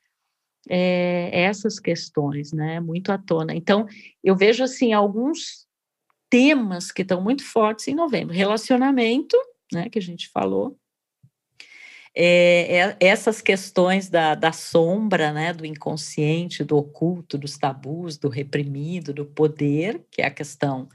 é, 0.70 1.30
essas 1.44 1.80
questões, 1.80 2.52
né? 2.52 2.80
Muito 2.80 3.12
à 3.12 3.18
tona. 3.18 3.56
Então, 3.56 3.88
eu 4.24 4.36
vejo 4.36 4.64
assim 4.64 4.94
alguns 4.94 5.68
temas 6.30 6.92
que 6.92 7.04
estão 7.04 7.22
muito 7.22 7.44
fortes 7.44 7.88
em 7.88 7.96
novembro. 7.96 8.34
Relacionamento, 8.34 9.38
né? 9.72 9.90
Que 9.90 10.00
a 10.00 10.02
gente 10.02 10.30
falou 10.30 10.78
é, 12.20 12.80
é, 12.80 12.98
essas 13.00 13.42
questões 13.42 14.10
da, 14.10 14.34
da 14.34 14.52
sombra, 14.52 15.32
né, 15.32 15.54
do 15.54 15.64
inconsciente, 15.64 16.64
do 16.64 16.76
oculto, 16.76 17.38
dos 17.38 17.60
tabus, 17.60 18.18
do 18.18 18.28
reprimido, 18.28 19.14
do 19.14 19.24
poder, 19.24 20.02
que 20.10 20.24
é 20.24 20.26
a 20.26 20.32
questão 20.32 20.90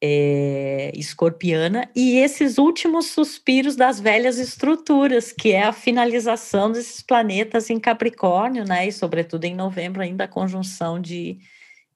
é, 0.00 0.92
escorpiana, 0.94 1.90
e 1.92 2.18
esses 2.18 2.56
últimos 2.56 3.06
suspiros 3.06 3.74
das 3.74 3.98
velhas 3.98 4.38
estruturas, 4.38 5.32
que 5.32 5.50
é 5.50 5.64
a 5.64 5.72
finalização 5.72 6.70
desses 6.70 7.02
planetas 7.02 7.68
em 7.68 7.80
Capricórnio, 7.80 8.64
né, 8.64 8.86
e 8.86 8.92
sobretudo 8.92 9.46
em 9.46 9.56
novembro 9.56 10.02
ainda 10.02 10.22
a 10.22 10.28
conjunção 10.28 11.00
de 11.00 11.36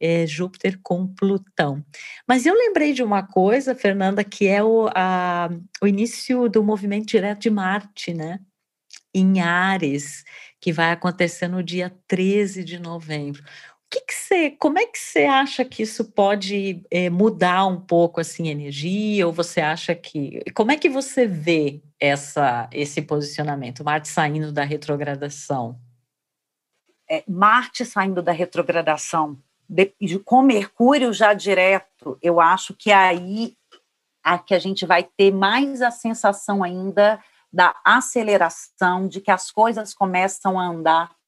é, 0.01 0.27
Júpiter 0.27 0.81
com 0.83 1.07
Plutão. 1.07 1.85
Mas 2.27 2.45
eu 2.45 2.55
lembrei 2.55 2.93
de 2.93 3.05
uma 3.05 3.23
coisa, 3.23 3.73
Fernanda, 3.73 4.25
que 4.25 4.49
é 4.49 4.65
o, 4.65 4.89
a, 4.93 5.49
o 5.81 5.87
início 5.87 6.49
do 6.49 6.65
movimento 6.65 7.07
direto 7.07 7.43
de 7.43 7.51
Marte, 7.51 8.13
né? 8.13 8.41
Em 9.15 9.41
Ares, 9.41 10.25
que 10.61 10.73
vai 10.73 10.93
acontecer 10.93 11.49
no 11.49 11.63
dia 11.63 11.95
13 12.07 12.65
de 12.65 12.79
novembro. 12.79 13.43
que 13.91 14.01
que 14.03 14.15
você, 14.15 14.51
como 14.51 14.79
é 14.79 14.87
que 14.87 14.99
você 14.99 15.25
acha 15.25 15.65
que 15.65 15.83
isso 15.83 16.05
pode 16.13 16.83
é, 16.91 17.09
mudar 17.09 17.67
um 17.67 17.81
pouco 17.81 18.21
assim 18.21 18.49
a 18.49 18.53
energia? 18.53 19.27
Ou 19.27 19.33
você 19.33 19.61
acha 19.61 19.95
que 19.95 20.43
como 20.55 20.73
é 20.73 20.77
que 20.77 20.91
você 20.91 21.27
vê 21.27 21.83
essa 21.99 22.69
esse 22.73 23.01
posicionamento, 23.03 23.85
Marte 23.85 24.09
saindo 24.09 24.53
da 24.53 24.63
retrogradação? 24.63 25.81
É, 27.11 27.25
Marte 27.27 27.85
saindo 27.87 28.23
da 28.23 28.33
retrogradação 28.33 29.39
de, 29.69 29.93
com 30.25 30.43
Mercúrio 30.43 31.13
já 31.13 31.35
direto, 31.35 32.19
eu 32.23 32.41
acho 32.41 32.75
que 32.75 32.91
aí 32.91 33.55
a 34.25 34.39
que 34.39 34.55
a 34.55 34.59
gente 34.59 34.87
vai 34.87 35.03
ter 35.03 35.31
mais 35.31 35.83
a 35.83 35.91
sensação 35.91 36.63
ainda 36.63 37.23
da 37.53 37.75
aceleração, 37.85 39.09
de 39.09 39.21
que 39.21 39.31
as 39.31 39.51
coisas 39.51 39.95
começam 39.95 40.59
a 40.59 40.67
andar 40.67 41.19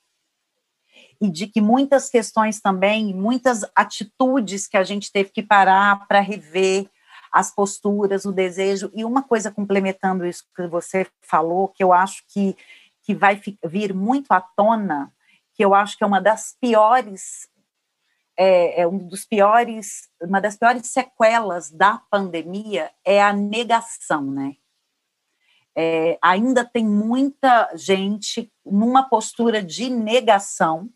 e 1.21 1.31
de 1.31 1.47
que 1.47 1.61
muitas 1.61 2.09
questões 2.09 2.61
também, 2.61 3.15
muitas 3.15 3.65
atitudes 3.75 4.67
que 4.67 4.77
a 4.77 4.83
gente 4.83 5.13
teve 5.13 5.31
que 5.31 5.43
parar 5.43 6.07
para 6.07 6.21
rever 6.21 6.89
as 7.31 7.55
posturas, 7.55 8.25
o 8.25 8.33
desejo. 8.33 8.91
E 8.95 9.05
uma 9.05 9.23
coisa 9.23 9.51
complementando 9.51 10.27
isso 10.27 10.45
que 10.57 10.67
você 10.67 11.07
falou, 11.21 11.69
que 11.69 11.83
eu 11.83 11.93
acho 11.93 12.25
que, 12.29 12.57
que 13.03 13.15
vai 13.15 13.41
vir 13.65 13.95
muito 13.95 14.33
à 14.33 14.41
tona, 14.41 15.13
que 15.55 15.65
eu 15.65 15.75
acho 15.75 15.97
que 15.97 16.03
é 16.03 16.07
uma 16.07 16.21
das 16.21 16.57
piores, 16.61 17.49
é, 18.37 18.81
é 18.81 18.87
um 18.87 18.99
dos 18.99 19.25
piores, 19.25 20.09
uma 20.23 20.41
das 20.41 20.57
piores 20.57 20.87
sequelas 20.87 21.71
da 21.71 22.01
pandemia 22.11 22.91
é 23.05 23.23
a 23.23 23.33
negação, 23.33 24.23
né? 24.23 24.57
É, 25.77 26.19
ainda 26.23 26.65
tem 26.65 26.85
muita 26.85 27.71
gente 27.77 28.53
numa 28.65 29.09
postura 29.09 29.63
de 29.63 29.89
negação 29.89 30.91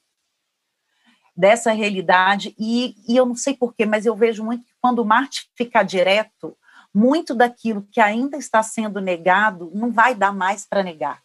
dessa 1.37 1.73
realidade, 1.73 2.55
e, 2.59 2.95
e 3.09 3.17
eu 3.17 3.27
não 3.27 3.35
sei 3.35 3.55
porquê, 3.55 3.85
mas 3.85 4.07
eu 4.07 4.15
vejo 4.15 4.45
muito 4.45 4.65
que 4.65 4.73
quando 4.81 5.05
Marte 5.05 5.51
ficar 5.57 5.83
direto, 5.83 6.57
muito 6.95 7.35
daquilo 7.35 7.87
que 7.91 8.01
ainda 8.01 8.37
está 8.37 8.63
sendo 8.63 9.01
negado 9.01 9.71
não 9.75 9.91
vai 9.91 10.15
dar 10.15 10.33
mais 10.33 10.65
para 10.65 10.83
negar. 10.83 11.25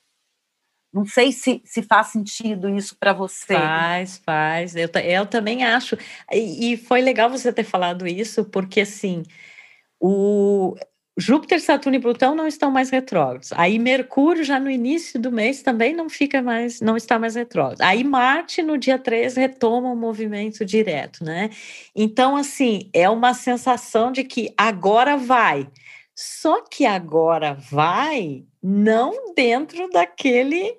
Não 0.91 1.06
sei 1.06 1.32
se, 1.32 1.62
se 1.64 1.84
faz 1.84 2.08
sentido 2.08 2.68
isso 2.68 2.97
para 3.00 3.14
você. 3.14 3.54
Faz, 3.54 4.18
faz. 4.26 4.76
Eu, 4.76 4.89
eu 5.04 5.26
também 5.28 5.64
acho. 5.64 5.95
E, 6.32 6.74
e 6.74 6.78
foi 6.78 7.00
legal 7.02 7.30
você 7.30 7.54
ter 7.54 7.64
falado 7.64 8.08
isso, 8.08 8.43
porque 8.45 8.82
assim, 8.82 9.22
o, 10.00 10.76
Júpiter, 11.20 11.59
Saturno 11.59 11.97
e 11.97 12.01
Plutão 12.01 12.34
não 12.34 12.47
estão 12.47 12.72
mais 12.72 12.89
retrógrados. 12.89 13.51
Aí 13.53 13.78
Mercúrio 13.78 14.43
já 14.43 14.59
no 14.59 14.70
início 14.70 15.20
do 15.20 15.32
mês 15.32 15.61
também 15.61 15.93
não 15.93 16.09
fica 16.09 16.41
mais, 16.41 16.80
não 16.82 16.95
está 16.95 17.20
mais 17.20 17.36
retrógrado. 17.36 17.82
Aí 17.82 18.03
Marte 18.03 18.61
no 18.61 18.78
dia 18.78 18.97
3 18.97 19.36
retoma 19.36 19.91
o 19.91 19.95
movimento 19.95 20.63
direto, 20.65 21.24
né? 21.24 21.49
Então 21.95 22.36
assim, 22.36 22.89
é 22.93 23.09
uma 23.09 23.34
sensação 23.34 24.11
de 24.11 24.24
que 24.24 24.53
agora 24.57 25.17
vai. 25.17 25.67
Só 26.15 26.61
que 26.61 26.86
agora 26.86 27.53
vai 27.53 28.43
não 28.61 29.34
dentro 29.34 29.89
daquele 29.89 30.78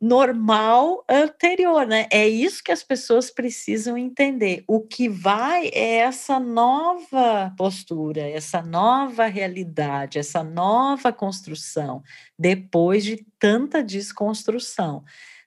normal 0.00 1.04
anterior, 1.06 1.86
né? 1.86 2.06
É 2.10 2.26
isso 2.26 2.64
que 2.64 2.72
as 2.72 2.82
pessoas 2.82 3.30
precisam 3.30 3.98
entender. 3.98 4.64
O 4.66 4.80
que 4.80 5.08
vai 5.08 5.68
é 5.74 5.96
essa 5.98 6.40
nova 6.40 7.52
postura, 7.56 8.22
essa 8.22 8.62
nova 8.62 9.26
realidade, 9.26 10.18
essa 10.18 10.42
nova 10.42 11.12
construção, 11.12 12.02
depois 12.38 13.04
de 13.04 13.26
tanta 13.38 13.82
desconstrução. 13.82 15.04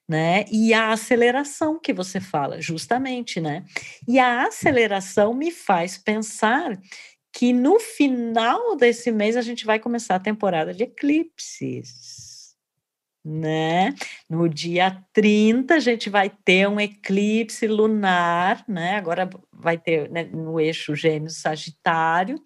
Né? 0.07 0.45
E 0.51 0.73
a 0.73 0.91
aceleração 0.91 1.79
que 1.79 1.93
você 1.93 2.19
fala, 2.19 2.61
justamente, 2.61 3.39
né? 3.39 3.63
E 4.05 4.19
a 4.19 4.45
aceleração 4.45 5.33
me 5.33 5.49
faz 5.49 5.97
pensar 5.97 6.77
que 7.31 7.53
no 7.53 7.79
final 7.79 8.75
desse 8.75 9.11
mês 9.11 9.37
a 9.37 9.41
gente 9.41 9.65
vai 9.65 9.79
começar 9.79 10.15
a 10.15 10.19
temporada 10.19 10.73
de 10.73 10.83
eclipses 10.83 12.22
né? 13.23 13.93
No 14.29 14.49
dia 14.49 15.01
30 15.13 15.75
a 15.75 15.79
gente 15.79 16.09
vai 16.09 16.29
ter 16.29 16.67
um 16.67 16.79
eclipse 16.79 17.65
lunar, 17.67 18.63
né? 18.67 18.97
Agora 18.97 19.29
vai 19.51 19.77
ter 19.77 20.09
né, 20.09 20.23
no 20.25 20.59
eixo 20.59 20.95
Gêmeos 20.95 21.37
Sagitário. 21.37 22.41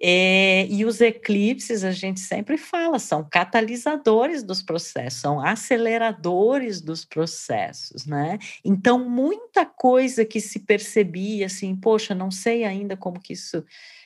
É, 0.00 0.64
e 0.70 0.84
os 0.84 1.00
eclipses, 1.00 1.82
a 1.82 1.90
gente 1.90 2.20
sempre 2.20 2.56
fala, 2.56 3.00
são 3.00 3.26
catalisadores 3.28 4.44
dos 4.44 4.62
processos, 4.62 5.20
são 5.20 5.40
aceleradores 5.40 6.80
dos 6.80 7.04
processos, 7.04 8.06
né? 8.06 8.38
Então, 8.64 9.08
muita 9.08 9.66
coisa 9.66 10.24
que 10.24 10.40
se 10.40 10.60
percebia 10.60 11.46
assim, 11.46 11.74
poxa, 11.74 12.14
não 12.14 12.30
sei 12.30 12.62
ainda 12.64 12.96
como 12.96 13.18
que 13.18 13.32
isso 13.32 13.64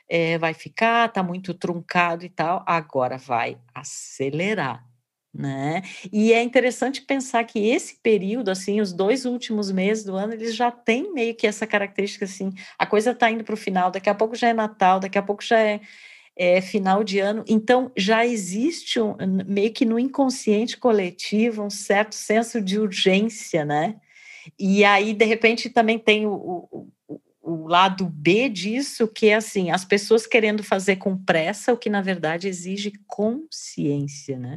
é, 0.09 0.39
vai 0.39 0.55
ficar, 0.55 1.13
tá 1.13 1.23
muito 1.23 1.53
truncado 1.53 2.25
e 2.25 2.31
tal, 2.31 2.65
agora 2.67 3.19
vai 3.19 3.59
acelerar, 3.75 4.83
né? 5.35 5.83
E 6.13 6.33
é 6.33 6.43
interessante 6.43 7.01
pensar 7.01 7.45
que 7.45 7.69
esse 7.69 7.97
período, 8.03 8.51
assim, 8.51 8.81
os 8.81 8.93
dois 8.93 9.25
últimos 9.25 9.71
meses 9.71 10.05
do 10.05 10.15
ano, 10.15 10.35
eles 10.35 10.55
já 10.55 10.71
têm 10.71 11.13
meio 11.15 11.35
que 11.35 11.47
essa 11.47 11.67
característica, 11.67 12.27
assim, 12.27 12.53
a 12.79 12.85
coisa 12.85 13.13
está 13.13 13.31
indo 13.31 13.43
para 13.43 13.55
o 13.55 13.57
final, 13.57 13.91
daqui 13.91 14.11
a 14.11 14.15
pouco 14.15 14.37
já 14.37 14.49
é 14.49 14.53
Natal, 14.53 15.01
daqui 15.01 15.17
a 15.17 15.23
pouco 15.23 15.43
já 15.43 15.59
é, 15.59 15.81
é 16.37 16.61
final 16.61 17.03
de 17.03 17.19
ano, 17.19 17.45
então 17.49 17.91
já 17.97 18.27
existe 18.27 19.01
um, 19.01 19.17
meio 19.47 19.73
que 19.73 19.87
no 19.87 19.99
inconsciente 19.99 20.77
coletivo 20.77 21.63
um 21.63 21.71
certo 21.71 22.15
senso 22.15 22.61
de 22.61 22.79
urgência, 22.79 23.65
né? 23.65 23.97
E 24.59 24.85
aí, 24.85 25.15
de 25.15 25.25
repente, 25.25 25.71
também 25.71 25.99
tem 25.99 26.27
o, 26.27 26.69
o, 26.71 26.89
o 27.41 27.67
lado 27.69 28.05
B 28.05 28.49
disso, 28.49 29.09
que 29.09 29.29
é 29.29 29.37
assim, 29.37 29.71
as 29.71 29.85
pessoas 29.85 30.27
querendo 30.27 30.63
fazer 30.63 30.97
com 30.97 31.17
pressa, 31.17 31.73
o 31.73 31.77
que 31.77 31.89
na 31.89 32.03
verdade 32.03 32.49
exige 32.49 32.93
consciência, 33.07 34.39
né? 34.39 34.57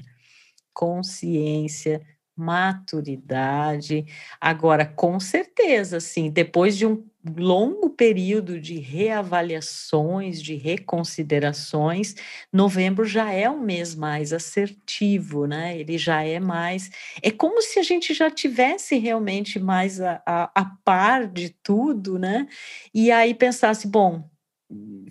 Consciência, 0.75 2.01
maturidade. 2.35 4.05
Agora, 4.41 4.85
com 4.85 5.19
certeza, 5.19 5.99
sim, 5.99 6.29
depois 6.29 6.77
de 6.77 6.85
um 6.85 7.03
longo 7.37 7.89
período 7.89 8.59
de 8.59 8.77
reavaliações, 8.77 10.41
de 10.43 10.53
reconsiderações, 10.55 12.13
novembro 12.53 13.05
já 13.05 13.31
é 13.31 13.49
um 13.49 13.61
mês 13.61 13.95
mais 13.95 14.33
assertivo, 14.33 15.47
né? 15.47 15.79
Ele 15.79 15.97
já 15.97 16.23
é 16.23 16.39
mais. 16.39 16.91
É 17.23 17.31
como 17.31 17.61
se 17.61 17.79
a 17.79 17.83
gente 17.83 18.13
já 18.13 18.29
tivesse 18.29 18.97
realmente 18.99 19.57
mais 19.59 19.99
a, 20.01 20.21
a, 20.25 20.51
a 20.53 20.65
par 20.83 21.27
de 21.27 21.49
tudo, 21.63 22.19
né? 22.19 22.47
E 22.93 23.11
aí 23.11 23.33
pensasse, 23.33 23.87
bom, 23.87 24.29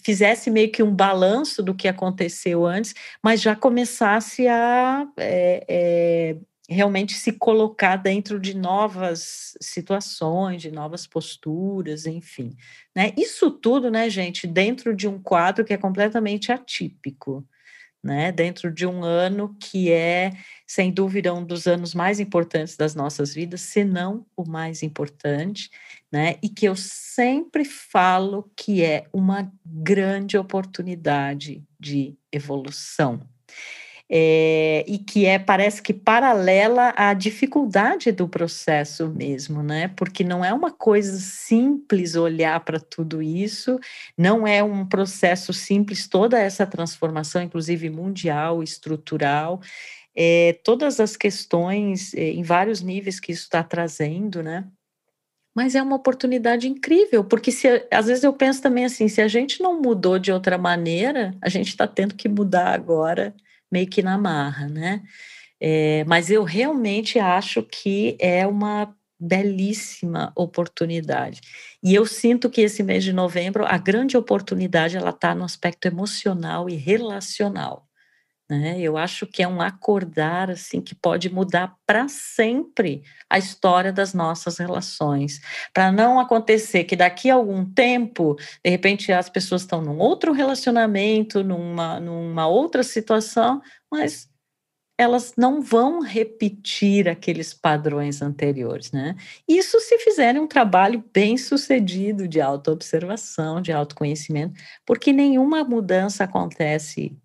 fizesse 0.03 0.51
meio 0.51 0.71
que 0.71 0.83
um 0.83 0.95
balanço 0.95 1.63
do 1.63 1.75
que 1.75 1.89
aconteceu 1.89 2.67
antes, 2.67 2.95
mas 3.23 3.41
já 3.41 3.55
começasse 3.55 4.47
a 4.49 5.07
é, 5.17 5.65
é, 5.69 6.37
realmente 6.69 7.15
se 7.15 7.33
colocar 7.33 7.97
dentro 7.97 8.41
de 8.41 8.57
novas 8.57 9.57
situações, 9.61 10.63
de 10.63 10.71
novas 10.71 11.07
posturas, 11.07 12.07
enfim. 12.07 12.57
Né? 12.95 13.13
Isso 13.17 13.51
tudo, 13.51 13.91
né, 13.91 14.09
gente, 14.11 14.47
dentro 14.47 14.95
de 14.95 15.07
um 15.07 15.21
quadro 15.21 15.65
que 15.65 15.73
é 15.73 15.79
completamente 15.79 16.51
atípico 16.51 17.47
né, 18.05 18.31
dentro 18.31 18.71
de 18.71 18.87
um 18.87 19.03
ano 19.03 19.57
que 19.59 19.91
é, 19.91 20.31
sem 20.67 20.93
dúvida, 20.93 21.33
um 21.33 21.45
dos 21.45 21.67
anos 21.67 21.95
mais 21.95 22.21
importantes 22.21 22.77
das 22.77 22.95
nossas 22.95 23.35
vidas, 23.35 23.63
se 23.63 23.83
não 23.83 24.27
o 24.37 24.47
mais 24.47 24.83
importante, 24.83 25.71
né, 26.13 26.37
e 26.43 26.51
que 26.51 26.67
eu 26.67 26.77
sempre 26.77 27.65
falo 27.65 28.51
que 28.55 28.85
é 28.85 29.07
uma 29.13 29.51
grande 29.65 30.37
oportunidade 30.37 31.65
de 31.81 32.15
evolução 32.31 33.27
é, 34.11 34.85
e 34.87 34.99
que 34.99 35.25
é 35.25 35.39
parece 35.39 35.83
que 35.83 35.95
paralela 35.95 36.93
à 36.97 37.15
dificuldade 37.15 38.13
do 38.13 38.29
processo 38.29 39.09
mesmo, 39.09 39.63
né? 39.63 39.89
Porque 39.97 40.23
não 40.23 40.45
é 40.45 40.53
uma 40.53 40.71
coisa 40.71 41.19
simples 41.19 42.15
olhar 42.15 42.61
para 42.61 42.79
tudo 42.79 43.23
isso, 43.23 43.79
não 44.17 44.47
é 44.47 44.63
um 44.63 44.87
processo 44.87 45.53
simples 45.53 46.07
toda 46.07 46.39
essa 46.39 46.67
transformação, 46.67 47.43
inclusive 47.43 47.89
mundial, 47.89 48.63
estrutural, 48.63 49.61
é, 50.15 50.59
todas 50.63 51.01
as 51.01 51.17
questões 51.17 52.13
é, 52.15 52.31
em 52.31 52.43
vários 52.43 52.83
níveis 52.83 53.19
que 53.19 53.33
isso 53.33 53.45
está 53.45 53.63
trazendo, 53.63 54.43
né? 54.43 54.65
Mas 55.55 55.75
é 55.77 55.83
uma 55.83 55.97
oportunidade 55.97 56.69
incrível, 56.69 57.25
porque 57.25 57.53
se, 57.53 57.87
às 57.91 58.07
vezes 58.07 58.25
eu 58.25 58.33
penso 58.33 58.61
também 58.61 58.85
assim, 58.85 59.09
se 59.09 59.21
a 59.23 59.29
gente 59.29 59.63
não 59.63 59.81
mudou 59.81 60.19
de 60.19 60.33
outra 60.33 60.59
maneira, 60.59 61.33
a 61.41 61.49
gente 61.49 61.69
está 61.69 61.87
tendo 61.87 62.15
que 62.15 62.29
mudar 62.29 62.75
agora 62.75 63.33
meio 63.75 63.89
que 63.89 64.03
na 64.03 64.16
marra, 64.16 64.68
né? 64.68 65.03
É, 65.61 66.05
mas 66.05 66.31
eu 66.31 66.45
realmente 66.45 67.18
acho 67.18 67.61
que 67.64 68.16
é 68.20 68.47
uma 68.47 68.95
belíssima 69.18 70.33
oportunidade. 70.37 71.41
E 71.83 71.93
eu 71.95 72.07
sinto 72.07 72.49
que 72.49 72.61
esse 72.61 72.83
mês 72.85 73.03
de 73.03 73.12
novembro, 73.12 73.64
a 73.66 73.77
grande 73.77 74.16
oportunidade 74.16 74.97
ela 74.97 75.11
está 75.11 75.35
no 75.35 75.45
aspecto 75.45 75.87
emocional 75.87 76.68
e 76.68 76.77
relacional. 76.77 77.84
Né? 78.59 78.81
Eu 78.81 78.97
acho 78.97 79.27
que 79.27 79.43
é 79.43 79.49
um 79.49 79.61
acordar 79.61 80.51
assim 80.51 80.81
que 80.81 80.95
pode 80.95 81.33
mudar 81.33 81.77
para 81.87 82.09
sempre 82.09 83.03
a 83.29 83.39
história 83.39 83.93
das 83.93 84.15
nossas 84.15 84.59
relações, 84.59 85.41
para 85.73 85.91
não 85.91 86.21
acontecer 86.21 86.85
que 86.85 86.97
daqui 86.97 87.31
a 87.31 87.35
algum 87.35 87.65
tempo, 87.65 88.37
de 88.65 88.71
repente 88.71 89.13
as 89.13 89.29
pessoas 89.29 89.63
estão 89.63 89.81
num 89.81 89.99
outro 89.99 90.33
relacionamento, 90.33 91.43
numa, 91.43 92.01
numa 92.01 92.47
outra 92.47 92.83
situação, 92.83 93.61
mas 93.91 94.29
elas 94.97 95.35
não 95.37 95.61
vão 95.61 96.01
repetir 96.01 97.09
aqueles 97.09 97.53
padrões 97.53 98.23
anteriores, 98.23 98.93
né? 98.93 99.17
Isso 99.49 99.81
se 99.81 99.99
fizerem 99.99 100.41
um 100.41 100.47
trabalho 100.47 101.05
bem 101.13 101.37
sucedido 101.37 102.29
de 102.29 102.41
autoobservação, 102.41 103.61
de 103.61 103.73
autoconhecimento, 103.73 104.61
porque 104.87 105.13
nenhuma 105.13 105.65
mudança 105.65 106.23
acontece 106.25 107.17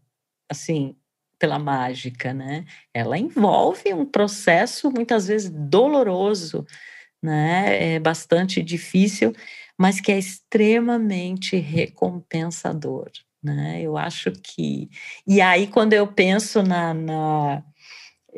assim 0.49 0.95
pela 1.39 1.57
mágica, 1.57 2.33
né? 2.33 2.65
Ela 2.93 3.17
envolve 3.17 3.93
um 3.93 4.05
processo 4.05 4.91
muitas 4.91 5.27
vezes 5.27 5.49
doloroso, 5.49 6.65
né? 7.23 7.95
É 7.95 7.99
bastante 7.99 8.61
difícil, 8.61 9.33
mas 9.77 10.01
que 10.01 10.11
é 10.11 10.19
extremamente 10.19 11.57
recompensador, 11.57 13.09
né? 13.43 13.81
Eu 13.81 13.97
acho 13.97 14.31
que 14.31 14.89
e 15.27 15.41
aí 15.41 15.67
quando 15.67 15.93
eu 15.93 16.07
penso 16.07 16.61
na, 16.63 16.93
na 16.93 17.63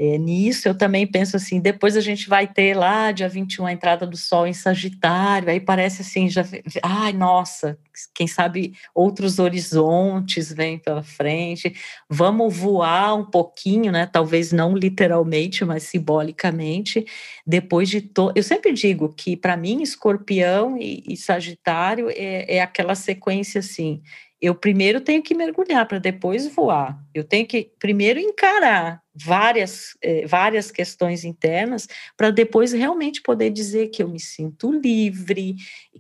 é, 0.04 0.18
nisso, 0.18 0.68
eu 0.68 0.74
também 0.74 1.06
penso 1.06 1.36
assim, 1.36 1.60
depois 1.60 1.96
a 1.96 2.02
gente 2.02 2.28
vai 2.28 2.48
ter 2.48 2.76
lá, 2.76 3.12
dia 3.12 3.30
21, 3.30 3.68
a 3.68 3.72
entrada 3.72 4.08
do 4.08 4.18
Sol 4.18 4.48
em 4.48 4.54
Sagitário, 4.54 5.48
aí 5.48 5.60
parece 5.60 6.02
assim, 6.02 6.28
já, 6.28 6.44
ai, 6.82 7.14
nossa, 7.14 7.78
quem 8.16 8.26
sabe 8.26 8.74
outros 8.96 9.38
horizontes 9.38 10.52
vêm 10.52 10.80
pela 10.80 11.04
frente, 11.04 11.76
vamos 12.10 12.58
voar 12.58 13.14
um 13.14 13.24
pouquinho, 13.24 13.92
né, 13.92 14.08
talvez 14.12 14.52
não 14.52 14.76
literalmente, 14.76 15.64
mas 15.64 15.84
simbolicamente, 15.84 17.06
depois 17.46 17.88
de 17.88 18.02
todo, 18.02 18.34
eu 18.36 18.42
sempre 18.42 18.74
digo 18.74 19.14
que 19.14 19.38
para 19.38 19.56
mim, 19.56 19.84
Escorpião 19.84 20.80
e, 20.80 21.04
e 21.08 21.16
Sagitário 21.16 22.10
é, 22.10 22.56
é 22.56 22.60
aquela 22.60 22.96
sequência 22.96 23.60
assim, 23.60 24.02
eu 24.42 24.56
primeiro 24.56 25.00
tenho 25.00 25.22
que 25.22 25.36
mergulhar 25.36 25.86
para 25.88 26.00
depois 26.00 26.48
voar. 26.48 27.00
Eu 27.14 27.24
tenho 27.24 27.46
que 27.46 27.72
primeiro 27.78 28.20
encarar 28.20 29.01
várias, 29.14 29.98
eh, 30.02 30.26
várias 30.26 30.72
questões 30.72 31.24
internas 31.24 31.88
para 32.16 32.32
depois 32.32 32.72
realmente 32.72 33.22
poder 33.22 33.50
dizer 33.50 33.88
que 33.90 34.02
eu 34.02 34.08
me 34.08 34.20
sinto 34.20 34.72
livre, 34.72 35.56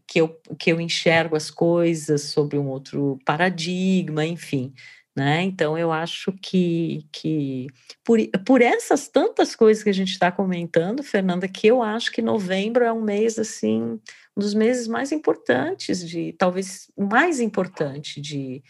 que 0.07 0.22
eu, 0.22 0.39
que 0.57 0.72
eu 0.72 0.80
enxergo 0.80 1.36
as 1.36 1.51
coisas 1.51 2.24
sobre 2.24 2.57
um 2.57 2.68
outro 2.68 3.20
paradigma, 3.26 4.26
enfim. 4.26 4.74
Né? 5.14 5.41
Então, 5.43 5.78
eu 5.78 5.91
acho 5.91 6.32
que, 6.41 7.05
que 7.12 7.68
por, 8.01 8.18
por 8.45 8.62
essas 8.62 9.09
tantas 9.09 9.55
coisas 9.57 9.84
que 9.84 9.89
a 9.89 9.93
gente 9.93 10.12
está 10.12 10.32
comentando, 10.32 11.03
Fernanda, 11.03 11.49
que 11.49 11.68
eu 11.68 11.84
acho 11.84 12.12
que 12.14 12.22
novembro 12.22 12.86
é 12.86 12.93
um 12.93 13.01
mês 13.01 13.38
assim, 13.38 13.99
um 14.38 14.39
dos 14.39 14.53
meses 14.53 14.88
mais 14.88 15.12
importantes 15.12 16.07
de, 16.07 16.32
talvez 16.38 16.89
o 16.95 17.03
mais 17.03 17.41
importante 17.41 18.22
de, 18.22 18.64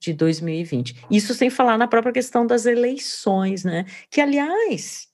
de 0.00 0.12
2020. 0.12 1.06
Isso 1.10 1.34
sem 1.34 1.50
falar 1.50 1.76
na 1.76 1.88
própria 1.88 2.12
questão 2.12 2.46
das 2.46 2.66
eleições, 2.66 3.64
né? 3.64 3.84
Que, 4.10 4.20
aliás, 4.20 5.08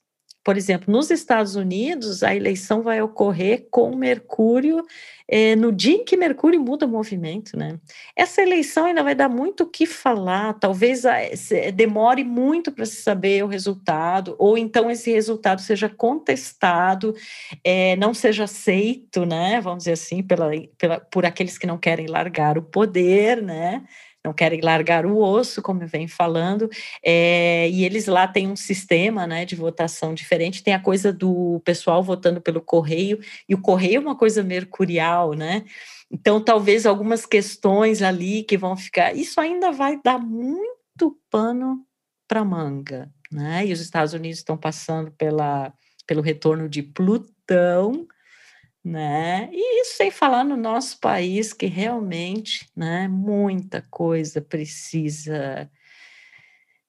por 0.45 0.57
exemplo, 0.57 0.93
nos 0.93 1.09
Estados 1.09 1.55
Unidos, 1.55 2.21
a 2.21 2.35
eleição 2.35 2.83
vai 2.83 3.01
ocorrer 3.01 3.67
com 3.71 3.95
Mercúrio 3.95 4.85
é, 5.27 5.55
no 5.55 5.71
dia 5.71 5.95
em 5.95 6.05
que 6.05 6.15
Mercúrio 6.15 6.61
muda 6.61 6.85
o 6.85 6.89
movimento, 6.89 7.57
né? 7.57 7.79
Essa 8.15 8.43
eleição 8.43 8.85
ainda 8.85 9.01
vai 9.01 9.15
dar 9.15 9.27
muito 9.27 9.63
o 9.63 9.69
que 9.69 9.87
falar, 9.87 10.53
talvez 10.53 11.03
a, 11.03 11.35
se, 11.35 11.71
demore 11.71 12.23
muito 12.23 12.71
para 12.71 12.85
se 12.85 12.97
saber 12.97 13.43
o 13.43 13.47
resultado, 13.47 14.35
ou 14.37 14.55
então 14.55 14.91
esse 14.91 15.11
resultado 15.11 15.61
seja 15.61 15.89
contestado, 15.89 17.15
é, 17.63 17.95
não 17.95 18.13
seja 18.13 18.43
aceito, 18.43 19.25
né? 19.25 19.59
Vamos 19.61 19.79
dizer 19.79 19.93
assim, 19.93 20.21
pela, 20.21 20.51
pela, 20.77 20.99
por 20.99 21.25
aqueles 21.25 21.57
que 21.57 21.65
não 21.65 21.79
querem 21.79 22.05
largar 22.05 22.55
o 22.55 22.61
poder, 22.61 23.41
né? 23.41 23.83
Não 24.25 24.33
querem 24.33 24.59
largar 24.59 25.05
o 25.05 25.17
osso, 25.19 25.61
como 25.61 25.85
venho 25.85 26.09
falando, 26.09 26.67
é, 27.03 27.69
e 27.69 27.85
eles 27.85 28.07
lá 28.07 28.27
têm 28.27 28.47
um 28.47 28.55
sistema 28.55 29.27
né, 29.27 29.45
de 29.45 29.55
votação 29.55 30.15
diferente, 30.15 30.63
tem 30.63 30.73
a 30.73 30.79
coisa 30.79 31.13
do 31.13 31.61
pessoal 31.63 32.01
votando 32.01 32.41
pelo 32.41 32.59
correio, 32.59 33.19
e 33.47 33.53
o 33.53 33.61
correio 33.61 33.97
é 33.97 33.99
uma 33.99 34.17
coisa 34.17 34.43
mercurial, 34.43 35.33
né? 35.33 35.63
Então, 36.09 36.41
talvez 36.41 36.85
algumas 36.85 37.25
questões 37.25 38.01
ali 38.01 38.43
que 38.43 38.57
vão 38.57 38.75
ficar. 38.75 39.15
Isso 39.15 39.39
ainda 39.39 39.71
vai 39.71 39.99
dar 40.03 40.19
muito 40.19 41.19
pano 41.29 41.85
para 42.27 42.43
manga, 42.43 43.11
né? 43.31 43.65
E 43.65 43.73
os 43.73 43.79
Estados 43.79 44.13
Unidos 44.13 44.39
estão 44.39 44.57
passando 44.57 45.11
pela, 45.11 45.73
pelo 46.07 46.21
retorno 46.21 46.67
de 46.67 46.81
Plutão, 46.81 48.07
né? 48.85 49.49
E 49.51 49.81
isso 49.81 49.97
sem 49.97 50.11
falar 50.11 50.43
no 50.43 50.55
nosso 50.55 50.99
país, 50.99 51.51
que 51.51 51.65
realmente, 51.65 52.69
né, 52.75 53.07
muita 53.07 53.81
coisa 53.89 54.39
precisa 54.39 55.67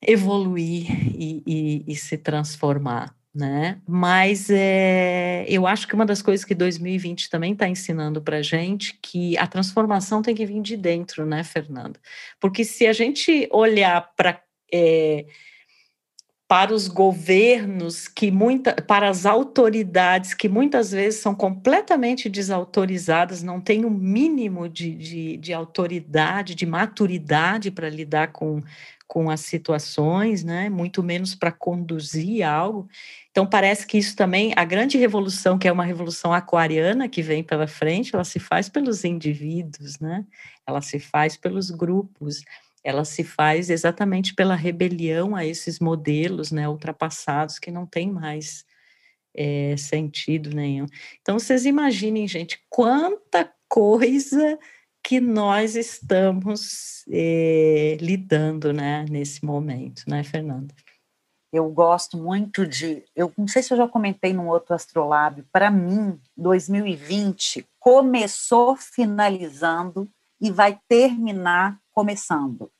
evoluir 0.02 0.86
e, 1.18 1.42
e, 1.46 1.84
e 1.88 1.96
se 1.96 2.18
transformar, 2.18 3.16
né? 3.34 3.80
Mas 3.88 4.50
é, 4.50 5.46
eu 5.48 5.66
acho 5.66 5.88
que 5.88 5.94
uma 5.94 6.04
das 6.04 6.20
coisas 6.20 6.44
que 6.44 6.54
2020 6.54 7.30
também 7.30 7.54
está 7.54 7.66
ensinando 7.66 8.20
para 8.20 8.42
gente 8.42 8.98
que 9.00 9.36
a 9.38 9.46
transformação 9.46 10.20
tem 10.20 10.34
que 10.34 10.44
vir 10.44 10.60
de 10.60 10.76
dentro, 10.76 11.24
né, 11.24 11.42
Fernanda? 11.42 11.98
Porque 12.38 12.62
se 12.62 12.86
a 12.86 12.92
gente 12.92 13.48
olhar 13.50 14.12
para 14.14 14.38
é, 14.70 15.24
para 16.48 16.72
os 16.72 16.86
governos 16.86 18.06
que 18.06 18.30
muita, 18.30 18.72
para 18.74 19.08
as 19.08 19.26
autoridades 19.26 20.32
que 20.32 20.48
muitas 20.48 20.92
vezes 20.92 21.20
são 21.20 21.34
completamente 21.34 22.28
desautorizadas, 22.28 23.42
não 23.42 23.60
têm 23.60 23.84
o 23.84 23.88
um 23.88 23.90
mínimo 23.90 24.68
de, 24.68 24.94
de, 24.94 25.36
de, 25.38 25.52
autoridade, 25.52 26.54
de 26.54 26.64
maturidade 26.64 27.72
para 27.72 27.90
lidar 27.90 28.28
com, 28.28 28.62
com 29.08 29.28
as 29.28 29.40
situações, 29.40 30.44
né? 30.44 30.70
muito 30.70 31.02
menos 31.02 31.34
para 31.34 31.50
conduzir 31.50 32.46
algo. 32.46 32.88
Então, 33.32 33.44
parece 33.44 33.84
que 33.84 33.98
isso 33.98 34.14
também, 34.14 34.52
a 34.54 34.64
grande 34.64 34.96
revolução, 34.96 35.58
que 35.58 35.66
é 35.66 35.72
uma 35.72 35.84
revolução 35.84 36.32
aquariana 36.32 37.08
que 37.08 37.22
vem 37.22 37.42
pela 37.42 37.66
frente, 37.66 38.14
ela 38.14 38.24
se 38.24 38.38
faz 38.38 38.68
pelos 38.68 39.04
indivíduos, 39.04 39.98
né? 39.98 40.24
ela 40.64 40.80
se 40.80 41.00
faz 41.00 41.36
pelos 41.36 41.72
grupos 41.72 42.44
ela 42.86 43.04
se 43.04 43.24
faz 43.24 43.68
exatamente 43.68 44.32
pela 44.32 44.54
rebelião 44.54 45.34
a 45.34 45.44
esses 45.44 45.80
modelos 45.80 46.52
né, 46.52 46.68
ultrapassados 46.68 47.58
que 47.58 47.68
não 47.68 47.84
tem 47.84 48.12
mais 48.12 48.64
é, 49.36 49.76
sentido 49.76 50.54
nenhum. 50.54 50.86
Então, 51.20 51.36
vocês 51.36 51.66
imaginem, 51.66 52.28
gente, 52.28 52.64
quanta 52.70 53.52
coisa 53.68 54.56
que 55.02 55.20
nós 55.20 55.74
estamos 55.74 57.04
é, 57.10 57.96
lidando 58.00 58.72
né, 58.72 59.04
nesse 59.10 59.44
momento, 59.44 60.04
né, 60.06 60.22
Fernanda? 60.22 60.72
Eu 61.52 61.68
gosto 61.70 62.16
muito 62.16 62.64
de. 62.64 63.04
Eu 63.16 63.32
não 63.36 63.48
sei 63.48 63.64
se 63.64 63.72
eu 63.72 63.78
já 63.78 63.88
comentei 63.88 64.32
num 64.32 64.46
outro 64.46 64.74
astrolábio. 64.74 65.44
Para 65.52 65.72
mim, 65.72 66.20
2020 66.36 67.66
começou 67.80 68.76
finalizando 68.76 70.08
e 70.40 70.52
vai 70.52 70.78
terminar 70.88 71.80
começando. 71.90 72.70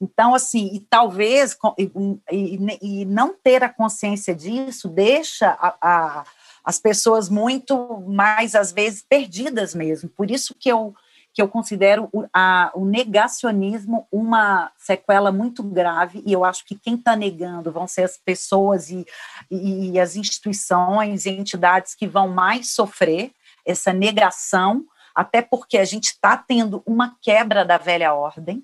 Então, 0.00 0.34
assim, 0.34 0.70
e 0.74 0.80
talvez, 0.80 1.56
e, 1.78 1.90
e, 2.30 3.00
e 3.00 3.04
não 3.06 3.34
ter 3.34 3.64
a 3.64 3.68
consciência 3.68 4.34
disso 4.34 4.88
deixa 4.88 5.48
a, 5.58 5.74
a, 5.80 6.24
as 6.62 6.78
pessoas 6.78 7.28
muito 7.28 8.00
mais, 8.06 8.54
às 8.54 8.72
vezes, 8.72 9.02
perdidas 9.08 9.74
mesmo. 9.74 10.08
Por 10.10 10.30
isso 10.30 10.54
que 10.54 10.68
eu, 10.68 10.94
que 11.32 11.40
eu 11.40 11.48
considero 11.48 12.10
o, 12.12 12.26
a, 12.32 12.70
o 12.74 12.84
negacionismo 12.84 14.06
uma 14.12 14.70
sequela 14.76 15.32
muito 15.32 15.62
grave, 15.62 16.22
e 16.26 16.32
eu 16.32 16.44
acho 16.44 16.64
que 16.66 16.74
quem 16.74 16.94
está 16.94 17.16
negando 17.16 17.72
vão 17.72 17.88
ser 17.88 18.02
as 18.02 18.18
pessoas 18.18 18.90
e, 18.90 19.06
e, 19.50 19.92
e 19.92 20.00
as 20.00 20.14
instituições 20.14 21.24
e 21.24 21.30
entidades 21.30 21.94
que 21.94 22.06
vão 22.06 22.28
mais 22.28 22.70
sofrer 22.74 23.32
essa 23.64 23.94
negação, 23.94 24.84
até 25.14 25.40
porque 25.40 25.78
a 25.78 25.84
gente 25.84 26.08
está 26.08 26.36
tendo 26.36 26.82
uma 26.84 27.16
quebra 27.22 27.64
da 27.64 27.78
velha 27.78 28.12
ordem, 28.12 28.62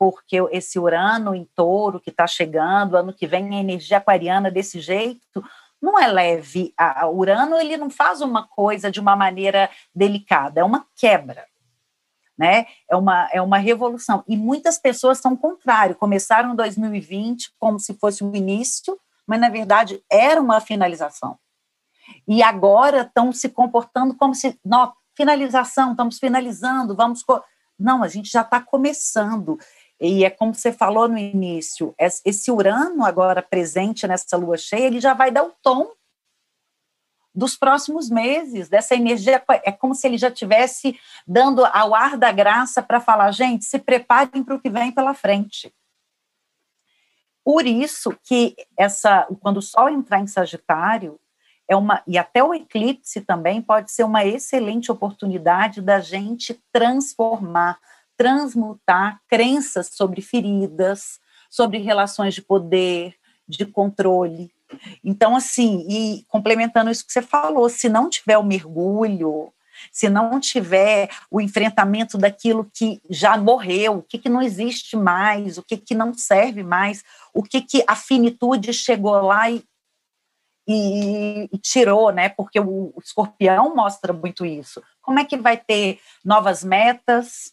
porque 0.00 0.38
esse 0.50 0.78
Urano 0.78 1.34
em 1.34 1.44
touro 1.54 2.00
que 2.00 2.08
está 2.08 2.26
chegando, 2.26 2.96
ano 2.96 3.12
que 3.12 3.26
vem 3.26 3.54
a 3.54 3.60
energia 3.60 3.98
aquariana 3.98 4.50
desse 4.50 4.80
jeito, 4.80 5.44
não 5.80 5.98
é 5.98 6.06
leve. 6.06 6.72
A 6.74 7.06
Urano 7.06 7.58
ele 7.58 7.76
não 7.76 7.90
faz 7.90 8.22
uma 8.22 8.48
coisa 8.48 8.90
de 8.90 8.98
uma 8.98 9.14
maneira 9.14 9.68
delicada, 9.94 10.62
é 10.62 10.64
uma 10.64 10.86
quebra. 10.96 11.44
Né? 12.38 12.64
É, 12.90 12.96
uma, 12.96 13.28
é 13.30 13.42
uma 13.42 13.58
revolução. 13.58 14.24
E 14.26 14.38
muitas 14.38 14.78
pessoas 14.78 15.18
são 15.18 15.36
contrário, 15.36 15.94
começaram 15.94 16.54
em 16.54 16.56
2020 16.56 17.52
como 17.58 17.78
se 17.78 17.92
fosse 17.92 18.24
o 18.24 18.34
início, 18.34 18.98
mas 19.26 19.38
na 19.38 19.50
verdade 19.50 20.02
era 20.10 20.40
uma 20.40 20.62
finalização. 20.62 21.38
E 22.26 22.42
agora 22.42 23.02
estão 23.02 23.32
se 23.32 23.50
comportando 23.50 24.14
como 24.16 24.34
se, 24.34 24.58
não, 24.64 24.94
finalização, 25.14 25.90
estamos 25.90 26.18
finalizando, 26.18 26.96
vamos. 26.96 27.22
Não, 27.78 28.02
a 28.02 28.08
gente 28.08 28.30
já 28.30 28.40
está 28.40 28.60
começando. 28.60 29.58
E 30.00 30.24
é 30.24 30.30
como 30.30 30.54
você 30.54 30.72
falou 30.72 31.06
no 31.08 31.18
início, 31.18 31.94
esse 31.98 32.50
Urano 32.50 33.04
agora 33.04 33.42
presente 33.42 34.06
nessa 34.06 34.36
lua 34.36 34.56
cheia, 34.56 34.86
ele 34.86 35.00
já 35.00 35.12
vai 35.12 35.30
dar 35.30 35.44
o 35.44 35.52
tom 35.62 35.92
dos 37.34 37.56
próximos 37.56 38.10
meses, 38.10 38.68
dessa 38.68 38.94
energia, 38.94 39.42
é 39.64 39.70
como 39.70 39.94
se 39.94 40.06
ele 40.06 40.18
já 40.18 40.30
tivesse 40.30 40.98
dando 41.26 41.64
ao 41.64 41.94
ar 41.94 42.16
da 42.16 42.32
graça 42.32 42.82
para 42.82 43.00
falar, 43.00 43.30
gente, 43.30 43.64
se 43.64 43.78
preparem 43.78 44.42
para 44.42 44.56
o 44.56 44.60
que 44.60 44.68
vem 44.68 44.90
pela 44.90 45.14
frente. 45.14 45.72
Por 47.44 47.66
isso 47.66 48.16
que 48.24 48.56
essa, 48.76 49.26
quando 49.40 49.58
o 49.58 49.62
Sol 49.62 49.88
entrar 49.88 50.20
em 50.20 50.26
Sagitário, 50.26 51.18
é 51.68 51.76
uma 51.76 52.02
e 52.04 52.18
até 52.18 52.42
o 52.42 52.52
eclipse 52.52 53.20
também 53.20 53.62
pode 53.62 53.92
ser 53.92 54.02
uma 54.02 54.24
excelente 54.24 54.90
oportunidade 54.90 55.80
da 55.80 56.00
gente 56.00 56.60
transformar, 56.72 57.78
transmutar 58.20 59.18
crenças 59.26 59.88
sobre 59.94 60.20
feridas, 60.20 61.18
sobre 61.48 61.78
relações 61.78 62.34
de 62.34 62.42
poder, 62.42 63.14
de 63.48 63.64
controle. 63.64 64.52
Então, 65.02 65.34
assim, 65.34 65.86
e 65.88 66.22
complementando 66.28 66.90
isso 66.90 67.06
que 67.06 67.14
você 67.14 67.22
falou, 67.22 67.66
se 67.70 67.88
não 67.88 68.10
tiver 68.10 68.36
o 68.36 68.44
mergulho, 68.44 69.50
se 69.90 70.10
não 70.10 70.38
tiver 70.38 71.08
o 71.30 71.40
enfrentamento 71.40 72.18
daquilo 72.18 72.70
que 72.74 73.00
já 73.08 73.38
morreu, 73.38 73.96
o 73.96 74.02
que, 74.02 74.18
que 74.18 74.28
não 74.28 74.42
existe 74.42 74.98
mais, 74.98 75.56
o 75.56 75.62
que, 75.62 75.78
que 75.78 75.94
não 75.94 76.12
serve 76.12 76.62
mais, 76.62 77.02
o 77.32 77.42
que, 77.42 77.62
que 77.62 77.82
a 77.86 77.96
finitude 77.96 78.74
chegou 78.74 79.18
lá 79.22 79.50
e, 79.50 79.64
e, 80.68 81.48
e 81.50 81.56
tirou, 81.56 82.12
né? 82.12 82.28
Porque 82.28 82.60
o, 82.60 82.92
o 82.94 83.00
escorpião 83.02 83.74
mostra 83.74 84.12
muito 84.12 84.44
isso. 84.44 84.82
Como 85.00 85.18
é 85.18 85.24
que 85.24 85.38
vai 85.38 85.56
ter 85.56 85.98
novas 86.22 86.62
metas, 86.62 87.50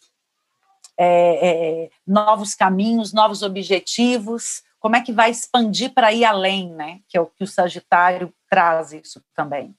é, 0.98 1.84
é, 1.84 1.90
novos 2.06 2.54
caminhos, 2.54 3.12
novos 3.12 3.42
objetivos, 3.42 4.62
como 4.80 4.96
é 4.96 5.00
que 5.00 5.12
vai 5.12 5.30
expandir 5.30 5.92
para 5.92 6.12
ir 6.12 6.24
além, 6.24 6.72
né? 6.72 7.00
Que 7.08 7.16
é 7.16 7.20
o 7.20 7.26
que 7.26 7.44
o 7.44 7.46
Sagitário 7.46 8.32
traz 8.48 8.92
isso 8.92 9.22
também. 9.34 9.74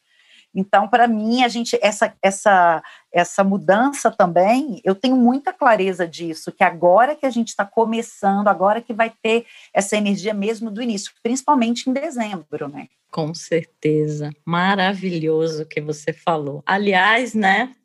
Então, 0.54 0.88
para 0.88 1.08
mim, 1.08 1.44
a 1.44 1.48
gente 1.48 1.78
essa 1.82 2.14
essa 2.22 2.82
essa 3.12 3.44
mudança 3.44 4.10
também, 4.10 4.82
eu 4.84 4.96
tenho 4.96 5.16
muita 5.16 5.54
clareza 5.54 6.08
disso, 6.08 6.52
que 6.52 6.64
agora 6.64 7.16
que 7.16 7.26
a 7.26 7.30
gente 7.30 7.50
está 7.50 7.66
começando, 7.66 8.48
agora 8.48 8.82
que 8.82 8.94
vai 8.94 9.14
ter 9.22 9.46
essa 9.74 9.96
energia 9.96 10.34
mesmo 10.34 10.72
do 10.72 10.82
início, 10.82 11.12
principalmente 11.22 11.90
em 11.90 11.94
dezembro, 11.94 12.68
né? 12.68 12.88
Com 13.12 13.34
certeza, 13.34 14.32
maravilhoso 14.46 15.66
que 15.66 15.82
você 15.82 16.14
falou. 16.14 16.64
Aliás, 16.66 17.34
né? 17.34 17.76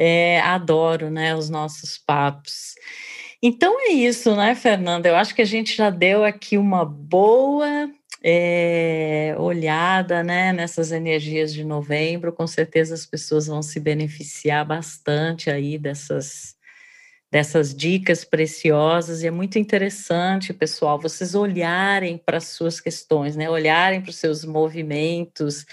É, 0.00 0.40
adoro, 0.42 1.10
né, 1.10 1.34
os 1.34 1.50
nossos 1.50 1.98
papos. 1.98 2.76
Então 3.42 3.80
é 3.80 3.92
isso, 3.92 4.36
né, 4.36 4.54
Fernanda? 4.54 5.08
Eu 5.08 5.16
acho 5.16 5.34
que 5.34 5.42
a 5.42 5.44
gente 5.44 5.76
já 5.76 5.90
deu 5.90 6.24
aqui 6.24 6.56
uma 6.56 6.84
boa 6.84 7.90
é, 8.22 9.34
olhada 9.38 10.22
né, 10.22 10.52
nessas 10.52 10.92
energias 10.92 11.52
de 11.52 11.64
novembro. 11.64 12.32
Com 12.32 12.46
certeza 12.46 12.94
as 12.94 13.04
pessoas 13.04 13.48
vão 13.48 13.60
se 13.60 13.80
beneficiar 13.80 14.64
bastante 14.64 15.50
aí 15.50 15.76
dessas, 15.76 16.56
dessas 17.30 17.74
dicas 17.74 18.24
preciosas. 18.24 19.22
E 19.22 19.26
é 19.26 19.32
muito 19.32 19.58
interessante, 19.58 20.52
pessoal, 20.52 21.00
vocês 21.00 21.34
olharem 21.34 22.18
para 22.18 22.36
as 22.36 22.44
suas 22.48 22.80
questões, 22.80 23.34
né, 23.34 23.50
olharem 23.50 24.00
para 24.00 24.10
os 24.10 24.16
seus 24.16 24.44
movimentos 24.44 25.66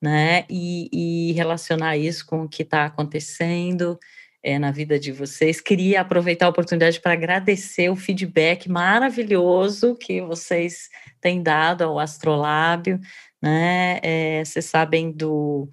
né? 0.00 0.44
E, 0.48 0.88
e 0.92 1.32
relacionar 1.32 1.96
isso 1.96 2.24
com 2.26 2.42
o 2.42 2.48
que 2.48 2.62
está 2.62 2.86
acontecendo 2.86 3.98
é, 4.42 4.58
na 4.58 4.70
vida 4.70 4.98
de 4.98 5.12
vocês. 5.12 5.60
Queria 5.60 6.00
aproveitar 6.00 6.46
a 6.46 6.50
oportunidade 6.50 7.00
para 7.00 7.12
agradecer 7.12 7.90
o 7.90 7.96
feedback 7.96 8.68
maravilhoso 8.68 9.94
que 9.94 10.20
vocês 10.22 10.88
têm 11.20 11.42
dado 11.42 11.82
ao 11.82 11.98
Astrolábio, 11.98 12.98
né? 13.42 14.00
É, 14.02 14.44
vocês 14.44 14.64
sabem 14.64 15.12
do, 15.12 15.68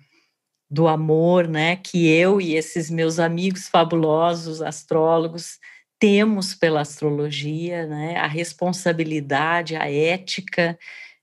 do 0.70 0.88
amor, 0.88 1.48
né? 1.48 1.78
Que 1.78 2.08
eu 2.08 2.42
e 2.42 2.56
esses 2.56 2.90
meus 2.90 3.20
amigos 3.20 3.68
fabulosos 3.70 4.62
astrólogos 4.62 5.60
temos 6.00 6.54
pela 6.54 6.82
astrologia, 6.82 7.88
né? 7.88 8.18
A 8.18 8.28
responsabilidade, 8.28 9.76
a 9.76 9.90
ética 9.90 10.78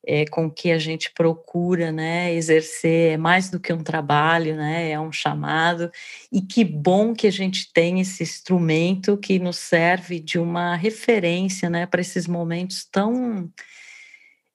é, 0.07 0.25
com 0.27 0.51
que 0.51 0.71
a 0.71 0.79
gente 0.79 1.11
procura 1.13 1.91
né, 1.91 2.35
exercer 2.35 3.13
é 3.13 3.17
mais 3.17 3.51
do 3.51 3.59
que 3.59 3.73
um 3.73 3.83
trabalho, 3.83 4.57
né, 4.57 4.91
é 4.91 5.01
um 5.01 5.11
chamado, 5.11 5.91
e 6.31 6.41
que 6.41 6.65
bom 6.65 7.15
que 7.15 7.27
a 7.27 7.33
gente 7.33 7.73
tem 7.73 8.01
esse 8.01 8.23
instrumento 8.23 9.17
que 9.17 9.39
nos 9.39 9.57
serve 9.57 10.21
de 10.21 10.39
uma 10.39 10.77
referência 10.77 11.71
né, 11.71 11.87
para 11.87 12.01
esses 12.01 12.27
momentos 12.27 12.85
tão, 12.85 13.51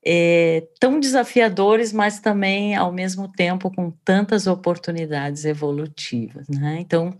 é, 0.05 0.67
tão 0.79 0.99
desafiadores, 0.99 1.91
mas 1.91 2.19
também, 2.19 2.75
ao 2.75 2.91
mesmo 2.91 3.27
tempo, 3.27 3.71
com 3.71 3.91
tantas 4.03 4.45
oportunidades 4.45 5.45
evolutivas. 5.45 6.47
Né? 6.47 6.77
Então, 6.79 7.17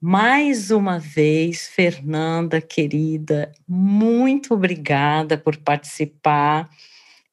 mais 0.00 0.72
uma 0.72 0.98
vez, 0.98 1.68
Fernanda, 1.68 2.60
querida, 2.60 3.52
muito 3.68 4.52
obrigada 4.52 5.38
por 5.38 5.56
participar 5.56 6.68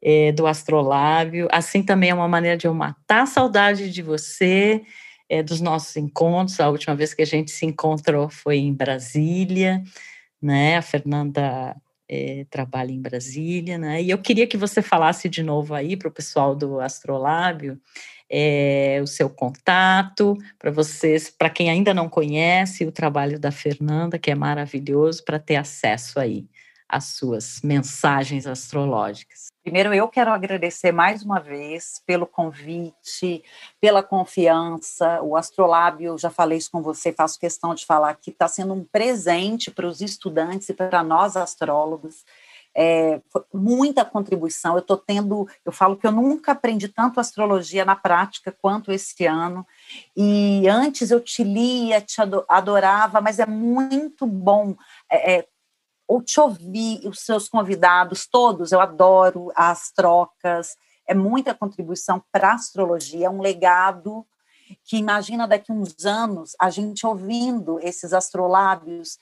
é, 0.02 0.32
do 0.32 0.48
Astrolábio. 0.48 1.48
Assim 1.52 1.84
também 1.84 2.10
é 2.10 2.14
uma 2.14 2.28
maneira 2.28 2.58
de 2.58 2.68
eu 2.68 2.74
matar 2.74 3.24
a 3.24 3.26
saudade 3.26 3.92
de 3.92 4.02
você, 4.02 4.82
é, 5.30 5.44
dos 5.44 5.62
nossos 5.62 5.96
encontros. 5.98 6.60
A 6.60 6.70
última 6.70 6.96
vez 6.96 7.14
que 7.14 7.22
a 7.22 7.26
gente 7.26 7.52
se 7.52 7.66
encontrou 7.66 8.30
foi 8.30 8.58
em 8.58 8.74
Brasília, 8.74 9.84
né? 10.42 10.78
A 10.78 10.82
Fernanda 10.82 11.76
é, 12.08 12.46
trabalha 12.50 12.92
em 12.92 13.02
Brasília, 13.02 13.78
né? 13.78 14.02
E 14.02 14.10
eu 14.10 14.18
queria 14.18 14.48
que 14.48 14.58
você 14.58 14.82
falasse 14.82 15.30
de 15.30 15.44
novo 15.44 15.74
aí 15.74 15.96
para 15.96 16.08
o 16.08 16.12
pessoal 16.12 16.56
do 16.56 16.80
Astrolábio. 16.80 17.80
É, 18.32 19.00
o 19.02 19.08
seu 19.08 19.28
contato, 19.28 20.38
para 20.60 20.70
vocês, 20.70 21.32
para 21.32 21.50
quem 21.50 21.68
ainda 21.68 21.96
não 21.96 22.08
conhece 22.08 22.86
o 22.86 22.92
trabalho 22.92 23.40
da 23.40 23.52
Fernanda, 23.52 24.20
que 24.20 24.30
é 24.30 24.36
maravilhoso, 24.36 25.26
para 25.26 25.40
ter 25.40 25.56
acesso 25.56 26.20
aí 26.20 26.46
às 26.90 27.06
suas 27.06 27.62
mensagens 27.62 28.48
astrológicas. 28.48 29.50
Primeiro, 29.62 29.94
eu 29.94 30.08
quero 30.08 30.32
agradecer 30.32 30.92
mais 30.92 31.22
uma 31.22 31.40
vez 31.40 32.02
pelo 32.08 32.26
convite, 32.26 33.44
pela 33.80 34.02
confiança. 34.02 35.22
O 35.22 35.36
Astrolábio, 35.36 36.18
já 36.18 36.32
falei 36.32 36.58
isso 36.58 36.72
com 36.72 36.82
você, 36.82 37.14
faço 37.14 37.40
questão 37.40 37.76
de 37.76 37.86
falar 37.86 38.16
que 38.16 38.32
está 38.32 38.48
sendo 38.48 38.74
um 38.74 38.84
presente 38.84 39.70
para 39.70 39.86
os 39.86 40.02
estudantes 40.02 40.70
e 40.70 40.74
para 40.74 41.04
nós 41.04 41.38
astrólogos. 41.38 42.26
É, 42.76 43.22
muita 43.54 44.06
contribuição. 44.06 44.74
Eu 44.74 44.80
estou 44.80 44.98
tendo, 44.98 45.48
eu 45.66 45.72
falo 45.72 45.98
que 45.98 46.08
eu 46.08 46.12
nunca 46.12 46.54
aprendi 46.54 46.88
tanto 46.88 47.20
astrologia 47.20 47.84
na 47.84 47.96
prática 47.96 48.56
quanto 48.60 48.92
esse 48.92 49.26
ano. 49.26 49.68
E 50.16 50.68
antes 50.68 51.12
eu 51.12 51.20
te 51.20 51.44
lia, 51.44 52.02
te 52.02 52.22
adorava, 52.48 53.22
mas 53.22 53.38
é 53.38 53.46
muito 53.46 54.26
bom 54.26 54.76
é, 55.12 55.40
é 55.40 55.48
ou 56.10 56.24
te 56.24 56.40
ouvir, 56.40 57.08
os 57.08 57.20
seus 57.20 57.48
convidados, 57.48 58.26
todos, 58.26 58.72
eu 58.72 58.82
adoro 58.82 59.52
as 59.56 59.92
trocas, 59.92 60.76
é 61.08 61.14
muita 61.14 61.54
contribuição 61.54 62.20
para 62.32 62.50
a 62.50 62.56
astrologia, 62.56 63.28
é 63.28 63.30
um 63.30 63.40
legado 63.40 64.26
que 64.84 64.98
imagina 64.98 65.48
daqui 65.48 65.72
uns 65.72 66.04
anos 66.04 66.56
a 66.60 66.72
gente 66.72 67.06
ouvindo 67.06 67.80
esses 67.80 68.12
astrolábios 68.12 69.20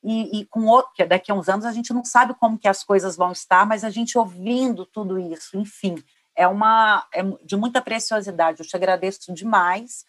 e, 0.00 0.40
e 0.40 0.46
com 0.46 0.66
outro, 0.66 0.92
que 0.94 1.04
daqui 1.04 1.32
a 1.32 1.34
uns 1.34 1.48
anos 1.48 1.64
a 1.66 1.72
gente 1.72 1.92
não 1.92 2.04
sabe 2.04 2.32
como 2.34 2.56
que 2.56 2.68
as 2.68 2.84
coisas 2.84 3.16
vão 3.16 3.32
estar, 3.32 3.66
mas 3.66 3.82
a 3.82 3.90
gente 3.90 4.16
ouvindo 4.16 4.86
tudo 4.86 5.18
isso, 5.18 5.58
enfim, 5.58 5.96
é 6.36 6.46
uma 6.46 7.04
é 7.12 7.20
de 7.44 7.56
muita 7.56 7.82
preciosidade. 7.82 8.60
Eu 8.60 8.66
te 8.66 8.76
agradeço 8.76 9.34
demais 9.34 10.06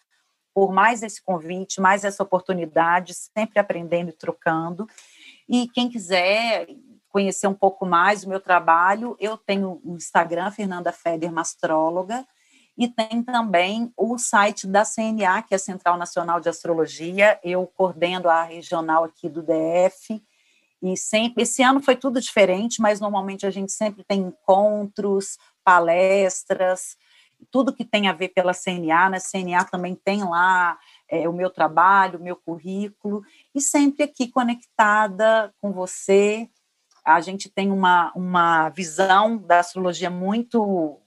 por 0.54 0.72
mais 0.72 1.02
esse 1.02 1.22
convite, 1.22 1.80
mais 1.80 2.04
essa 2.04 2.22
oportunidade, 2.22 3.14
sempre 3.14 3.58
aprendendo 3.58 4.10
e 4.10 4.12
trocando. 4.12 4.88
E 5.50 5.66
quem 5.68 5.88
quiser 5.88 6.68
conhecer 7.08 7.48
um 7.48 7.54
pouco 7.54 7.84
mais 7.84 8.22
do 8.22 8.28
meu 8.28 8.38
trabalho, 8.38 9.16
eu 9.18 9.36
tenho 9.36 9.80
o 9.84 9.96
Instagram, 9.96 10.52
Fernanda 10.52 10.92
Feder 10.92 11.32
Mastróloga, 11.32 12.24
e 12.78 12.86
tem 12.86 13.20
também 13.20 13.92
o 13.96 14.16
site 14.16 14.64
da 14.68 14.84
CNA, 14.84 15.42
que 15.42 15.52
é 15.52 15.56
a 15.56 15.58
Central 15.58 15.98
Nacional 15.98 16.40
de 16.40 16.48
Astrologia. 16.48 17.38
Eu 17.42 17.66
coordeno 17.66 18.28
a 18.28 18.44
regional 18.44 19.02
aqui 19.02 19.28
do 19.28 19.42
DF. 19.42 20.22
E 20.80 20.96
sempre, 20.96 21.42
esse 21.42 21.62
ano 21.62 21.82
foi 21.82 21.96
tudo 21.96 22.20
diferente, 22.20 22.80
mas 22.80 23.00
normalmente 23.00 23.44
a 23.44 23.50
gente 23.50 23.72
sempre 23.72 24.04
tem 24.04 24.20
encontros, 24.20 25.36
palestras, 25.64 26.96
tudo 27.50 27.74
que 27.74 27.84
tem 27.84 28.08
a 28.08 28.12
ver 28.12 28.28
pela 28.28 28.54
CNA. 28.54 29.10
Na 29.10 29.10
né? 29.10 29.18
CNA 29.18 29.64
também 29.64 29.94
tem 29.94 30.22
lá 30.24 30.78
é, 31.10 31.28
o 31.28 31.32
meu 31.32 31.50
trabalho, 31.50 32.18
o 32.18 32.22
meu 32.22 32.36
currículo, 32.36 33.22
e 33.52 33.60
sempre 33.60 34.04
aqui 34.04 34.28
conectada 34.28 35.52
com 35.60 35.72
você. 35.72 36.48
A 37.04 37.20
gente 37.20 37.48
tem 37.48 37.72
uma, 37.72 38.12
uma 38.14 38.68
visão 38.68 39.36
da 39.36 39.58
astrologia 39.58 40.08
muito. 40.08 41.00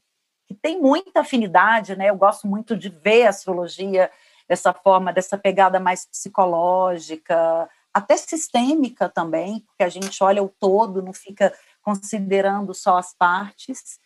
que 0.45 0.53
tem 0.53 0.81
muita 0.81 1.21
afinidade, 1.21 1.95
né? 1.95 2.09
Eu 2.09 2.17
gosto 2.17 2.47
muito 2.47 2.75
de 2.75 2.89
ver 2.89 3.27
a 3.27 3.29
astrologia 3.29 4.11
dessa 4.47 4.73
forma, 4.73 5.13
dessa 5.13 5.37
pegada 5.37 5.79
mais 5.79 6.05
psicológica, 6.05 7.69
até 7.93 8.17
sistêmica 8.17 9.07
também, 9.07 9.61
porque 9.61 9.83
a 9.83 9.89
gente 9.89 10.21
olha 10.21 10.43
o 10.43 10.49
todo, 10.49 11.01
não 11.01 11.13
fica 11.13 11.53
considerando 11.81 12.73
só 12.73 12.97
as 12.97 13.13
partes. 13.13 13.99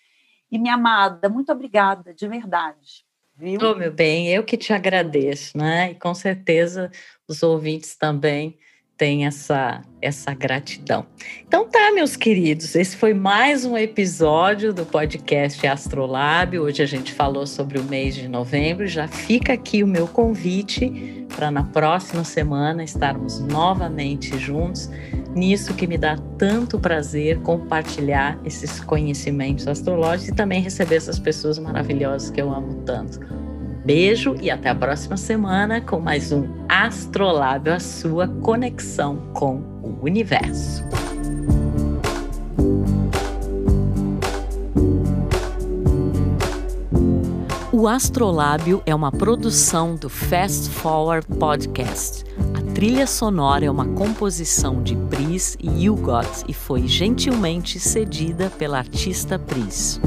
E 0.52 0.60
minha 0.60 0.76
amada, 0.76 1.28
muito 1.28 1.52
obrigada, 1.52 2.14
de 2.14 2.28
verdade. 2.28 3.07
Viu? 3.40 3.60
Oh, 3.62 3.76
meu 3.76 3.92
bem, 3.94 4.30
eu 4.34 4.44
que 4.44 4.58
te 4.58 4.74
agradeço, 4.74 5.56
né? 5.58 5.92
E 5.92 5.96
com 5.96 6.14
certeza 6.16 6.90
os 7.28 7.44
ouvintes 7.44 7.96
também 7.96 8.58
tem 8.98 9.28
essa, 9.28 9.82
essa 10.02 10.34
gratidão. 10.34 11.06
Então 11.48 11.70
tá, 11.70 11.92
meus 11.94 12.16
queridos, 12.16 12.76
esse 12.76 12.98
foi 12.98 13.14
mais 13.14 13.64
um 13.64 13.78
episódio 13.78 14.74
do 14.74 14.86
podcast 14.86 15.66
Astrolab. 15.68 16.58
Hoje 16.58 16.82
a 16.82 16.86
gente 16.86 17.14
falou 17.14 17.46
sobre 17.46 17.78
o 17.78 17.84
mês 17.84 18.16
de 18.16 18.28
novembro. 18.28 18.88
Já 18.88 19.08
fica 19.08 19.54
aqui 19.54 19.84
o 19.84 19.88
meu 19.88 20.08
convite 20.08 21.26
para 21.36 21.52
na 21.52 21.64
próxima 21.64 22.24
semana 22.24 22.84
estarmos 22.84 23.40
novamente 23.40 24.38
juntos 24.40 24.90
nisso 25.36 25.76
que 25.76 25.86
me 25.86 25.98
dá 25.98 26.18
tanto 26.40 26.80
prazer 26.80 27.40
compartilhar 27.42 28.40
esses 28.44 28.80
conhecimentos 28.80 29.68
astrológicos 29.68 30.30
e 30.30 30.36
também 30.36 30.60
receber 30.60 30.96
essas 30.96 31.20
pessoas 31.20 31.60
maravilhosas 31.60 32.32
que 32.32 32.42
eu 32.42 32.52
amo 32.52 32.82
tanto. 32.84 33.20
Beijo 33.88 34.36
e 34.42 34.52
até 34.52 34.68
a 34.68 34.76
próxima 34.76 35.16
semana 35.16 35.80
com 35.80 35.98
mais 35.98 36.34
um 36.34 36.46
Astrolábio, 36.68 37.74
a 37.74 37.80
sua 37.80 38.28
conexão 38.28 39.16
com 39.34 39.62
o 39.82 39.98
universo. 40.02 40.84
O 47.72 47.88
Astrolábio 47.88 48.84
é 48.86 48.94
uma 48.94 49.10
produção 49.10 49.96
do 49.96 50.10
Fast 50.10 50.70
Forward 50.70 51.26
Podcast. 51.40 52.26
A 52.58 52.74
trilha 52.74 53.08
sonora 53.08 53.64
é 53.64 53.72
uma 53.72 53.86
composição 53.86 54.84
de 54.84 54.98
Pris 54.98 55.56
e 55.62 55.90
Hugot 55.90 56.44
e 56.46 56.54
foi 56.54 56.86
gentilmente 56.90 57.80
cedida 57.80 58.50
pela 58.50 58.80
artista 58.80 59.40
Pris. 59.40 60.02